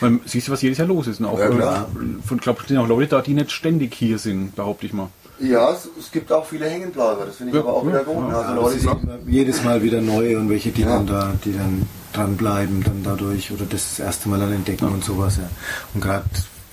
[0.01, 1.19] Man siehst du, was jedes Jahr los ist.
[1.19, 1.87] Und auch, Ja, klar.
[1.95, 5.09] äh, von, glaub, sind auch Leute da, die nicht ständig hier sind, behaupte ich mal.
[5.39, 8.03] Ja, es, es gibt auch viele Hängenbleiber, das finde ich Ja, aber auch ja, wieder
[8.03, 8.29] gut.
[8.29, 8.39] ja.
[8.41, 10.89] Also Ja, Leute, die, jedes Mal wieder neue und welche, die Ja.
[10.89, 15.03] dann da, die dann dranbleiben, dann dadurch oder das, das erste Mal dann entdecken und
[15.03, 15.37] sowas.
[15.37, 15.49] Ja.
[15.93, 16.23] Und gerade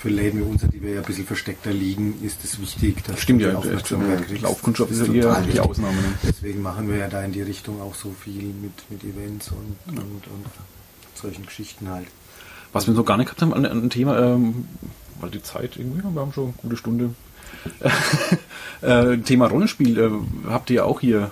[0.01, 3.19] für Läden wie unser, die wir ja ein bisschen versteckter liegen, ist es wichtig, dass
[3.19, 4.41] Stimmt du ja, die Aufmerksamkeit die kriegst.
[4.41, 5.59] Laufkundschaft Das ist ja die.
[5.59, 5.95] Ausnahme.
[5.95, 6.13] Ne?
[6.23, 9.95] Deswegen machen wir ja da in die Richtung auch so viel mit, mit Events und,
[9.95, 10.45] und, und
[11.13, 12.07] solchen Geschichten halt.
[12.73, 14.65] Was wir so gar nicht gehabt haben an an ein Thema, ähm,
[15.19, 17.13] weil die Zeit irgendwie, wir haben schon eine gute Stunde.
[18.81, 21.29] äh, Thema Rollenspiel, äh, habt ihr auch hier.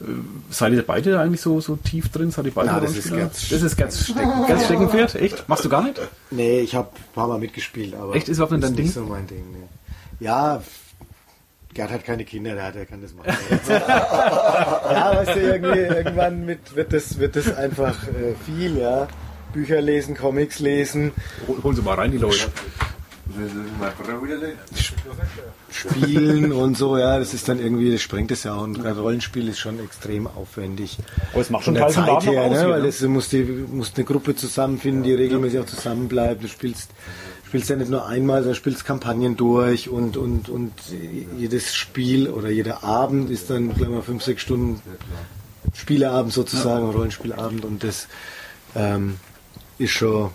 [0.00, 0.04] Äh,
[0.50, 2.30] seid ihr beide eigentlich so, so tief drin?
[2.30, 3.10] Seid ihr beide Na, das ist?
[3.12, 5.14] Gerds das ist Gerds Stecken, Gerds Steckenpferd?
[5.16, 5.48] Echt?
[5.48, 6.00] Machst du gar nicht?
[6.30, 8.14] Nee, ich habe ein paar Mal mitgespielt, aber.
[8.14, 8.28] Echt?
[8.28, 8.84] Ist überhaupt nicht dein Ding?
[8.86, 10.24] nicht so mein Ding, nee.
[10.24, 10.62] Ja,
[11.72, 13.28] Gerd hat keine Kinder, der, hat, der kann das machen.
[13.68, 19.06] ja, weißt du, irgendwann mit, wird, das, wird das einfach äh, viel, ja.
[19.52, 21.12] Bücher lesen, Comics lesen,
[21.48, 22.38] Hol- Holen Sie mal rein, die Leute.
[25.70, 28.62] Spielen und so, ja, das ist dann irgendwie, das sprengt es ja auch.
[28.62, 30.98] Und gerade Rollenspiel ist schon extrem aufwendig.
[31.32, 32.68] Aber es macht Von schon der vom Zeit her, ne?
[32.68, 32.86] weil ne?
[32.86, 36.42] das, du musst, die, musst eine Gruppe zusammenfinden, die regelmäßig auch zusammenbleibt.
[36.42, 36.90] Du spielst,
[37.46, 40.72] spielst ja nicht nur einmal, sondern spielst Kampagnen durch und, und, und
[41.38, 44.82] jedes Spiel oder jeder Abend ist dann gleich mal fünf, sechs Stunden
[45.74, 48.08] Spieleabend sozusagen, Rollenspielabend und das
[48.74, 49.16] ähm,
[49.78, 50.30] ist schon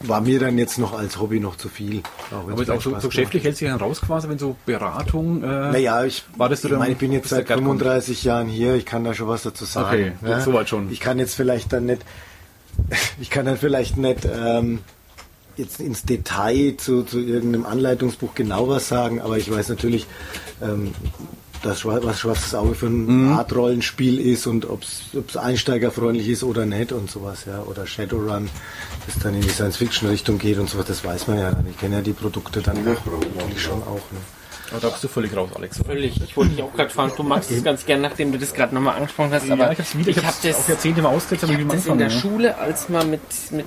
[0.00, 2.02] war mir dann jetzt noch als Hobby noch zu viel.
[2.30, 5.42] Aber jetzt auch so, so geschäftlich hält sich dann raus quasi, wenn so Beratung.
[5.42, 8.86] Äh, naja, ich, war das ich, meine, ich bin jetzt seit 35 Jahren hier, ich
[8.86, 10.14] kann da schon was dazu sagen.
[10.22, 10.40] Okay, ja?
[10.40, 10.90] soweit schon.
[10.90, 12.04] Ich kann jetzt vielleicht dann nicht,
[13.20, 14.78] ich kann dann vielleicht nicht ähm,
[15.56, 20.06] jetzt ins Detail zu, zu irgendeinem Anleitungsbuch genau was sagen, aber ich weiß natürlich,
[20.62, 20.94] ähm,
[21.62, 23.32] das, was Schwarzes Auge für ein mhm.
[23.32, 27.62] Art Rollenspiel ist und ob es einsteigerfreundlich ist oder nicht und sowas, ja.
[27.62, 28.48] Oder Shadowrun,
[29.06, 31.66] das dann in die Science-Fiction-Richtung geht und sowas, das weiß man ja dann.
[31.68, 32.96] Ich kenne ja die Produkte dann ja,
[33.56, 33.94] schon auch.
[33.94, 34.18] Ne?
[34.70, 35.78] Aber da bist du völlig raus, Alex.
[35.84, 36.22] Völlig.
[36.22, 38.74] Ich wollte dich auch gerade fragen, du magst es ganz gern, nachdem du das gerade
[38.74, 39.50] nochmal angesprochen hast.
[39.50, 41.98] Aber ja, ich, wieder, ich, ich habe das auch Jahrzehnte mal ausgesetzt, ich das in
[41.98, 42.14] der ne?
[42.14, 43.20] Schule, als mal mit,
[43.50, 43.66] mit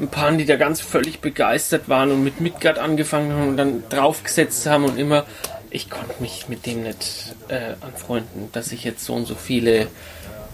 [0.00, 3.82] ein paar, die da ganz völlig begeistert waren und mit Midgard angefangen haben und dann
[3.88, 5.24] draufgesetzt haben und immer
[5.70, 9.88] ich konnte mich mit dem nicht äh, anfreunden, dass ich jetzt so und so viele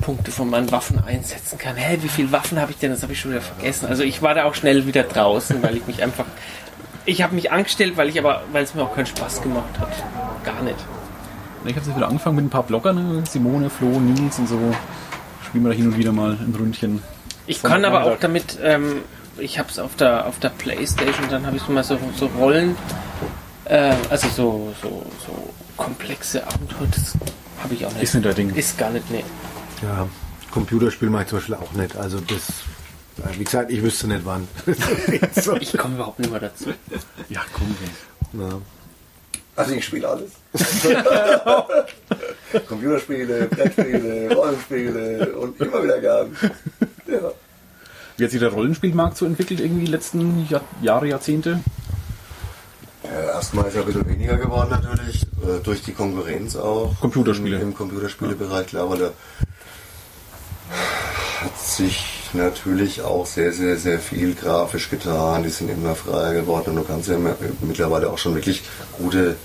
[0.01, 1.77] Punkte von meinen Waffen einsetzen kann.
[1.77, 2.91] Hä, wie viele Waffen habe ich denn?
[2.91, 3.87] Das habe ich schon wieder vergessen.
[3.87, 6.27] Also ich war da auch schnell wieder draußen, weil ich mich einfach.
[7.07, 9.93] Ich habe mich angestellt, weil ich aber, weil es mir auch keinen Spaß gemacht hat.
[10.43, 10.77] Gar nicht.
[11.67, 13.25] Ich habe jetzt wieder angefangen mit ein paar Bloggern, ne?
[13.29, 14.59] Simone, Flo, Nils und so.
[15.47, 17.03] Spielen wir da hin und wieder mal ein Ründchen.
[17.47, 19.03] Ich kann aber auch damit, ähm,
[19.39, 22.75] ich habe es auf der, auf der Playstation, dann habe ich mal so, so Rollen
[23.67, 27.15] äh, also so, so, so komplexe Abenteuer, das
[27.63, 28.03] habe ich auch nicht.
[28.03, 28.55] Ist nicht der Ding.
[28.55, 29.25] Ist gar nicht, nee.
[29.83, 30.09] Ja,
[30.51, 31.97] Computerspiel mache ich zum Beispiel auch nicht.
[31.97, 32.43] Also das,
[33.37, 34.47] wie gesagt, ich wüsste nicht wann.
[35.61, 36.71] ich komme überhaupt nicht mehr dazu.
[37.29, 37.77] Ja, komm.
[38.41, 38.59] Ja.
[39.57, 40.33] Also ich spiele alles.
[42.69, 46.37] Computerspiele, Brettspiele, Rollenspiele und immer wieder gern.
[47.07, 47.33] Ja.
[48.17, 51.61] Wie hat sich der Rollenspielmarkt so entwickelt, irgendwie die letzten Jahr, Jahre, Jahrzehnte?
[53.05, 56.99] Äh, erstmal ist er ein bisschen weniger geworden natürlich, äh, durch die Konkurrenz auch.
[57.01, 57.57] Computerspiele.
[57.57, 59.11] Im, im Computerspielebereich, klar, weil da
[61.41, 65.43] hat sich natürlich auch sehr, sehr, sehr viel grafisch getan.
[65.43, 67.19] Die sind immer freier geworden und du kannst ja
[67.61, 68.63] mittlerweile auch schon wirklich
[68.99, 69.37] gute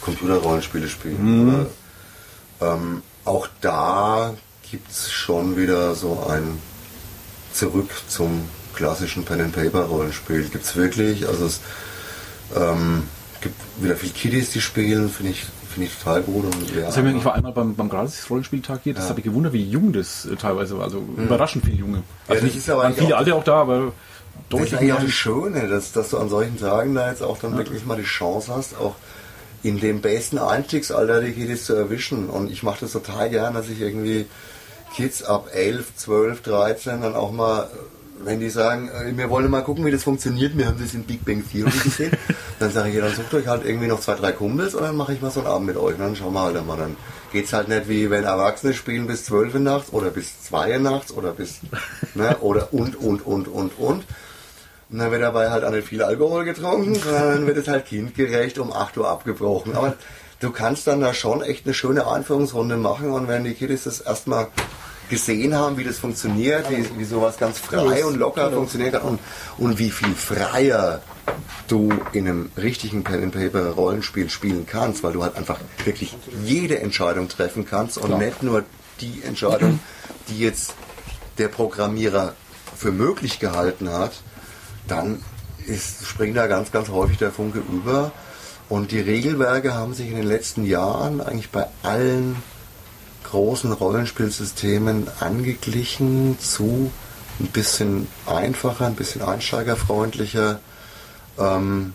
[0.00, 1.46] Computerrollenspiele spielen.
[1.46, 1.66] Mhm.
[2.60, 4.34] Ähm, auch da
[4.70, 6.58] gibt es schon wieder so ein
[7.52, 10.48] Zurück zum klassischen Pen-and-Paper-Rollenspiel.
[10.48, 11.60] Gibt es wirklich, also es
[12.56, 13.04] ähm,
[13.40, 16.44] gibt wieder viele Kiddies, die spielen, finde ich, finde ich total gut.
[16.46, 19.10] Und, ja, das habe ich war einmal beim, beim Gratis-Rollenspieltag hier, das ja.
[19.10, 20.84] habe ich gewundert, wie jung das äh, teilweise war.
[20.84, 21.24] Also mhm.
[21.24, 22.02] überraschend viele Junge.
[22.26, 23.92] Also ja, nicht, ist aber viele Alte auch da, aber
[24.48, 24.70] deutlich.
[24.70, 27.38] Das ist eigentlich auch das Schöne, dass, dass du an solchen Tagen da jetzt auch
[27.38, 27.58] dann ja.
[27.58, 28.96] wirklich mal die Chance hast, auch
[29.62, 32.28] in dem besten Einstiegsalter die Kiddies zu erwischen.
[32.28, 34.26] Und ich mache das total gern, dass ich irgendwie
[34.94, 37.68] Kids ab 11, 12, 13 dann auch mal
[38.24, 41.04] wenn die sagen, äh, wir wollen mal gucken, wie das funktioniert, wir haben das in
[41.04, 42.12] Big Bang Theory gesehen,
[42.58, 44.96] dann sage ich, ja, dann sucht euch halt irgendwie noch zwei, drei Kumpels und dann
[44.96, 46.76] mache ich mal so einen Abend mit euch und dann schauen wir halt mal.
[46.76, 46.96] Dann
[47.32, 51.12] geht es halt nicht wie wenn Erwachsene spielen bis zwölf nachts oder bis zwei nachts
[51.12, 51.60] oder bis,
[52.14, 54.04] ne, oder und, und, und, und, und.
[54.90, 57.84] Und dann wird dabei halt auch nicht viel Alkohol getrunken, sondern dann wird es halt
[57.84, 59.76] kindgerecht um 8 Uhr abgebrochen.
[59.76, 59.94] Aber
[60.40, 64.00] du kannst dann da schon echt eine schöne Einführungsrunde machen und wenn die Kiddies das
[64.00, 64.48] erstmal
[65.08, 69.20] gesehen haben, wie das funktioniert, wie, wie sowas ganz frei und locker funktioniert und,
[69.56, 71.02] und wie viel freier
[71.66, 77.66] du in einem richtigen Pen-and-Paper-Rollenspiel spielen kannst, weil du halt einfach wirklich jede Entscheidung treffen
[77.66, 78.18] kannst und Klar.
[78.18, 78.64] nicht nur
[79.00, 79.80] die Entscheidung,
[80.28, 80.74] die jetzt
[81.38, 82.34] der Programmierer
[82.76, 84.12] für möglich gehalten hat,
[84.86, 85.22] dann
[85.66, 88.12] ist, springt da ganz, ganz häufig der Funke über.
[88.68, 92.36] Und die Regelwerke haben sich in den letzten Jahren eigentlich bei allen
[93.30, 96.90] großen Rollenspielsystemen angeglichen zu
[97.40, 100.60] ein bisschen einfacher, ein bisschen einsteigerfreundlicher.
[101.38, 101.92] Ähm,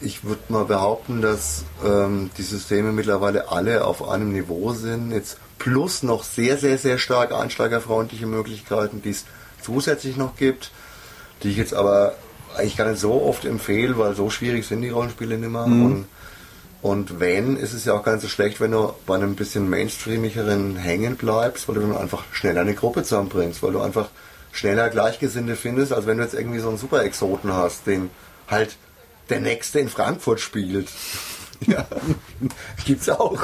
[0.00, 5.10] ich würde mal behaupten, dass ähm, die Systeme mittlerweile alle auf einem Niveau sind.
[5.10, 9.24] Jetzt plus noch sehr, sehr, sehr stark einsteigerfreundliche Möglichkeiten, die es
[9.62, 10.70] zusätzlich noch gibt,
[11.42, 12.14] die ich jetzt aber
[12.56, 15.66] eigentlich gar nicht so oft empfehle, weil so schwierig sind die Rollenspiele nicht mehr.
[15.66, 15.84] Mhm.
[15.84, 16.06] Und
[16.82, 19.68] und wenn, ist es ja auch gar nicht so schlecht, wenn du bei einem bisschen
[19.68, 24.08] mainstreamigeren hängen bleibst, weil du dann einfach schneller eine Gruppe zusammenbringst, weil du einfach
[24.52, 28.10] schneller Gleichgesinnte findest, als wenn du jetzt irgendwie so einen Super-Exoten hast, den
[28.48, 28.76] halt
[29.28, 30.88] der Nächste in Frankfurt spielt.
[31.66, 31.86] ja,
[32.84, 33.42] gibt's auch.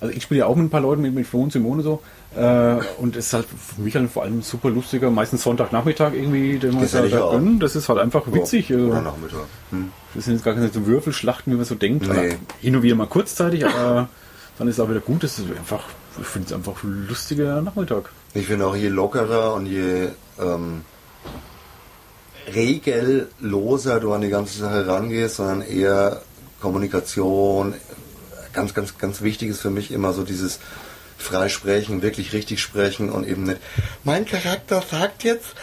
[0.00, 2.02] Also ich spiele ja auch mit ein paar Leuten, mit, mit Flo und Simone so.
[2.36, 6.58] Äh, und es ist halt für mich halt vor allem super lustiger, meistens Sonntagnachmittag irgendwie,
[6.58, 7.58] den man da, da gönnen.
[7.58, 8.68] Das ist halt einfach witzig.
[8.68, 9.46] Ja, oder Nachmittag.
[9.70, 9.90] Hm.
[10.14, 12.06] Das sind jetzt gar keine so Würfelschlachten, wie man so denkt.
[12.08, 12.36] Nee.
[12.60, 14.10] Hin und wieder mal kurzzeitig, aber
[14.58, 15.22] dann ist es auch wieder gut.
[15.22, 15.84] Das ist einfach,
[16.20, 18.10] ich finde es einfach ein lustiger Nachmittag.
[18.34, 20.08] Ich finde auch je lockerer und je
[20.38, 20.82] ähm,
[22.54, 26.20] regelloser du an die ganze Sache rangehst, sondern eher
[26.60, 27.74] Kommunikation.
[28.52, 30.60] Ganz, ganz, ganz wichtig ist für mich immer so dieses
[31.18, 33.60] frei sprechen, wirklich richtig sprechen und eben nicht,
[34.04, 35.54] mein Charakter sagt jetzt,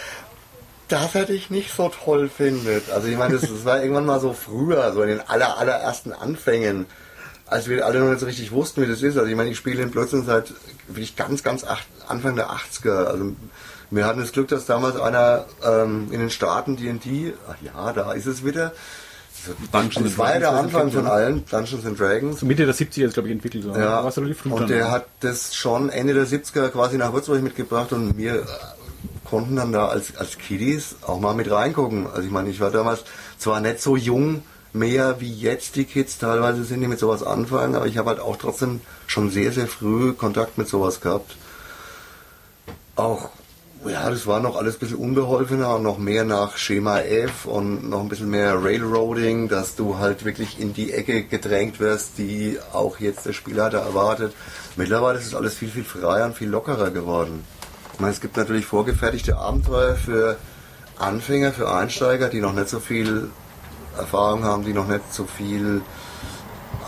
[0.88, 2.92] dass er dich nicht so toll findet.
[2.92, 6.14] Also ich meine, das, das war irgendwann mal so früher, so in den aller, allerersten
[6.14, 6.86] Anfängen,
[7.46, 9.18] als wir alle noch nicht so richtig wussten, wie das ist.
[9.18, 10.54] Also ich meine, ich spiele den Blödsinn seit
[10.88, 13.06] wirklich ganz, ganz acht, Anfang der 80er.
[13.06, 13.34] Also
[13.92, 18.12] wir hatten das Glück, dass damals einer ähm, in den Staaten D&D, ach ja, da
[18.14, 18.74] ist es wieder,
[19.72, 22.40] Dungeons das war ja der Anfang von allen, Dungeons and Dragons.
[22.40, 23.66] So Mitte der 70er ist, glaube ich, entwickelt.
[23.66, 23.82] worden.
[23.82, 27.42] Ja, du relativ früh und der hat das schon Ende der 70er quasi nach Würzburg
[27.42, 28.46] mitgebracht und wir äh,
[29.26, 32.08] konnten dann da als, als Kiddies auch mal mit reingucken.
[32.08, 33.04] Also ich meine, ich war damals
[33.38, 34.44] zwar nicht so jung
[34.74, 38.20] mehr wie jetzt die Kids teilweise sind, die mit sowas anfangen, aber ich habe halt
[38.20, 41.36] auch trotzdem schon sehr, sehr früh Kontakt mit sowas gehabt.
[42.96, 43.30] Auch,
[43.90, 47.90] ja, das war noch alles ein bisschen unbeholfener und noch mehr nach Schema F und
[47.90, 52.58] noch ein bisschen mehr Railroading, dass du halt wirklich in die Ecke gedrängt wirst, die
[52.72, 54.34] auch jetzt der Spielleiter erwartet.
[54.76, 57.44] Mittlerweile ist es alles viel, viel freier und viel lockerer geworden.
[57.94, 60.38] Ich meine, es gibt natürlich vorgefertigte Abenteuer für
[60.98, 63.30] Anfänger, für Einsteiger, die noch nicht so viel
[63.98, 65.82] Erfahrung haben, die noch nicht so viel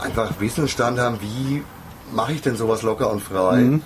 [0.02, 1.64] einfach Wissensstand haben, wie
[2.14, 3.80] mache ich denn sowas locker und frei.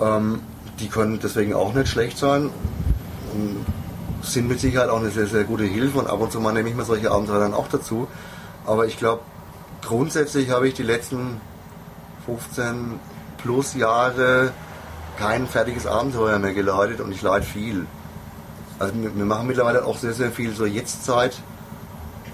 [0.00, 0.40] Ähm,
[0.80, 2.50] die können deswegen auch nicht schlecht sein
[3.32, 3.66] und
[4.22, 6.68] sind mit Sicherheit auch eine sehr, sehr gute Hilfe und ab und zu mal nehme
[6.68, 8.08] ich mir solche Abenteuer dann auch dazu.
[8.66, 9.22] Aber ich glaube,
[9.82, 11.40] grundsätzlich habe ich die letzten
[12.26, 13.00] 15
[13.38, 14.52] plus Jahre
[15.18, 17.86] kein fertiges Abenteuer mehr geleitet und ich leite viel.
[18.78, 21.42] Also wir, machen mittlerweile auch sehr, sehr viel so Jetztzeit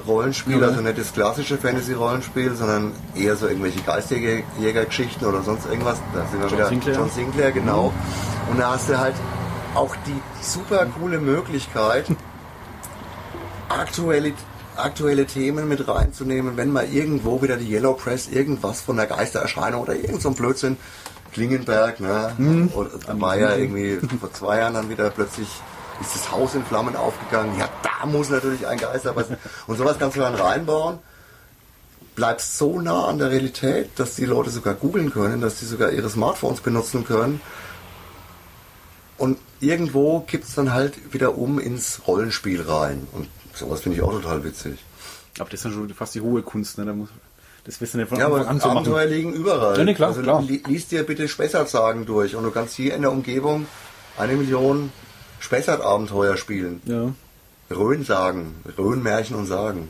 [0.07, 5.99] Rollenspiel, also nicht das klassische Fantasy-Rollenspiel, sondern eher so irgendwelche Geistjäger-Geschichten oder sonst irgendwas.
[6.15, 6.95] Da sind wir John wieder Sinclair.
[6.97, 7.93] John Sinclair, genau.
[8.51, 9.15] Und da hast du halt
[9.75, 12.07] auch die super coole Möglichkeit,
[13.69, 14.33] aktuelle,
[14.77, 19.83] aktuelle Themen mit reinzunehmen, wenn mal irgendwo wieder die Yellow Press irgendwas von der Geistererscheinung
[19.83, 20.77] oder irgend so ein Blödsinn,
[21.33, 22.33] Klingenberg, ne?
[22.39, 22.71] Mhm.
[22.75, 25.49] Oder ja irgendwie vor zwei Jahren dann wieder plötzlich
[26.01, 27.59] ist das Haus in Flammen aufgegangen.
[27.59, 29.37] Ja, da muss natürlich ein Geister passen.
[29.67, 30.99] Und sowas kannst du dann reinbauen.
[32.15, 35.91] Bleibst so nah an der Realität, dass die Leute sogar googeln können, dass die sogar
[35.93, 37.41] ihre Smartphones benutzen können.
[39.19, 43.07] Und irgendwo kippt es dann halt wieder um ins Rollenspiel rein.
[43.13, 44.79] Und sowas finde ich auch total witzig.
[45.39, 46.85] Aber das ist dann schon fast die hohe Kunst, ne?
[46.87, 47.09] Da muss,
[47.65, 48.71] das du nicht von Ja, aber an machen.
[48.71, 49.77] Abenteuer liegen überall.
[49.77, 50.41] Ja, nee, klar, also klar.
[50.43, 53.67] li- liest dir bitte Spessart-Sagen durch und du kannst hier in der Umgebung
[54.17, 54.93] eine Million
[55.41, 56.81] Spessart-Abenteuer spielen.
[56.85, 57.13] Ja.
[57.75, 59.89] Rhön-Sagen, Rhön-Märchen und Sagen.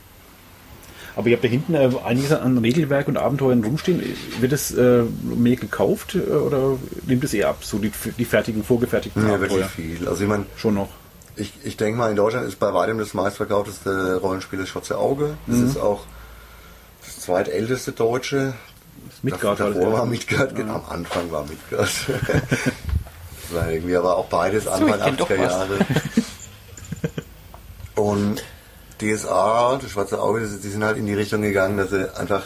[1.14, 4.02] Aber ihr habt da hinten äh, einiges an Regelwerk und Abenteuern rumstehen.
[4.40, 8.62] Wird das äh, mehr gekauft äh, oder nimmt es eher ab, so die, die fertigen,
[8.64, 9.58] vorgefertigten Ja, Abenteuer?
[9.60, 10.08] wirklich viel.
[10.08, 10.88] Also ich meine, Schon noch.
[11.36, 15.38] ich, ich denke mal, in Deutschland ist bei weitem das meistverkaufteste Rollenspiel das Schotze Auge.
[15.46, 15.66] Das Mhm.
[15.68, 16.04] ist auch
[17.04, 18.52] das zweitälteste deutsche.
[19.08, 19.92] Das Midgard Davor war das, ja.
[19.98, 20.74] war Midgard, genau.
[20.74, 21.88] Am Anfang war Midgard.
[23.50, 25.52] das war irgendwie aber auch beides Anfang doch 80er was.
[25.52, 25.78] Jahre.
[27.94, 28.42] Und
[29.00, 32.42] DSA, das Schwarze Auge, das- die sind halt in die Richtung gegangen, dass sie einfach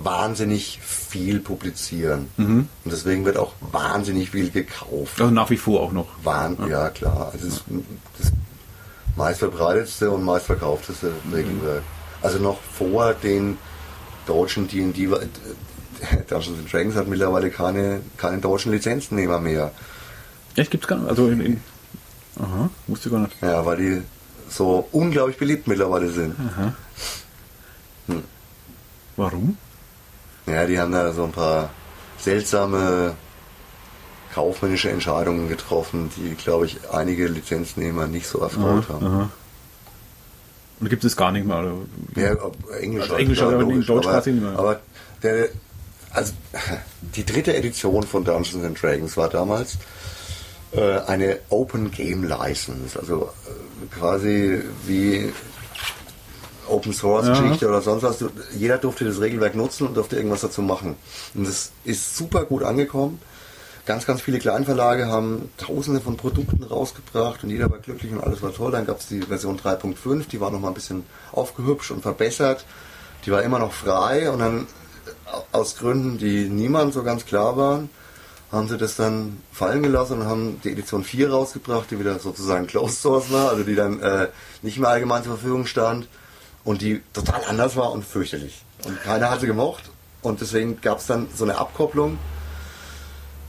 [0.00, 2.28] wahnsinnig viel publizieren.
[2.36, 2.68] Mhm.
[2.84, 5.20] Und deswegen wird auch wahnsinnig viel gekauft.
[5.20, 6.06] Also nach wie vor auch noch.
[6.22, 7.30] Wahn, ja klar.
[7.32, 7.64] Also ist
[8.18, 8.32] das
[9.16, 11.82] meistverbreitetste und meistverkaufteste Regelwerk.
[12.22, 13.58] Also noch vor den
[14.26, 15.08] deutschen D&D, äh,
[16.28, 19.72] Dungeons Dragons hat mittlerweile keine, keine deutschen Lizenznehmer mehr.
[20.58, 21.08] Echt, gibt's gar nicht?
[21.08, 21.60] Also in, in
[22.40, 23.34] Aha, wusste gar nicht.
[23.42, 24.02] Ja, weil die
[24.48, 26.34] so unglaublich beliebt mittlerweile sind.
[26.38, 26.72] Aha.
[29.16, 29.56] Warum?
[30.46, 31.70] Ja, die haben da so ein paar
[32.18, 33.14] seltsame
[34.34, 39.06] kaufmännische Entscheidungen getroffen, die, glaube ich, einige Lizenznehmer nicht so erfreut haben.
[39.06, 39.30] Aha.
[40.80, 41.58] Und da gibt es gar nicht mehr.
[41.58, 41.74] Oder?
[42.16, 42.36] Ja,
[42.80, 43.86] Englisch, Also halt, Englisch, klar, aber in logisch.
[43.86, 44.58] Deutsch aber, nicht mehr.
[44.58, 44.80] aber
[45.22, 45.48] der,
[46.12, 46.32] also
[47.16, 49.76] die dritte Edition von Dungeons and Dragons war damals
[50.72, 55.32] äh, eine Open Game License, also äh, quasi wie
[56.68, 57.40] Open Source Ja.
[57.40, 58.24] Geschichte oder sonst was.
[58.56, 60.96] Jeder durfte das Regelwerk nutzen und durfte irgendwas dazu machen.
[61.34, 63.20] Und das ist super gut angekommen.
[63.86, 68.42] Ganz, ganz viele Kleinverlage haben tausende von Produkten rausgebracht und jeder war glücklich und alles
[68.42, 68.70] war toll.
[68.70, 72.66] Dann gab es die Version 3.5, die war nochmal ein bisschen aufgehübscht und verbessert.
[73.24, 74.66] Die war immer noch frei und dann
[75.06, 77.88] äh, aus Gründen, die niemand so ganz klar waren,
[78.50, 82.66] haben sie das dann fallen gelassen und haben die Edition 4 rausgebracht, die wieder sozusagen
[82.66, 84.28] Closed Source war, also die dann äh,
[84.62, 86.08] nicht mehr allgemein zur Verfügung stand
[86.64, 88.62] und die total anders war und fürchterlich.
[88.84, 89.90] Und keiner hat sie gemocht
[90.22, 92.18] und deswegen gab es dann so eine Abkopplung.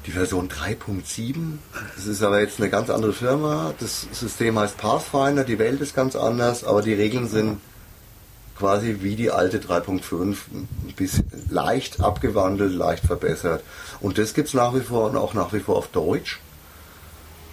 [0.05, 1.57] Die Version 3.7,
[1.95, 3.73] das ist aber jetzt eine ganz andere Firma.
[3.79, 7.59] Das System heißt Pathfinder, die Welt ist ganz anders, aber die Regeln sind
[8.59, 13.63] quasi wie die alte 3.5, ein bisschen leicht abgewandelt, leicht verbessert.
[14.01, 16.39] Und das gibt es nach wie vor und auch nach wie vor auf Deutsch.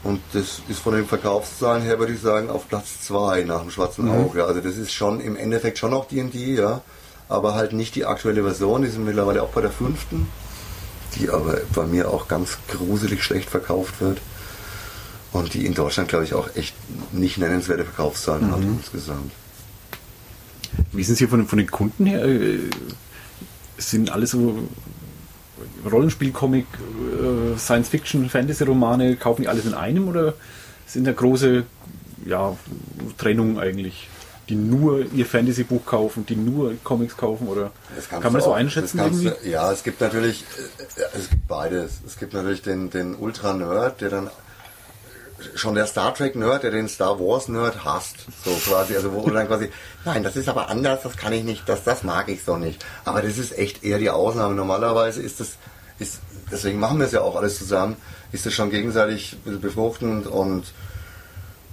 [0.02, 3.70] Und das ist von den Verkaufszahlen her, würde ich sagen, auf Platz 2 nach dem
[3.70, 4.44] Schwarzen Auge.
[4.44, 6.82] Also das ist schon im Endeffekt schon noch D&D, ja.
[7.28, 10.28] Aber halt nicht die aktuelle Version, die sind mittlerweile auch bei der fünften.
[11.16, 14.20] Die aber bei mir auch ganz gruselig schlecht verkauft wird.
[15.32, 16.74] Und die in Deutschland, glaube ich, auch echt
[17.12, 19.32] nicht nennenswerte Verkaufszahlen hat insgesamt.
[20.96, 22.24] Wie sind Sie von, von den Kunden her?
[22.24, 22.58] Äh,
[23.78, 24.58] Sind alle so
[25.90, 26.66] Rollenspiel-Comic,
[27.54, 30.34] äh, Science-Fiction, Fantasy-Romane, kaufen die alles in einem oder
[30.86, 31.64] sind da große
[32.24, 32.56] ja,
[33.18, 34.08] Trennung eigentlich?
[34.48, 37.72] Die nur ihr Fantasy-Buch kaufen, die nur Comics kaufen oder
[38.08, 40.44] kann man das so einschätzen das du- ja, es gibt natürlich,
[40.96, 42.00] äh, es gibt beides.
[42.06, 44.30] Es gibt natürlich den, den Ultra-Nerd, der dann
[45.54, 48.16] schon der Star Trek-Nerd, der den Star Wars-Nerd hasst.
[48.44, 49.70] So quasi, also wo dann quasi,
[50.04, 52.84] nein, das ist aber anders, das kann ich nicht, das, das mag ich so nicht.
[53.04, 54.54] Aber das ist echt eher die Ausnahme.
[54.54, 55.56] Normalerweise ist das,
[55.98, 57.96] ist, deswegen machen wir es ja auch alles zusammen,
[58.32, 60.72] ist es schon gegenseitig ein bisschen befruchtend und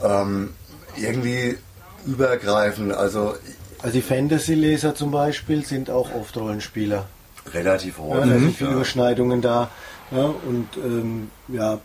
[0.03, 0.53] ähm,
[0.97, 1.57] irgendwie
[2.05, 2.93] übergreifend.
[2.93, 3.35] Also
[3.81, 7.05] Also die Fantasy-Leser zum Beispiel sind auch oft Rollenspieler.
[7.53, 8.31] relativ Ja, häufig.
[8.31, 8.75] da sind viele ja.
[8.75, 9.69] Überschneidungen da.
[10.11, 11.79] Ja, und ähm, ja,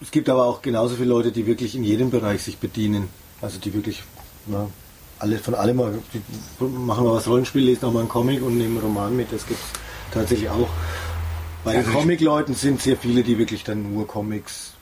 [0.00, 3.08] es gibt aber auch genauso viele Leute, die wirklich in jedem Bereich sich bedienen.
[3.40, 4.02] Also die wirklich
[4.46, 4.68] ja,
[5.18, 8.58] alle, von allem mal, die machen mal was Rollenspiel, lesen auch mal einen Comic und
[8.58, 9.32] nehmen einen Roman mit.
[9.32, 9.66] Das gibt es
[10.12, 10.68] tatsächlich auch.
[11.64, 14.74] Bei den Comic-Leuten sind sehr viele, die wirklich dann nur Comics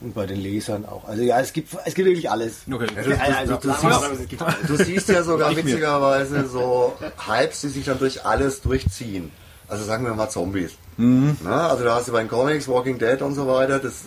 [0.00, 1.04] und bei den Lesern auch.
[1.06, 2.62] Also ja, es gibt, es gibt wirklich alles.
[2.70, 2.86] Okay.
[3.20, 6.94] Also, Du siehst, du siehst ja sogar witzigerweise so
[7.26, 9.30] Hypes, die sich dann durch alles durchziehen.
[9.68, 10.72] Also sagen wir mal Zombies.
[10.96, 14.02] Na, also da hast du bei den Comics, Walking Dead und so weiter, das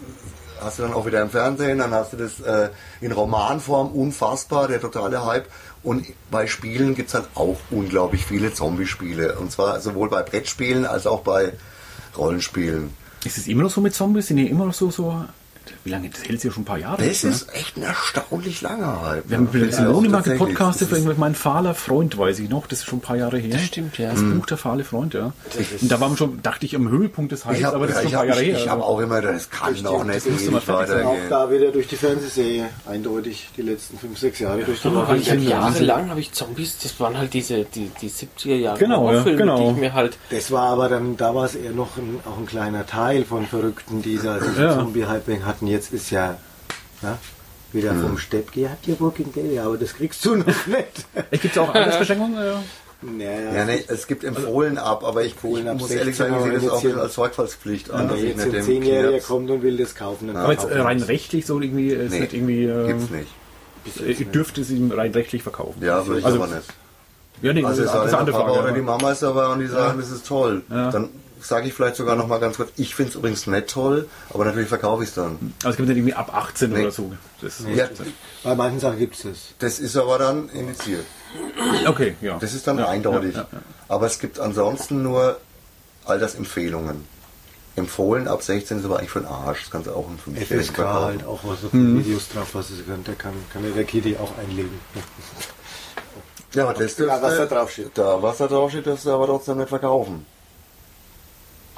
[0.62, 2.70] hast du dann auch wieder im Fernsehen, dann hast du das äh,
[3.02, 5.48] in Romanform, unfassbar, der totale Hype.
[5.84, 9.38] Und bei Spielen gibt es halt auch unglaublich viele Zombie-Spiele.
[9.38, 11.54] Und zwar sowohl bei Brettspielen als auch bei
[12.18, 12.94] Rollenspielen.
[13.26, 14.28] Ist es immer noch so mit Zombies?
[14.28, 15.26] Sind die immer noch so, so
[15.88, 16.10] wie lange?
[16.10, 16.98] Das hält sich ja schon ein paar Jahre.
[17.08, 17.30] Das ne?
[17.32, 19.30] ist echt ein erstaunlich langer Hype.
[19.30, 20.40] Wir haben Ja, mit Simone mal tatsächlich.
[20.40, 23.16] gepodcastet, Das ist- für mein fahler Freund, weiß ich noch, das ist schon ein paar
[23.18, 23.52] Jahre her.
[23.54, 24.12] Das stimmt, ja.
[24.12, 25.34] Das Buch Der fahle Freund, ja.
[25.82, 27.98] Und da waren wir schon, dachte ich, am Höhepunkt des Hypes, Ich habe aber das
[28.00, 28.58] ist ich schon ein paar Jahre ich, her.
[28.58, 28.86] ich hab also.
[28.86, 30.56] auch immer, das kann doch nicht das ewig sein.
[30.58, 31.18] Auch weitergehen.
[31.30, 35.42] da wieder durch die Fernsehserie eindeutig die letzten fünf, sechs Jahre durch die ich Wahnsinn.
[35.50, 39.38] jahrelang habe ich Zombies, das waren halt diese die, die 70er Jahre Genau, ja, Horrorfilme,
[39.38, 39.58] genau.
[39.66, 42.38] die ich mir halt Das war aber dann, da war es eher noch ein, auch
[42.38, 44.40] ein kleiner Teil von Verrückten, die da.
[44.78, 45.68] Zombie-Hyping hatten.
[45.78, 46.38] Jetzt ist ja,
[47.04, 47.18] ja
[47.72, 51.06] wieder vom Stepp, ihr habt ja Walking Dead, ja, aber das kriegst du noch nicht.
[51.32, 52.36] Gibt es auch Altersbeschränkungen?
[52.36, 52.64] Ja.
[53.04, 56.16] naja, Ja, nee, es gibt empfohlen ab, aber ich, Empfohlen ich ab muss 16, ehrlich
[56.18, 59.50] sagen, ich sehe das auch hier- als Sorgfaltspflicht an, wenn dass jetzt ein Zehnjähriger kommt
[59.52, 62.34] und will das kaufen, dann Aber jetzt äh, rein rechtlich so irgendwie, ist Nee, nicht
[62.34, 64.20] irgendwie, äh, Gibt's nicht.
[64.20, 65.84] ihr dürft es ihm rein rechtlich verkaufen.
[65.84, 66.68] Ja, würde ich Also- aber nicht.
[67.44, 68.60] Ja, nee, Also das es ist eine andere der Papa Frage.
[68.64, 70.64] oder die aber- Mama ist dabei und die sagen, das ist toll.
[70.72, 70.90] Ja.
[70.90, 71.10] Dann
[71.42, 74.46] sage ich vielleicht sogar noch mal ganz kurz, ich finde es übrigens nicht toll, aber
[74.46, 75.54] natürlich verkaufe ich es dann.
[75.64, 76.82] Also es gibt nicht irgendwie ab 18 Nee.
[76.82, 77.12] oder so.
[77.42, 77.88] Das Ja,
[78.44, 79.38] Bei manchen Sachen gibt es das.
[79.60, 81.06] das ist aber dann indiziert.
[81.86, 82.38] Okay, ja.
[82.40, 83.36] Das ist dann ja, eindeutig.
[83.36, 83.60] Ja, ja,
[83.90, 85.38] Aber es gibt ansonsten nur
[86.06, 87.04] Altersempfehlungen.
[87.76, 89.62] Empfohlen ab 16 ist aber eigentlich für den Arsch.
[89.64, 92.00] Das kannst du auch im 5 FSK halt auch was auf Mhm.
[92.00, 93.04] Videos drauf, was es kann.
[93.04, 94.80] Da kann, kann ja der Kitty auch einlegen.
[96.54, 97.92] Ja, aber das Ja, was da drauf steht.
[97.96, 100.26] Da, was da drauf steht, darfst du aber trotzdem nicht verkaufen.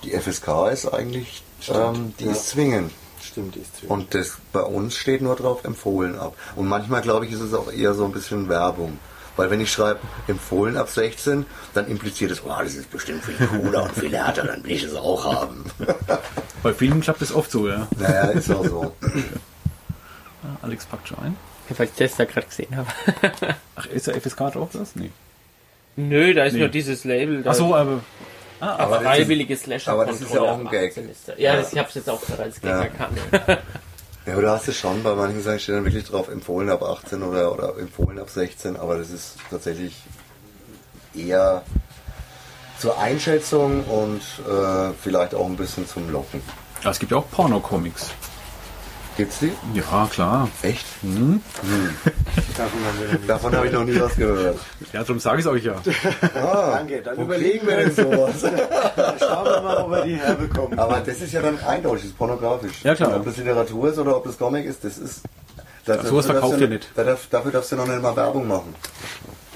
[0.04, 2.32] Die FSK ist eigentlich, ähm, die ja.
[2.32, 2.92] ist zwingend.
[3.22, 3.92] Stimmt, die ist zwingend.
[3.92, 6.36] Und das bei uns steht nur drauf empfohlen ab.
[6.56, 8.98] Und manchmal glaube ich, ist es auch eher so ein bisschen Werbung.
[9.36, 13.36] Weil wenn ich schreibe empfohlen ab 16, dann impliziert es, oh, das ist bestimmt viel
[13.48, 15.64] cooler und viel härter, dann will ich es auch haben.
[16.64, 17.88] Bei Filmen klappt das oft so, ja.
[17.98, 18.94] naja, ist auch so.
[20.62, 21.38] Alex packt schon ein.
[21.78, 22.90] weil ich das da gerade gesehen habe.
[23.76, 24.96] Ach, ist der FSK drauf das?
[24.96, 25.12] Nee.
[25.96, 26.60] Nö, da ist Nee.
[26.60, 27.44] nur dieses Label.
[27.44, 28.02] Da Ach so, aber
[28.60, 30.94] aber das freiwillige Slasher aber das ist ja auch ein Gag.
[31.38, 32.82] Ja, das, ich habe es jetzt auch gerade als Gag Ja.
[32.84, 33.18] erkannt.
[34.26, 36.84] Ja, aber du hast es schon, bei manchen Sachen steht dann wirklich drauf, empfohlen ab
[36.84, 39.96] 18 oder, oder empfohlen ab 16, aber das ist tatsächlich
[41.16, 41.64] eher
[42.78, 46.42] zur Einschätzung und äh, vielleicht auch ein bisschen zum Locken.
[46.84, 48.12] Ja, es gibt ja auch Porno-Comics.
[49.20, 49.52] Gibt's die?
[49.74, 50.48] Ja, klar.
[50.62, 50.86] Echt?
[51.04, 53.30] Davon wir noch nicht.
[53.30, 54.58] Davon habe ich noch nie was gehört.
[54.94, 55.76] Ja, darum sage ich es euch ja.
[56.34, 58.36] Danke, dann überlegen wir denn sowas?
[59.20, 60.80] Schauen wir mal, ob wir die herbekommen.
[60.80, 62.82] Aber das ist ja dann eindeutig, das ist pornografisch.
[62.84, 63.18] Ja, klar.
[63.18, 65.22] Ob das Literatur ist oder ob das Comic ist, das ist.
[65.86, 66.88] Das, sowas verkauft ihr nicht.
[66.96, 68.74] da darf- Dafür darfst du noch nicht mal Werbung machen.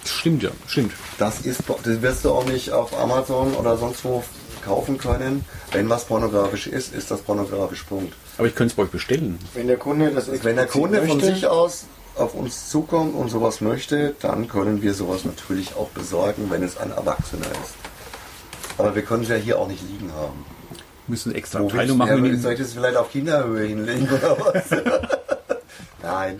[0.04, 0.92] Stimmt ja, stimmt.
[1.20, 4.26] Das ist, das wirst du auch nicht auf Amazon oder sonst wo
[4.66, 5.46] kaufen können.
[5.72, 7.84] Wenn was pornografisch ist, ist das pornografisch.
[7.84, 8.14] Punkt.
[8.38, 9.38] Aber ich könnte es bei euch bestellen.
[9.54, 11.86] Wenn der Kunde das Wenn der Kunde von möchte, sich aus
[12.16, 16.78] auf uns zukommt und sowas möchte, dann können wir sowas natürlich auch besorgen, wenn es
[16.78, 17.74] ein Erwachsener ist.
[18.78, 20.46] Aber wir können es ja hier auch nicht liegen haben.
[21.08, 22.26] Müssen eine extra Wo Abteilung machen.
[22.26, 24.70] ja, soll ich das vielleicht auf Kinderhöhe hinlegen oder was?
[26.04, 26.40] Nein.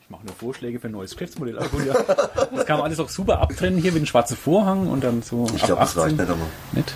[0.00, 1.56] Ich mache nur Vorschläge für ein neues Geschäftsmodell.
[1.70, 1.94] Gut, ja.
[2.54, 5.46] Das kann man alles auch super abtrennen hier mit einem schwarzen Vorhang und dann so
[5.54, 6.16] Ich glaube, das reicht 18.
[6.16, 6.48] nicht einmal.
[6.72, 6.94] Nicht?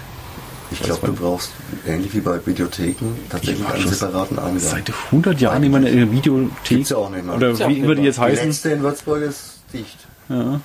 [0.72, 1.50] Ich glaube, du brauchst,
[1.86, 4.58] ähnlich wie bei Videotheken, tatsächlich einen separaten Eingang.
[4.60, 6.64] Seit 100 Jahren immer eine Videothek.
[6.64, 7.34] Gibt's ja auch nicht mehr.
[7.34, 8.46] Oder wie immer die jetzt Die heißen.
[8.46, 9.98] letzte in Würzburg ist dicht.
[10.28, 10.60] Ja.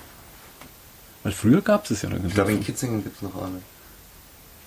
[1.24, 2.08] Weil früher gab es ja.
[2.24, 3.60] Ich glaube, in Kitzingen gibt es noch eine.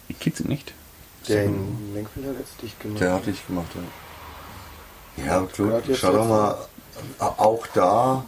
[0.09, 0.73] in Kitzing nicht.
[1.27, 2.99] Der in Lenkfeld hat jetzt dicht gemacht.
[3.01, 5.25] Der hatte ich gemacht, ja.
[5.25, 6.55] Ja, klar, schau doch mal,
[7.19, 8.23] auch da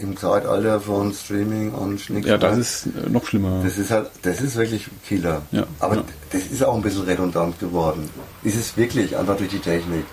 [0.00, 2.26] im Zeitalter von Streaming und Schnick.
[2.26, 3.60] Ja, das ist äh, noch schlimmer.
[3.62, 5.42] Das ist halt, das ist wirklich Killer.
[5.52, 6.04] Ja, Aber ja.
[6.32, 8.08] das ist auch ein bisschen redundant geworden.
[8.42, 10.04] Ist es wirklich, einfach durch die Technik.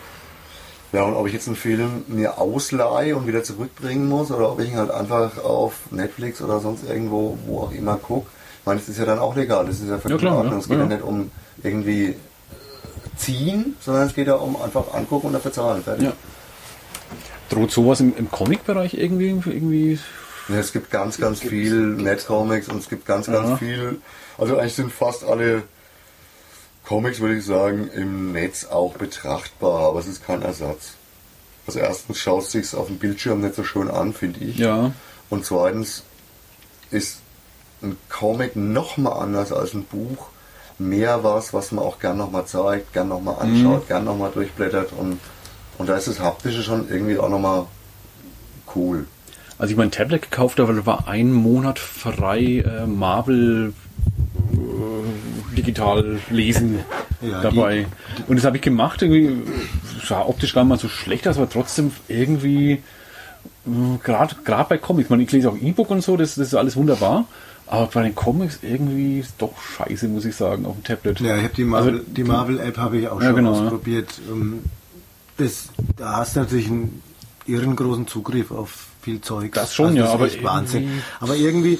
[0.94, 4.60] Ja, und ob ich jetzt einen Film mir ausleihe und wieder zurückbringen muss oder ob
[4.62, 8.28] ich ihn halt einfach auf Netflix oder sonst irgendwo, wo auch immer gucke,
[8.62, 10.54] ich meine, das ist ja dann auch legal, das ist ja völlig Ja, in Ordnung.
[10.54, 10.90] ja, Es geht ja, ja.
[10.90, 11.32] nicht um
[11.64, 12.16] irgendwie
[13.18, 15.84] ziehen, sondern es geht ja um einfach angucken und dafür zahlen.
[15.84, 16.06] Fertig.
[16.06, 16.14] Ja.
[17.50, 20.00] Droht sowas im, im Comic-Bereich irgendwie, irgendwie
[20.50, 23.58] Ja, es gibt ganz, ganz viel Netcomics und es gibt ganz, ganz Ja.
[23.58, 24.02] viel.
[24.38, 25.64] Also eigentlich sind fast alle
[26.86, 30.92] Comics, würde ich sagen, im Netz auch betrachtbar, aber es ist kein Ersatz.
[31.66, 34.58] Also erstens schaut es sich auf dem Bildschirm nicht so schön an, finde ich.
[34.58, 34.92] Ja.
[35.30, 36.04] Und zweitens
[36.92, 37.20] ist
[37.82, 40.28] ein Comic noch mal anders als ein Buch.
[40.80, 43.88] Mehr was, was man auch gern nochmal zeigt, gern nochmal anschaut, Mhm.
[43.88, 45.20] gern nochmal durchblättert und,
[45.78, 47.66] und da ist das Haptische schon irgendwie auch nochmal
[48.76, 49.06] cool.
[49.60, 53.74] Also ich mein Tablet gekauft habe, da war ein Monat frei äh, Marvel
[54.54, 56.80] äh, digital lesen
[57.22, 57.88] Ja, dabei.
[58.28, 59.42] Und das habe ich gemacht, irgendwie
[60.08, 62.84] sah optisch gar nicht mal so schlecht aus, aber trotzdem irgendwie
[64.04, 66.76] gerade gerade bei Comics, man ich lese auch E-Book und so, das, das ist alles
[66.76, 67.26] wunderbar.
[67.70, 71.20] Aber bei den Comics irgendwie ist doch scheiße, muss ich sagen, auf dem Tablet.
[71.20, 73.62] Ja, ich habe die Marvel, Also, die Marvel-App habe ich auch Ja, schon genau, ja.
[73.64, 74.08] ausprobiert.
[74.32, 74.62] Ähm,
[75.38, 77.02] Das, da hast du natürlich einen
[77.46, 79.54] irren großen Zugriff auf viel Zeug.
[79.54, 80.84] Das schon, ja, ist aber echt Wahnsinn.
[80.84, 81.80] irgendwie- Aber irgendwie,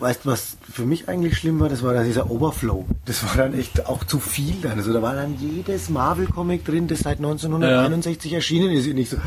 [0.00, 1.68] weißt du, was für mich eigentlich schlimm war?
[1.68, 2.86] Das war dann dieser Overflow.
[3.04, 4.78] Das war dann echt auch zu viel dann.
[4.78, 8.88] Also da war dann jedes Marvel-Comic drin, das seit 1961 erschienen ist.
[8.88, 9.18] Und ich so,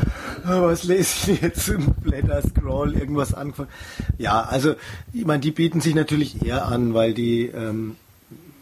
[0.44, 1.72] ah, was lese ich jetzt?
[2.02, 3.68] Blätter, Scroll, irgendwas angefangen.
[4.18, 4.74] Ja, also,
[5.12, 7.96] ich meine, die bieten sich natürlich eher an, weil die, ähm,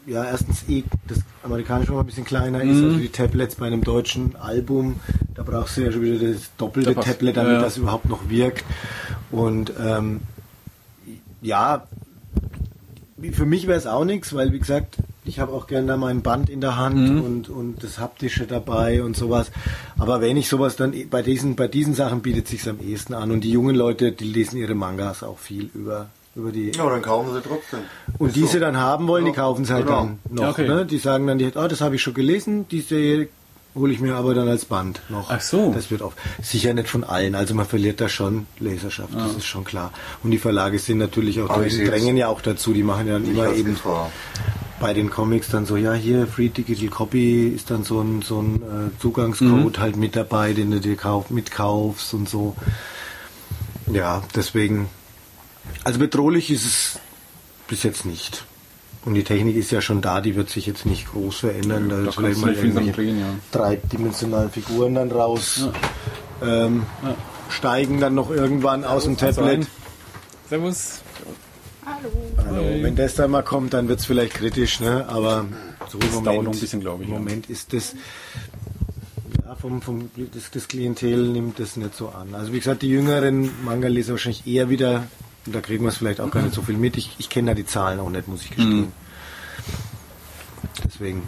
[0.07, 2.85] ja, erstens eh das amerikanische noch ein bisschen kleiner ist, Mhm.
[2.85, 4.97] also die Tablets bei einem deutschen Album,
[5.35, 8.09] da brauchst du ja schon wieder das doppelte Da passt- Tablet, damit ja, das überhaupt
[8.09, 8.65] noch wirkt.
[9.31, 10.21] Und ähm,
[11.41, 11.87] ja,
[13.33, 16.23] für mich wäre es auch nichts, weil wie gesagt, ich habe auch gerne da mein
[16.23, 17.23] Band in der Hand Mhm.
[17.23, 19.53] und, und das Haptische dabei und sowas.
[19.97, 23.31] Aber wenn ich sowas dann bei diesen, bei diesen Sachen bietet sich am ehesten an.
[23.31, 27.03] Und die jungen Leute, die lesen ihre Mangas auch viel über, über die Ja, dann
[27.03, 27.81] kaufen sie trotzdem.
[28.19, 28.47] und Ist die so.
[28.49, 29.99] sie dann haben wollen, die Ja, kaufen sie halt genau.
[30.01, 30.43] dann noch.
[30.45, 30.69] Ja, okay.
[30.69, 30.87] ne?
[30.87, 33.29] Die sagen dann, die, ah, das habe ich schon gelesen, die Serie
[33.75, 35.31] hole ich mir aber dann als Band noch.
[35.31, 35.73] Ach so.
[35.75, 36.19] Das wird oft.
[36.43, 39.93] Sicher nicht von allen, also man verliert da schon Leserschaft, das ist schon klar.
[40.23, 43.15] Und die Verlage sind natürlich auch, Aber ich drängen, ja auch dazu, die machen ja
[43.15, 44.11] dann immer eben Gefahr.
[44.79, 48.41] bei den Comics dann so, ja hier, Free Digital Copy ist dann so ein, so
[48.43, 52.55] ein äh, Zugangscode halt mit dabei, den du dir kauf, mitkaufst und so.
[53.91, 54.89] Ja, deswegen,
[55.85, 57.01] also bedrohlich ist es
[57.69, 58.45] bis jetzt nicht.
[59.05, 61.89] Und die Technik ist ja schon da, die wird sich jetzt nicht groß verändern.
[61.89, 63.27] Da, da ist vielleicht mal irgendwelche drehen, ja.
[63.51, 65.69] dreidimensionalen Figuren dann raus.
[66.41, 67.17] Ähm, Ja.
[67.53, 69.67] Steigen dann noch irgendwann aus dem Tablet.
[70.49, 71.03] Servus.
[72.37, 75.07] Also, wenn das dann mal kommt, dann wird es vielleicht kritisch, ne?
[75.09, 75.47] aber
[75.89, 77.21] so im Moment, dauert noch ein bisschen, glaube ich, Im ja.
[77.21, 77.95] Moment ist das,
[79.45, 82.35] ja, vom, vom, das, das Klientel nimmt das nicht so an.
[82.35, 85.05] Also wie gesagt, die jüngeren Manga-Leser wahrscheinlich eher wieder,
[85.47, 86.97] da kriegen wir es vielleicht auch gar nicht so viel mit.
[86.97, 88.81] Ich, ich kenne da die Zahlen auch nicht, muss ich gestehen.
[88.81, 88.93] Mhm.
[90.85, 91.23] Deswegen.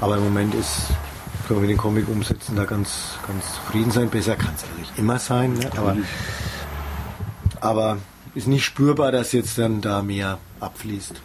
[0.00, 0.88] Aber im Moment ist,
[1.46, 4.10] können wir den Comic umsetzen, da ganz, ganz zufrieden sein.
[4.10, 5.70] Besser kann es natürlich immer sein, ne?
[5.76, 5.96] aber,
[7.60, 7.98] aber
[8.34, 11.20] ist nicht spürbar, dass jetzt dann da mehr abfließt.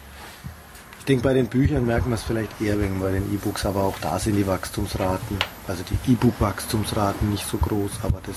[1.08, 3.82] Ich denke, bei den Büchern merken wir es vielleicht eher wegen bei den E-Books, aber
[3.84, 8.36] auch da sind die Wachstumsraten, also die E-Book-Wachstumsraten nicht so groß, aber das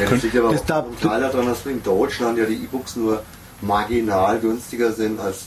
[0.00, 3.22] Ja, das liegt aber Das da- Teil daran, dass in Deutschland ja die E-Books nur
[3.60, 5.44] marginal günstiger sind als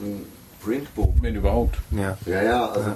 [0.00, 0.24] ein
[0.62, 1.14] Printbook.
[1.20, 1.78] Wenn überhaupt.
[1.90, 2.16] ja.
[2.26, 2.90] Ja, ja, also.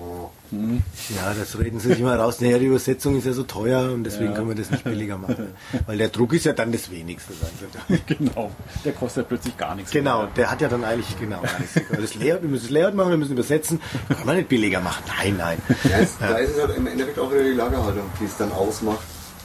[0.00, 0.30] Oh.
[0.52, 2.40] Ja, das reden sie sich immer raus.
[2.40, 4.36] Naja, die Übersetzung ist ja so teuer und deswegen Ja.
[4.36, 5.48] können wir das nicht billiger machen.
[5.86, 7.32] Weil der Druck ist ja dann das Wenigste.
[7.34, 7.52] sagen
[7.88, 7.98] sie.
[8.16, 8.50] Genau.
[8.84, 9.90] Der kostet plötzlich gar nichts.
[9.90, 10.30] Genau, mehr.
[10.36, 11.40] der hat ja dann eigentlich genau.
[11.40, 12.00] alles.
[12.00, 13.80] Das Layout, wir müssen das Layout machen, wir müssen übersetzen.
[14.08, 15.02] Kann man nicht billiger machen.
[15.18, 15.58] Nein, nein.
[15.90, 18.52] Ja, es, da ist es halt im Endeffekt auch wieder die Lagerhaltung, die es dann
[18.52, 19.00] ausmacht,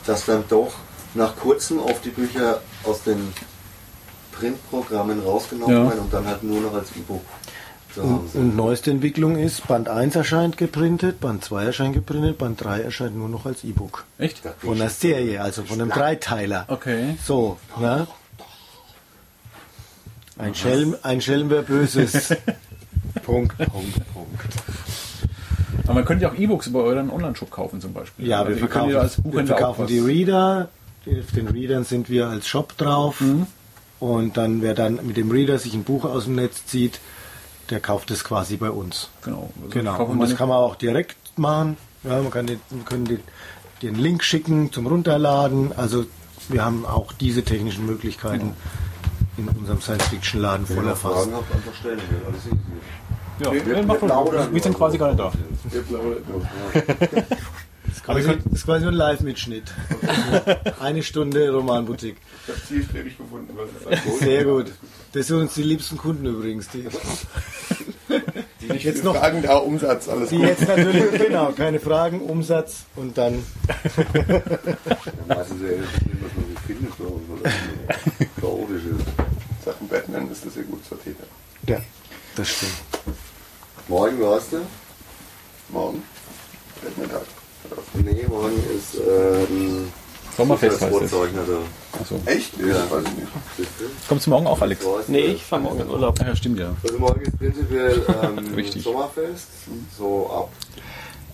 [0.06, 0.74] dass dann doch
[1.16, 3.34] nach kurzem auf die Bücher aus den
[4.34, 5.88] Printprogrammen rausgenommen Ja.
[5.90, 7.22] werden und dann halt nur noch als E-Book
[7.96, 12.82] Und, und neueste Entwicklung ist, Band 1 erscheint geprintet, Band 2 erscheint geprintet, Band 3
[12.82, 14.06] erscheint nur noch als E-Book.
[14.18, 14.42] Echt?
[14.60, 16.66] Von der Serie, also von einem Dreiteiler.
[16.70, 17.16] Okay.
[17.24, 18.08] So, ne?
[20.38, 22.30] Ein Schelm, ein Schelm wer Böses.
[23.24, 24.42] Punkt, Punkt, Punkt.
[25.84, 28.28] Aber man könnte ja auch E-Books über euren Online-Shop kaufen zum Beispiel.
[28.28, 30.70] Ja, Also wir verkaufen, ja als wir Buchhändler verkaufen die Reader.
[31.06, 33.20] Auf den Readern sind wir als Shop drauf.
[33.22, 33.46] Mhm.
[34.00, 37.00] Und dann, wer dann mit dem Reader sich ein Buch aus dem Netz zieht,
[37.70, 39.10] der kauft es quasi bei uns.
[39.24, 39.52] Genau.
[39.62, 40.04] Also Genau.
[40.06, 41.78] Und das kann man auch direkt machen.
[42.04, 43.20] Ja, man kann den, wir können den,
[43.82, 45.72] den Link schicken zum Runterladen.
[45.78, 46.06] Also
[46.50, 48.54] wir haben auch diese technischen Möglichkeiten
[49.38, 51.16] in unserem Science-Fiction-Laden Wenn voll ihr erfasst.
[51.16, 52.00] Fragen habt, einfach stellen.
[52.10, 52.58] wir alles easy.
[53.40, 55.32] Ja, Wir- wir, wir plaudern wir sind quasi gar nicht da.
[55.72, 56.46] Wir plaudern nur.
[58.06, 59.74] Aber das ist quasi ein Live-Mitschnitt.
[60.80, 62.18] Eine Stunde Romanboutique.
[62.48, 63.54] Ich habe zielstrebig gefunden,
[64.08, 64.72] ist Sehr gut.
[65.14, 66.68] Das sind uns die liebsten Kunden übrigens.
[66.70, 66.88] Die,
[68.62, 72.84] Die nicht Jetzt noch- Fragen da, Umsatz, alles die jetzt natürlich, genau, keine Fragen, Umsatz
[72.96, 73.44] und dann.
[75.28, 78.96] Meistens ja das Problem, was man sich findet, so, so chaotische
[79.66, 81.18] Sachen Batman ist das sehr gut sortiert.
[81.68, 81.80] Ja,
[82.36, 82.74] das stimmt.
[83.88, 84.58] Morgen warst du?
[85.70, 86.04] Morgen?
[86.82, 87.22] Batman-Tag.
[87.94, 89.92] Nee, morgen ist ähm,
[90.38, 91.12] Sommerfest heißt es.
[91.12, 91.18] Da.
[92.00, 92.20] Achso.
[92.26, 92.58] Echt?
[92.60, 93.28] Ja, weiß ich nicht.
[93.58, 93.84] Siehst du?
[94.08, 94.84] Kommst du morgen auch, Alex?
[95.08, 96.20] Nee, ich fahre morgen in Urlaub.
[96.22, 96.74] Ah, ja, stimmt ja.
[96.84, 98.70] Also morgen ist prinzipiell ähm.
[98.82, 99.48] Sommerfest,
[99.98, 100.50] so ab.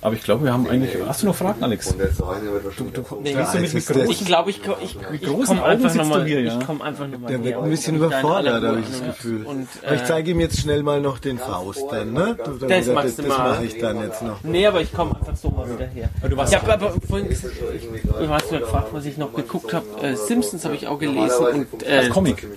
[0.01, 0.91] Aber ich glaube, wir haben eigentlich.
[1.05, 1.93] Hast du noch Fragen, Alex?
[1.97, 2.75] Wahrscheinlich.
[2.77, 5.91] Du, du, Nee, du mit, mit der- Ich glaube, ich, ich, ich großen komme einfach
[5.91, 6.25] du nochmal.
[6.25, 6.57] hier, ja.
[6.57, 7.29] Ich komme einfach nochmal.
[7.31, 9.45] Der wird ein bisschen überfordert, habe ich das Gefühl.
[9.45, 12.37] Und, Aber ich äh, zeige ihm jetzt schnell mal noch den Faust dann, ne?
[12.45, 13.49] Du- du- Das das machst du das mal.
[13.51, 14.37] mache ich dann jetzt noch.
[14.43, 16.09] Nee, aber ich komme einfach so mal wieder her.
[16.29, 19.33] du warst- ich habe aber vorhin gesagt, ich, du hast mir gefragt, was ich noch
[19.33, 19.85] geguckt habe.
[20.01, 22.47] Äh, Simpsons habe ich auch gelesen und äh, Als Comic.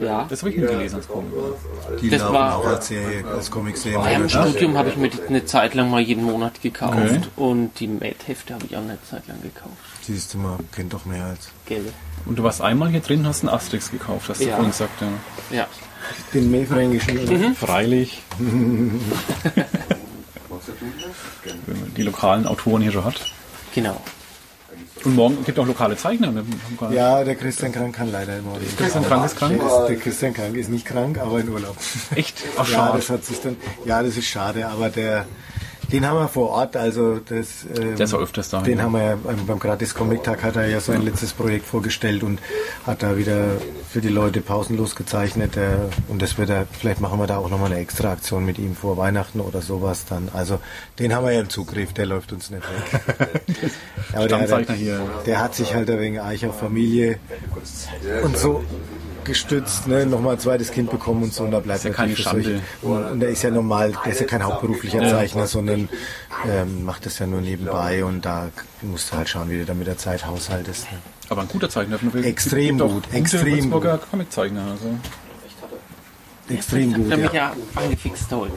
[0.00, 0.26] ja.
[0.28, 1.30] Das habe ich nie gelesen als Comic.
[2.02, 3.96] Die Das war- auch als Serie, als Comicserie.
[3.98, 4.48] Momentan.
[4.48, 7.20] Studium habe ich mir eine Zeit lang mal jeden Monat gekauft Okay.
[7.36, 9.72] und die Mad-Hefte habe ich auch eine Zeit lang gekauft.
[10.02, 11.48] Siehst du mal, kennt doch mehr als.
[11.66, 11.84] Gell?
[12.26, 14.54] Und du warst einmal hier drin, hast einen Asterix gekauft, hast du Ja.
[14.56, 15.56] vorhin gesagt, ja.
[15.58, 15.66] Ja.
[16.34, 17.18] Den Mehlfränkischen.
[17.18, 17.54] oder?
[17.54, 18.22] Freilich,
[20.48, 21.54] Magst du tun das?
[21.66, 23.20] wenn man die lokalen Autoren hier schon hat.
[23.74, 24.00] Genau.
[25.04, 26.30] Und morgen gibt es auch lokale Zeichner.
[26.90, 28.76] Ja, der Christian Krank kann leider immer nicht.
[28.76, 29.58] Christian Krank ist krank?
[29.58, 31.76] Der, ist, der Christian Krank ist nicht krank, aber in Urlaub.
[32.14, 32.36] Echt?
[32.58, 32.98] Ach, Ja, schade.
[32.98, 33.56] das hat sich dann.
[33.86, 35.26] Ja, das ist schade, aber der.
[35.92, 37.64] Den haben wir vor Ort, also das.
[37.76, 38.84] Ähm, Der ist auch öfters da, Den ja.
[38.84, 42.40] haben wir ja beim, Gratis Comic Tag hat er ja sein letztes Projekt vorgestellt und
[42.86, 43.56] hat da wieder
[43.88, 45.56] für die Leute pausenlos gezeichnet.
[45.56, 48.58] Der, und das wird er, vielleicht machen wir da auch nochmal eine extra Aktion mit
[48.58, 50.28] ihm vor Weihnachten oder sowas dann.
[50.32, 50.60] Also
[50.98, 53.00] den haben wir ja im Zugriff, der läuft uns nicht weg.
[54.12, 55.00] Aber der, hat, hier.
[55.26, 57.18] der hat sich halt ein wenig Eich auf Familie
[58.22, 58.64] und so
[59.30, 62.42] gestützt, ne, nochmal ein zweites Kind bekommen und so, und da bleibt keine für solche-
[62.60, 62.62] Schande.
[62.82, 65.88] Und, und er ist ja normal, der ist ja kein hauptberuflicher Zeichner, sondern
[66.48, 68.48] ähm, macht das ja nur nebenbei und da
[68.82, 70.90] musst du halt schauen, wie du da mit der Zeit haushaltest.
[70.92, 70.98] Ne.
[71.30, 71.98] Aber ein guter Zeichner.
[72.24, 74.62] Extrem gut, extrem Würzburger Comiczeichner.
[74.72, 74.96] Also.
[76.48, 77.24] Extrem gut, Der ja.
[77.24, 78.52] mich ja angefixt heute.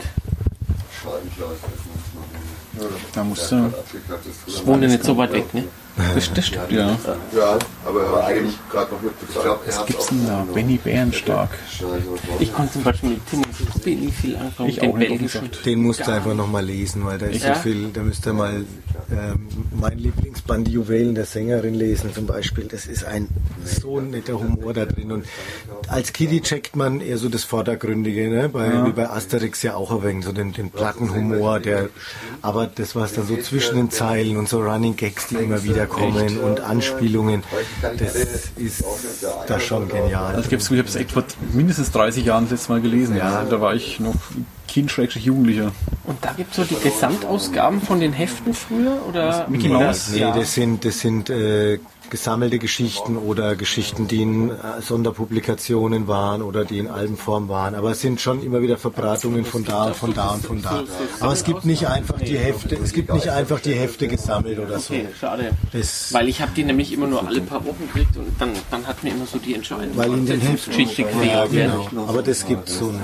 [3.14, 3.72] Da musst du.
[4.46, 5.64] Ich wohne nicht so weit weg, ne?
[5.96, 6.96] Das, das stimmt, ja.
[7.36, 9.58] Ja, aber er hat eben gerade noch mitbezahlt.
[9.64, 10.44] Was gibt's denn da?
[10.52, 11.50] Benny Bärenstark.
[12.40, 14.70] Ich konnte zum Beispiel mit Tim und Billy viel anfangen.
[14.70, 15.50] Ich den nicht, belgischen.
[15.64, 17.54] Den musst du einfach nochmal lesen, weil da ist Ja?
[17.54, 18.64] so viel, da müsst ihr mal
[19.12, 19.48] ähm,
[19.78, 22.64] mein Lieblingsband, die Juwelen der Sängerin lesen zum Beispiel.
[22.64, 23.28] Das ist ein
[23.64, 25.12] so netter Humor da drin.
[25.12, 25.26] Und
[25.86, 28.48] als Kiddie checkt man eher so das Vordergründige, ne?
[28.48, 31.88] bei, wie bei Asterix ja auch ein wenig, so den, den Plattenhumor, der,
[32.42, 35.83] aber das, was da so zwischen den Zeilen und so Running Gags, die immer wieder
[35.86, 37.42] kommen und Anspielungen,
[37.98, 38.14] das
[38.56, 38.84] ist
[39.46, 40.34] da schon genial.
[40.34, 43.16] Also ich habe es echt vor mindestens 30 Jahren das letzte Mal gelesen.
[43.16, 43.44] Ja.
[43.44, 44.14] Da war ich noch
[44.68, 45.72] Kind, Schrägstrich Jugendlicher.
[46.04, 48.98] Und da gibt es so die Gesamtausgaben von den Heften früher?
[49.08, 50.10] Oder Mickey Mouse?
[50.12, 51.78] Nee, das sind, das sind äh,
[52.14, 57.74] gesammelte Geschichten oder Geschichten, die in äh, Sonderpublikationen waren oder die in Albenform waren.
[57.74, 60.84] Aber es sind schon immer wieder Verbratungen von da und von da und von da.
[61.18, 64.78] Aber es gibt nicht einfach die Hefte, es gibt nicht einfach die Hefte gesammelt oder
[64.78, 64.94] so.
[64.94, 65.50] Okay, schade.
[65.72, 68.86] Das, Weil ich habe die nämlich immer nur alle paar Wochen gekriegt und dann, dann
[68.86, 70.70] hat mir immer so die Entscheidung weil in den Heften.
[70.70, 71.88] Geschichte Ja, genau.
[72.06, 73.02] Aber das gibt so nicht.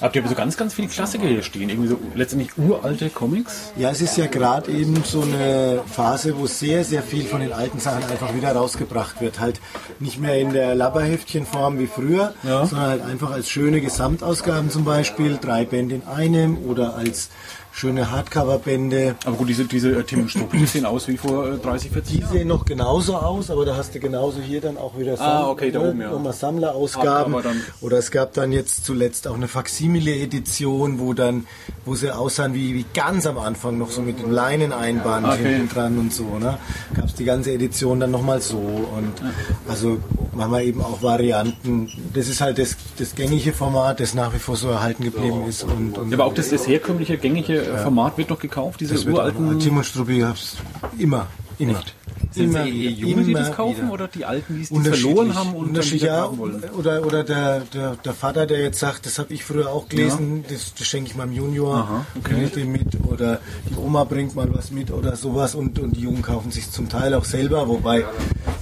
[0.00, 1.68] Habt ihr aber so ganz, ganz viele Klassiker hier stehen?
[1.68, 3.70] Irgendwie so letztendlich uralte Comics?
[3.76, 7.52] Ja, es ist ja gerade eben so eine Phase, wo sehr, sehr viel von den
[7.60, 9.38] alten Sachen einfach wieder rausgebracht wird.
[9.38, 9.60] Halt
[9.98, 15.38] nicht mehr in der Labberheftchenform wie früher, sondern halt einfach als schöne Gesamtausgaben zum Beispiel,
[15.40, 17.28] drei Bände in einem oder als
[17.72, 19.14] schöne Hardcover-Bände.
[19.24, 22.20] Aber gut, diese, diese äh, Struppi, die sehen aus wie vor äh, 30, 40 Die
[22.20, 22.32] Jahren.
[22.32, 25.70] sehen noch genauso aus, aber da hast du genauso hier dann auch wieder Ah, okay,
[25.70, 26.10] da ne, oben, ja.
[26.10, 27.34] nochmal Sammlerausgaben.
[27.80, 31.46] Oder es gab dann jetzt zuletzt auch eine Faximile-Edition, wo dann,
[31.84, 35.54] wo sie aussahen wie, wie ganz am Anfang noch so mit dem Leineneinband Okay.
[35.54, 36.24] hinten dran und so.
[36.38, 36.58] Ne?
[36.94, 38.56] Gab es die ganze Edition dann nochmal so.
[38.58, 39.12] Und
[39.68, 39.98] also
[40.38, 41.88] haben wir eben auch Varianten.
[42.14, 45.64] Das ist halt das, das gängige Format, das nach wie vor so erhalten geblieben ist.
[45.64, 49.08] Und, und Ja, aber auch das, das herkömmliche, gängige äh, Format wird noch gekauft, diese
[49.08, 49.58] uralten.
[49.58, 50.56] Tim und Struppi gab's
[50.98, 51.26] immer,
[51.58, 51.78] immer.
[51.78, 51.94] Echt?
[52.32, 53.92] Sind Immer sie wieder, Junge, die das immer kaufen wieder.
[53.92, 56.62] oder die Alten, die es die verloren haben und dann wieder ja, haben wollen?
[56.78, 60.44] Oder, oder der, der, der Vater, der jetzt sagt, das habe ich früher auch gelesen,
[60.48, 62.64] das, das schenke ich meinem Junior Aha, okay.
[62.64, 62.86] mit.
[63.04, 66.70] Oder die Oma bringt mal was mit oder sowas und, und die Jungen kaufen sich
[66.70, 68.04] zum Teil auch selber, wobei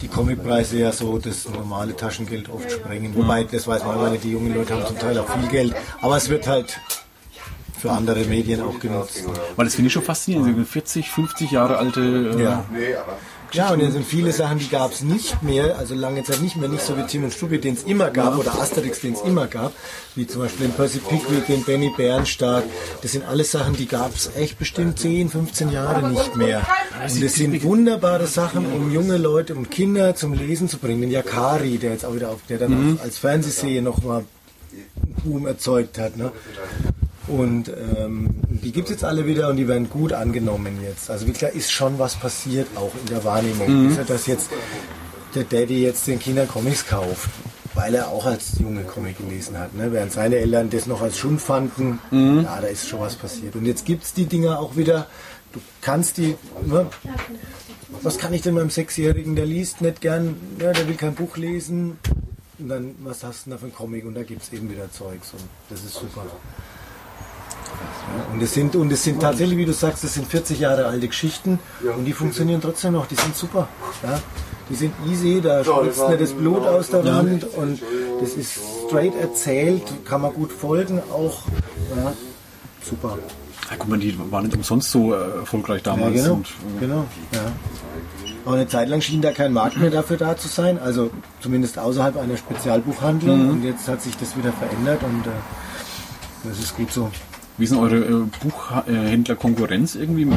[0.00, 3.14] die Comicpreise ja so das normale Taschengeld oft sprengen.
[3.14, 5.74] Wobei, das weiß man nicht, die jungen Leute haben zum Teil auch viel Geld.
[6.00, 6.80] Aber es wird halt
[7.78, 9.24] für andere Medien auch genutzt.
[9.56, 10.48] Weil das finde ich schon faszinierend.
[10.56, 12.00] diese 40, 50 Jahre alte.
[12.38, 12.64] Äh, Ja.
[13.52, 16.56] Ja, und dann sind viele Sachen, die gab es nicht mehr, also lange Zeit nicht
[16.56, 19.22] mehr, nicht so wie Tim und Struppi, den es immer gab, oder Asterix, den es
[19.22, 19.72] immer gab,
[20.16, 22.64] wie zum Beispiel den Percy Pickwick, den Benny Bernstadt.
[23.00, 26.66] Das sind alles Sachen, die gab es echt bestimmt 10, 15 Jahre nicht mehr.
[27.10, 31.00] Und das sind wunderbare Sachen, um junge Leute und Kinder zum Lesen zu bringen.
[31.00, 34.26] Den Yakari, der jetzt auch wieder auf, der dann auch als Fernsehserie nochmal
[34.72, 36.18] einen Boom erzeugt hat.
[36.18, 36.32] Ne?
[37.28, 41.10] Und ähm, die gibt es jetzt alle wieder und die werden gut angenommen jetzt.
[41.10, 43.90] Also wirklich, da ist schon was passiert, auch in der Wahrnehmung.
[43.90, 44.48] Ist ja, dass jetzt
[45.34, 47.28] der Daddy jetzt den Kindern Comics kauft,
[47.74, 49.74] weil er auch als Junge Comic gelesen hat.
[49.74, 49.92] Ne?
[49.92, 53.54] Während seine Eltern das noch als Schund fanden, ja, da ist schon was passiert.
[53.56, 55.06] Und jetzt gibt es die Dinger auch wieder,
[55.52, 56.34] du kannst die,
[56.64, 56.86] ne?
[58.02, 61.36] was kann ich denn meinem Sechsjährigen, der liest nicht gern, ja, der will kein Buch
[61.36, 61.98] lesen.
[62.58, 64.04] Und dann, was hast du denn da für ein Comic?
[64.04, 66.24] Und da gibt es eben wieder Zeugs und das ist super.
[68.16, 70.86] Ja, und es sind, und es sind tatsächlich, wie du sagst, das sind 40 Jahre
[70.86, 71.58] alte Geschichten
[71.96, 73.68] und die funktionieren trotzdem noch, die sind super.
[74.02, 74.18] Ja?
[74.70, 77.80] Die sind easy, da spritzt nicht das Blut aus der Wand und
[78.20, 81.42] das ist straight erzählt, kann man gut folgen auch.
[81.96, 82.12] Ja?
[82.82, 83.18] Super.
[83.70, 86.14] Ja, guck mal, die waren nicht umsonst so äh, erfolgreich Ja, damals.
[86.14, 86.34] genau.
[86.34, 87.40] Und, äh, genau ja.
[88.46, 91.78] Aber eine Zeit lang schien da kein Markt mehr dafür da zu sein, also zumindest
[91.78, 93.50] außerhalb einer Spezialbuchhandlung.
[93.50, 95.30] Und jetzt hat sich das wieder verändert und äh,
[96.48, 97.10] das ist gut so.
[97.58, 100.28] Wie ist denn eure äh, Buchhändler-Konkurrenz irgendwie?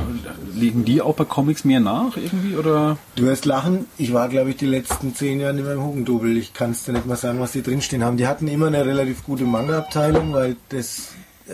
[0.56, 2.56] Legen die auch bei Comics mehr nach irgendwie?
[2.56, 2.98] Oder?
[3.16, 6.36] Du wirst lachen, ich war glaube ich die letzten zehn Jahre nicht mehr im Hugendubel.
[6.36, 8.18] Ich kann es dir nicht mal sagen, was die drinstehen haben.
[8.18, 11.10] Die hatten immer eine relativ gute Manga-Abteilung, weil das
[11.48, 11.54] äh,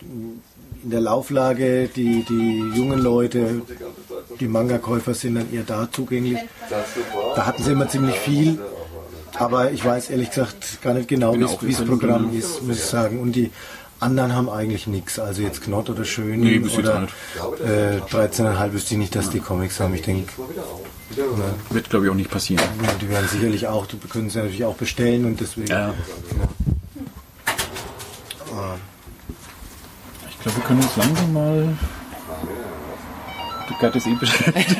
[0.00, 3.62] in der Lauflage die, die jungen Leute,
[4.38, 6.38] die Manga-Käufer sind dann eher da zugänglich.
[7.34, 8.60] Da hatten sie immer ziemlich viel.
[9.34, 12.84] Aber ich weiß ehrlich gesagt gar nicht genau, Bin wie das Programm ist, muss ich
[12.84, 13.20] sagen.
[13.20, 13.50] Und die
[14.00, 15.18] anderen haben eigentlich nichts.
[15.18, 17.08] Also jetzt Knott oder Schön Nee, oder
[17.64, 19.94] äh, 13,5 wüsste ich nicht, dass die Comics haben.
[19.94, 20.32] Ich denke,
[21.70, 22.62] Wird, glaube ich, auch nicht passieren.
[22.82, 25.68] ja, die werden sicherlich auch, du können sie natürlich auch bestellen und deswegen.
[25.68, 25.94] Ja.
[30.30, 31.68] Ich glaube, wir können uns langsam mal.
[33.68, 34.76] Der Gerd ist eh beschäftigt.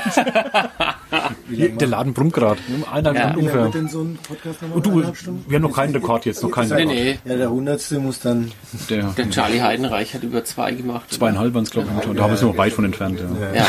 [1.81, 2.61] Der Laden brummt gerade.
[2.93, 3.39] Eineinhalb Ja.
[3.39, 3.69] Ungefähr.
[3.69, 4.77] denn so ein Podcast nochmal?
[4.77, 5.03] Und du,
[5.49, 6.95] wir haben noch keinen Rekord jetzt, noch keinen Nee, Rekord.
[6.95, 7.19] nee.
[7.25, 8.53] Ja, der Hundertste muss dann.
[8.91, 11.13] Der, Der Charlie Heidenreich hat über zwei gemacht.
[11.13, 12.03] zweieinhalb waren es, glaube ich.
[12.03, 13.21] Da haben wir es noch weit von entfernt.
[13.21, 13.55] Ja.
[13.63, 13.67] Ja,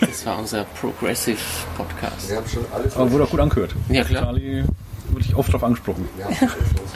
[0.00, 1.38] das war unser Progressive
[1.76, 2.30] Podcast.
[2.30, 3.74] Wir haben schon alles Aber wurde auch gut angehört.
[3.90, 4.22] Ja, klar.
[4.24, 4.64] Charlie
[5.10, 6.08] wurde ich oft drauf angesprochen.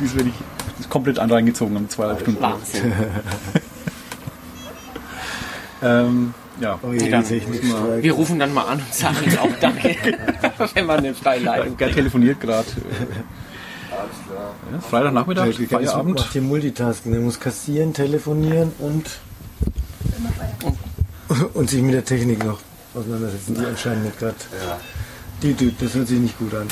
[0.01, 0.31] Dies werde
[0.81, 2.41] ich komplett an reingezogen, haben zweieinhalb Stunden.
[2.43, 2.93] Wahnsinn.
[5.83, 6.79] Ähm, ja.
[6.83, 7.25] Oh je, Dann-
[8.03, 9.95] Wir rufen dann mal an und sagen ihm auch Danke,
[10.75, 12.67] wenn man eine Freileitung Gerd telefoniert gerade.
[13.91, 16.19] Ja, Freitagnachmittag, Der Feierabend.
[16.19, 17.13] macht hier Multitasking.
[17.13, 19.07] Der muss kassieren, telefonieren und.
[21.55, 22.59] Und sich mit der Technik noch
[22.95, 23.55] auseinandersetzen.
[23.59, 24.35] Die anscheinend nicht gerade.
[25.43, 26.67] Die, die, das hört sich nicht gut an.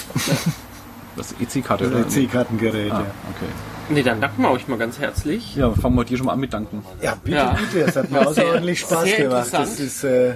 [1.17, 2.09] Das EC-Karte, Oder oder?
[2.09, 3.07] C-Kartengerät, Ah, ja.
[3.31, 3.51] okay.
[3.91, 5.57] Nee, dann danken wir euch mal ganz herzlich.
[5.57, 6.85] Ja, fangen wir dir schon mal an mit Danken.
[7.03, 7.57] Ja, bitte, Ja.
[7.73, 7.85] bitte.
[7.87, 9.49] Es hat mir außerordentlich Spaß sehr gemacht.
[9.53, 10.35] Das ist äh,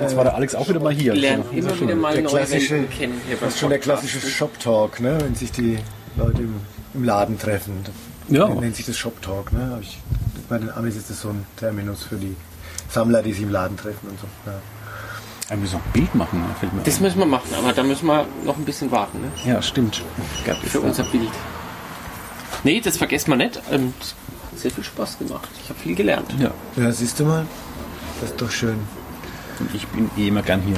[0.00, 1.14] Jetzt war der Alex auch wieder mal hier.
[1.14, 3.78] Lernen So, immer wieder mal der neue klassische, Welten kennen hier das ist schon der
[3.78, 5.18] klassische Shop-Talk, ne?
[5.20, 5.78] wenn sich die
[6.16, 6.56] Leute im,
[6.94, 7.84] im Laden treffen.
[8.28, 8.48] Ja.
[8.48, 9.52] Nennt sich das Shop-Talk.
[9.52, 9.78] Ne?
[9.80, 10.00] Ich,
[10.48, 12.34] bei den Amis ist das so ein Terminus für die
[12.90, 14.26] Sammler, die sich im Laden treffen und so.
[14.46, 14.52] Ja.
[15.44, 17.02] Ja, wir müssen auch ein Bild machen, fällt mir Das ein.
[17.04, 19.28] müssen wir machen, aber da müssen wir noch ein bisschen warten ne?
[19.46, 20.02] Ja, stimmt.
[20.64, 20.86] Für da.
[20.86, 21.30] unser Bild.
[22.64, 23.60] Nee, das vergessen wir nicht.
[23.70, 24.14] Ähm, es
[24.52, 25.48] hat sehr viel Spaß gemacht.
[25.62, 26.32] Ich habe viel gelernt.
[26.38, 27.46] Ja, ja, siehst du mal?
[28.20, 28.78] Das ist doch schön.
[29.60, 30.76] und ich bin eh immer gern hier.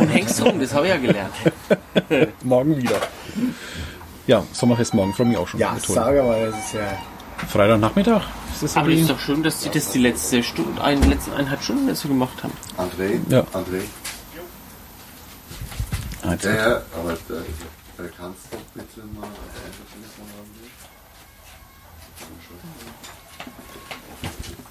[0.00, 1.34] Und hängst rum, das habe ich ja gelernt.
[2.44, 2.96] Morgen wieder.
[4.26, 5.58] Ja, Sommerfest morgen, freue mich auch schon.
[5.58, 5.96] Ja, Toll.
[5.96, 6.98] sage mal, das ist ja
[7.48, 8.22] Freitagnachmittag.
[8.52, 11.32] Ist das Aber irgendwie- ist doch schön, dass sie das die letzte Stunde, ein, letzten
[11.32, 12.52] eineinhalb Stunden so gemacht haben.
[12.78, 13.18] André?
[13.28, 13.40] Ja.
[13.52, 13.82] André?
[16.24, 17.34] Ah, Ja, ja, aber da,
[17.96, 19.26] da kannst du doch bitte mal.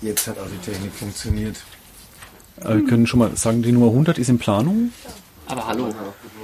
[0.01, 1.57] Jetzt hat auch die Technik funktioniert.
[2.63, 4.91] äh, wir können schon mal sagen, die Nummer 100 ist in Planung.
[5.47, 5.93] Aber hallo.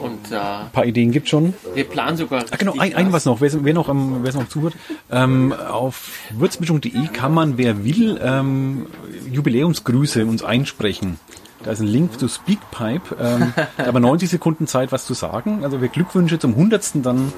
[0.01, 1.53] Und äh, Ein paar Ideen gibt schon.
[1.73, 2.43] wir planen sogar.
[2.51, 4.75] Ah, genau, ein, ein was noch, wer, wer noch, ähm, wer noch zuhört.
[5.09, 8.87] Ähm, auf würzmischung.de kann man, wer will, ähm,
[9.31, 11.19] Jubiläumsgrüße uns einsprechen.
[11.63, 13.15] Da ist ein Link zu Speakpipe.
[13.19, 15.63] Ähm, da haben wir 90 Sekunden Zeit, was zu sagen.
[15.63, 16.91] Also wer Glückwünsche zum 100.
[17.03, 17.31] dann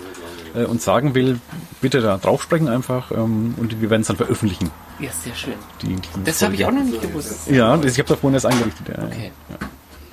[0.56, 1.40] äh, uns sagen will,
[1.82, 4.72] bitte da draufsprechen einfach ähm, und wir werden es dann veröffentlichen.
[5.00, 5.54] Ja, sehr schön.
[5.82, 7.50] Die, die Das habe ich auch noch nicht gewusst.
[7.50, 8.88] Ja, das, ich habe da vorhin erst eingerichtet.
[8.90, 9.04] Ja.
[9.06, 9.32] Okay.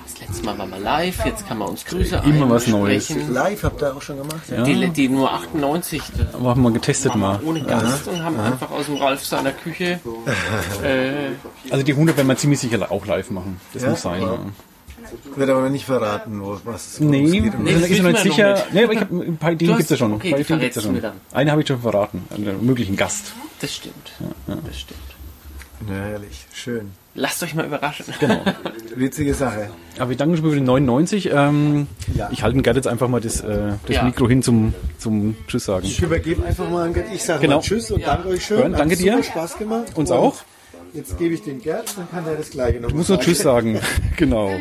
[0.03, 3.09] Das letzte Mal waren wir live, jetzt kann man uns Grüße Immer was Neues.
[3.29, 4.41] Live habt ihr auch schon gemacht?
[4.49, 4.63] Ja.
[4.63, 7.39] Die, die nur 98 das Aber haben wir getestet mal.
[7.45, 9.99] ohne Gast und haben einfach aus dem Ralf seiner Küche
[10.83, 13.59] äh, Also die 100 werden wir ziemlich sicher auch live machen.
[13.73, 13.89] Das Ja?
[13.89, 14.21] muss sein.
[14.21, 14.37] Ja.
[15.35, 17.43] Wird aber noch nicht verraten, wo, was Nee, es geht.
[17.43, 18.53] nee Und Nee, ist das nicht wissen wir noch sicher.
[18.53, 18.73] nicht.
[18.73, 20.13] Nee, aber ich hab, ein paar Ideen Du hast- gibt es ja schon.
[20.13, 20.93] okay, ein paar gibt's ja schon.
[20.93, 21.13] mir.
[21.31, 23.33] Eine habe ich schon verraten, einen möglichen Gast.
[23.61, 24.11] das stimmt.
[24.47, 24.99] Das stimmt.
[25.87, 26.45] Ja, herrlich.
[26.53, 26.91] Schön.
[27.13, 28.05] Lasst euch mal überraschen.
[28.19, 28.41] Genau.
[28.95, 29.69] Witzige Sache.
[29.99, 31.29] Aber wir danken schon für den 99.
[31.31, 32.29] Ähm, Ja.
[32.31, 34.03] Ich halte Gerd jetzt einfach mal das, äh, das Ja.
[34.03, 35.85] Mikro hin zum, zum Tschüss sagen.
[35.85, 37.07] Ich übergebe einfach mal an Gerd.
[37.13, 37.57] Ich sage Genau.
[37.57, 38.57] mal Tschüss und danke euch schön.
[38.59, 39.21] Bernd, danke dir.
[39.23, 39.95] Spaß gemacht.
[39.95, 40.35] Uns Und auch.
[40.93, 43.39] Jetzt gebe ich den Gerd, dann kann er das gleiche noch Ich muss nur Tschüss
[43.39, 43.79] sagen.
[44.17, 44.51] genau.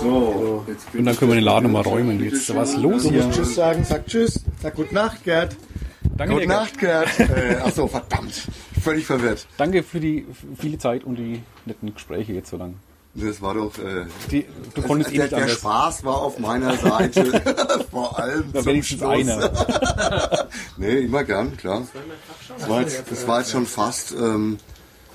[0.00, 0.64] So,
[0.94, 2.22] Und dann können wir den Laden nochmal räumen.
[2.22, 3.24] Jetzt was los du hier.
[3.24, 3.84] musst Tschüss sagen.
[3.84, 4.42] Sag Tschüss.
[4.62, 5.56] Sag Gute Nacht, Gerd.
[6.16, 6.46] Danke, Gute.
[6.46, 7.08] Nacht, Gerd.
[7.20, 8.48] äh, achso, verdammt.
[8.82, 9.46] Völlig verwirrt.
[9.58, 10.26] Danke für die
[10.58, 12.74] viele Zeit und die netten Gespräche jetzt so lang.
[13.14, 13.76] Das war doch.
[13.78, 15.58] Äh, Die, du konntest eh der, nicht der anders.
[15.58, 17.24] Spaß war auf meiner Seite.
[17.90, 18.50] Vor allem.
[18.52, 19.12] Da zum wenigstens Schluss.
[19.12, 20.46] einer.
[20.78, 21.82] Nee, immer gern, klar.
[22.58, 24.58] Das war jetzt, das war jetzt schon fast ähm,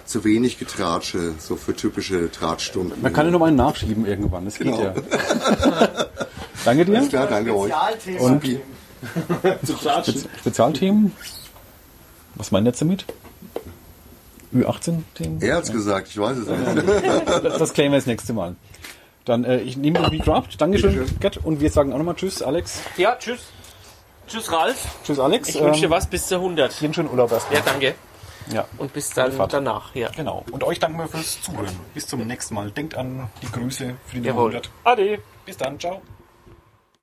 [0.06, 3.02] zu wenig Getratsche, so für typische Tratstunden.
[3.02, 4.46] Man kann ja noch mal einen nachschieben irgendwann.
[4.46, 4.82] Das geht Genau.
[4.82, 4.94] ja.
[6.66, 6.98] Danke dir.
[6.98, 7.74] Alles klar, danke euch.
[8.20, 11.12] Und Spez- Spezialthemen?
[12.36, 13.06] Was meint ihr jetzt damit?
[14.54, 15.42] Ü18-Themen?
[15.42, 16.88] Er hat's gesagt, ich weiß es nicht.
[17.44, 18.56] Das, das klären wir das nächste Mal.
[19.26, 20.48] Dann, äh, ich nehme den ab.
[20.58, 21.20] Dankeschön, Bitteschön.
[21.20, 21.38] Gerd.
[21.38, 22.82] Und wir sagen auch nochmal Tschüss, Alex.
[22.96, 23.40] Ja, tschüss.
[24.28, 24.78] Tschüss, Ralf.
[25.04, 25.50] Tschüss, Alex.
[25.50, 26.80] Ich wünsche dir Ähm, was bis zur 100.
[26.80, 27.60] dir einen schönen Urlaub erstmal.
[27.60, 27.96] Ja, danke.
[28.52, 28.66] Ja.
[28.78, 29.52] Und bis dann Fahrt.
[29.54, 29.94] danach.
[29.96, 30.10] Ja.
[30.16, 30.46] Genau.
[30.52, 31.76] Und euch danken wir fürs Zuhören.
[31.94, 32.72] Bis zum nächsten Mal.
[32.72, 34.52] Denkt an die Grüße für die Jawohl.
[34.52, 34.70] 100.
[34.86, 35.20] Ade.
[35.46, 35.80] Bis dann.
[35.80, 36.02] Ciao.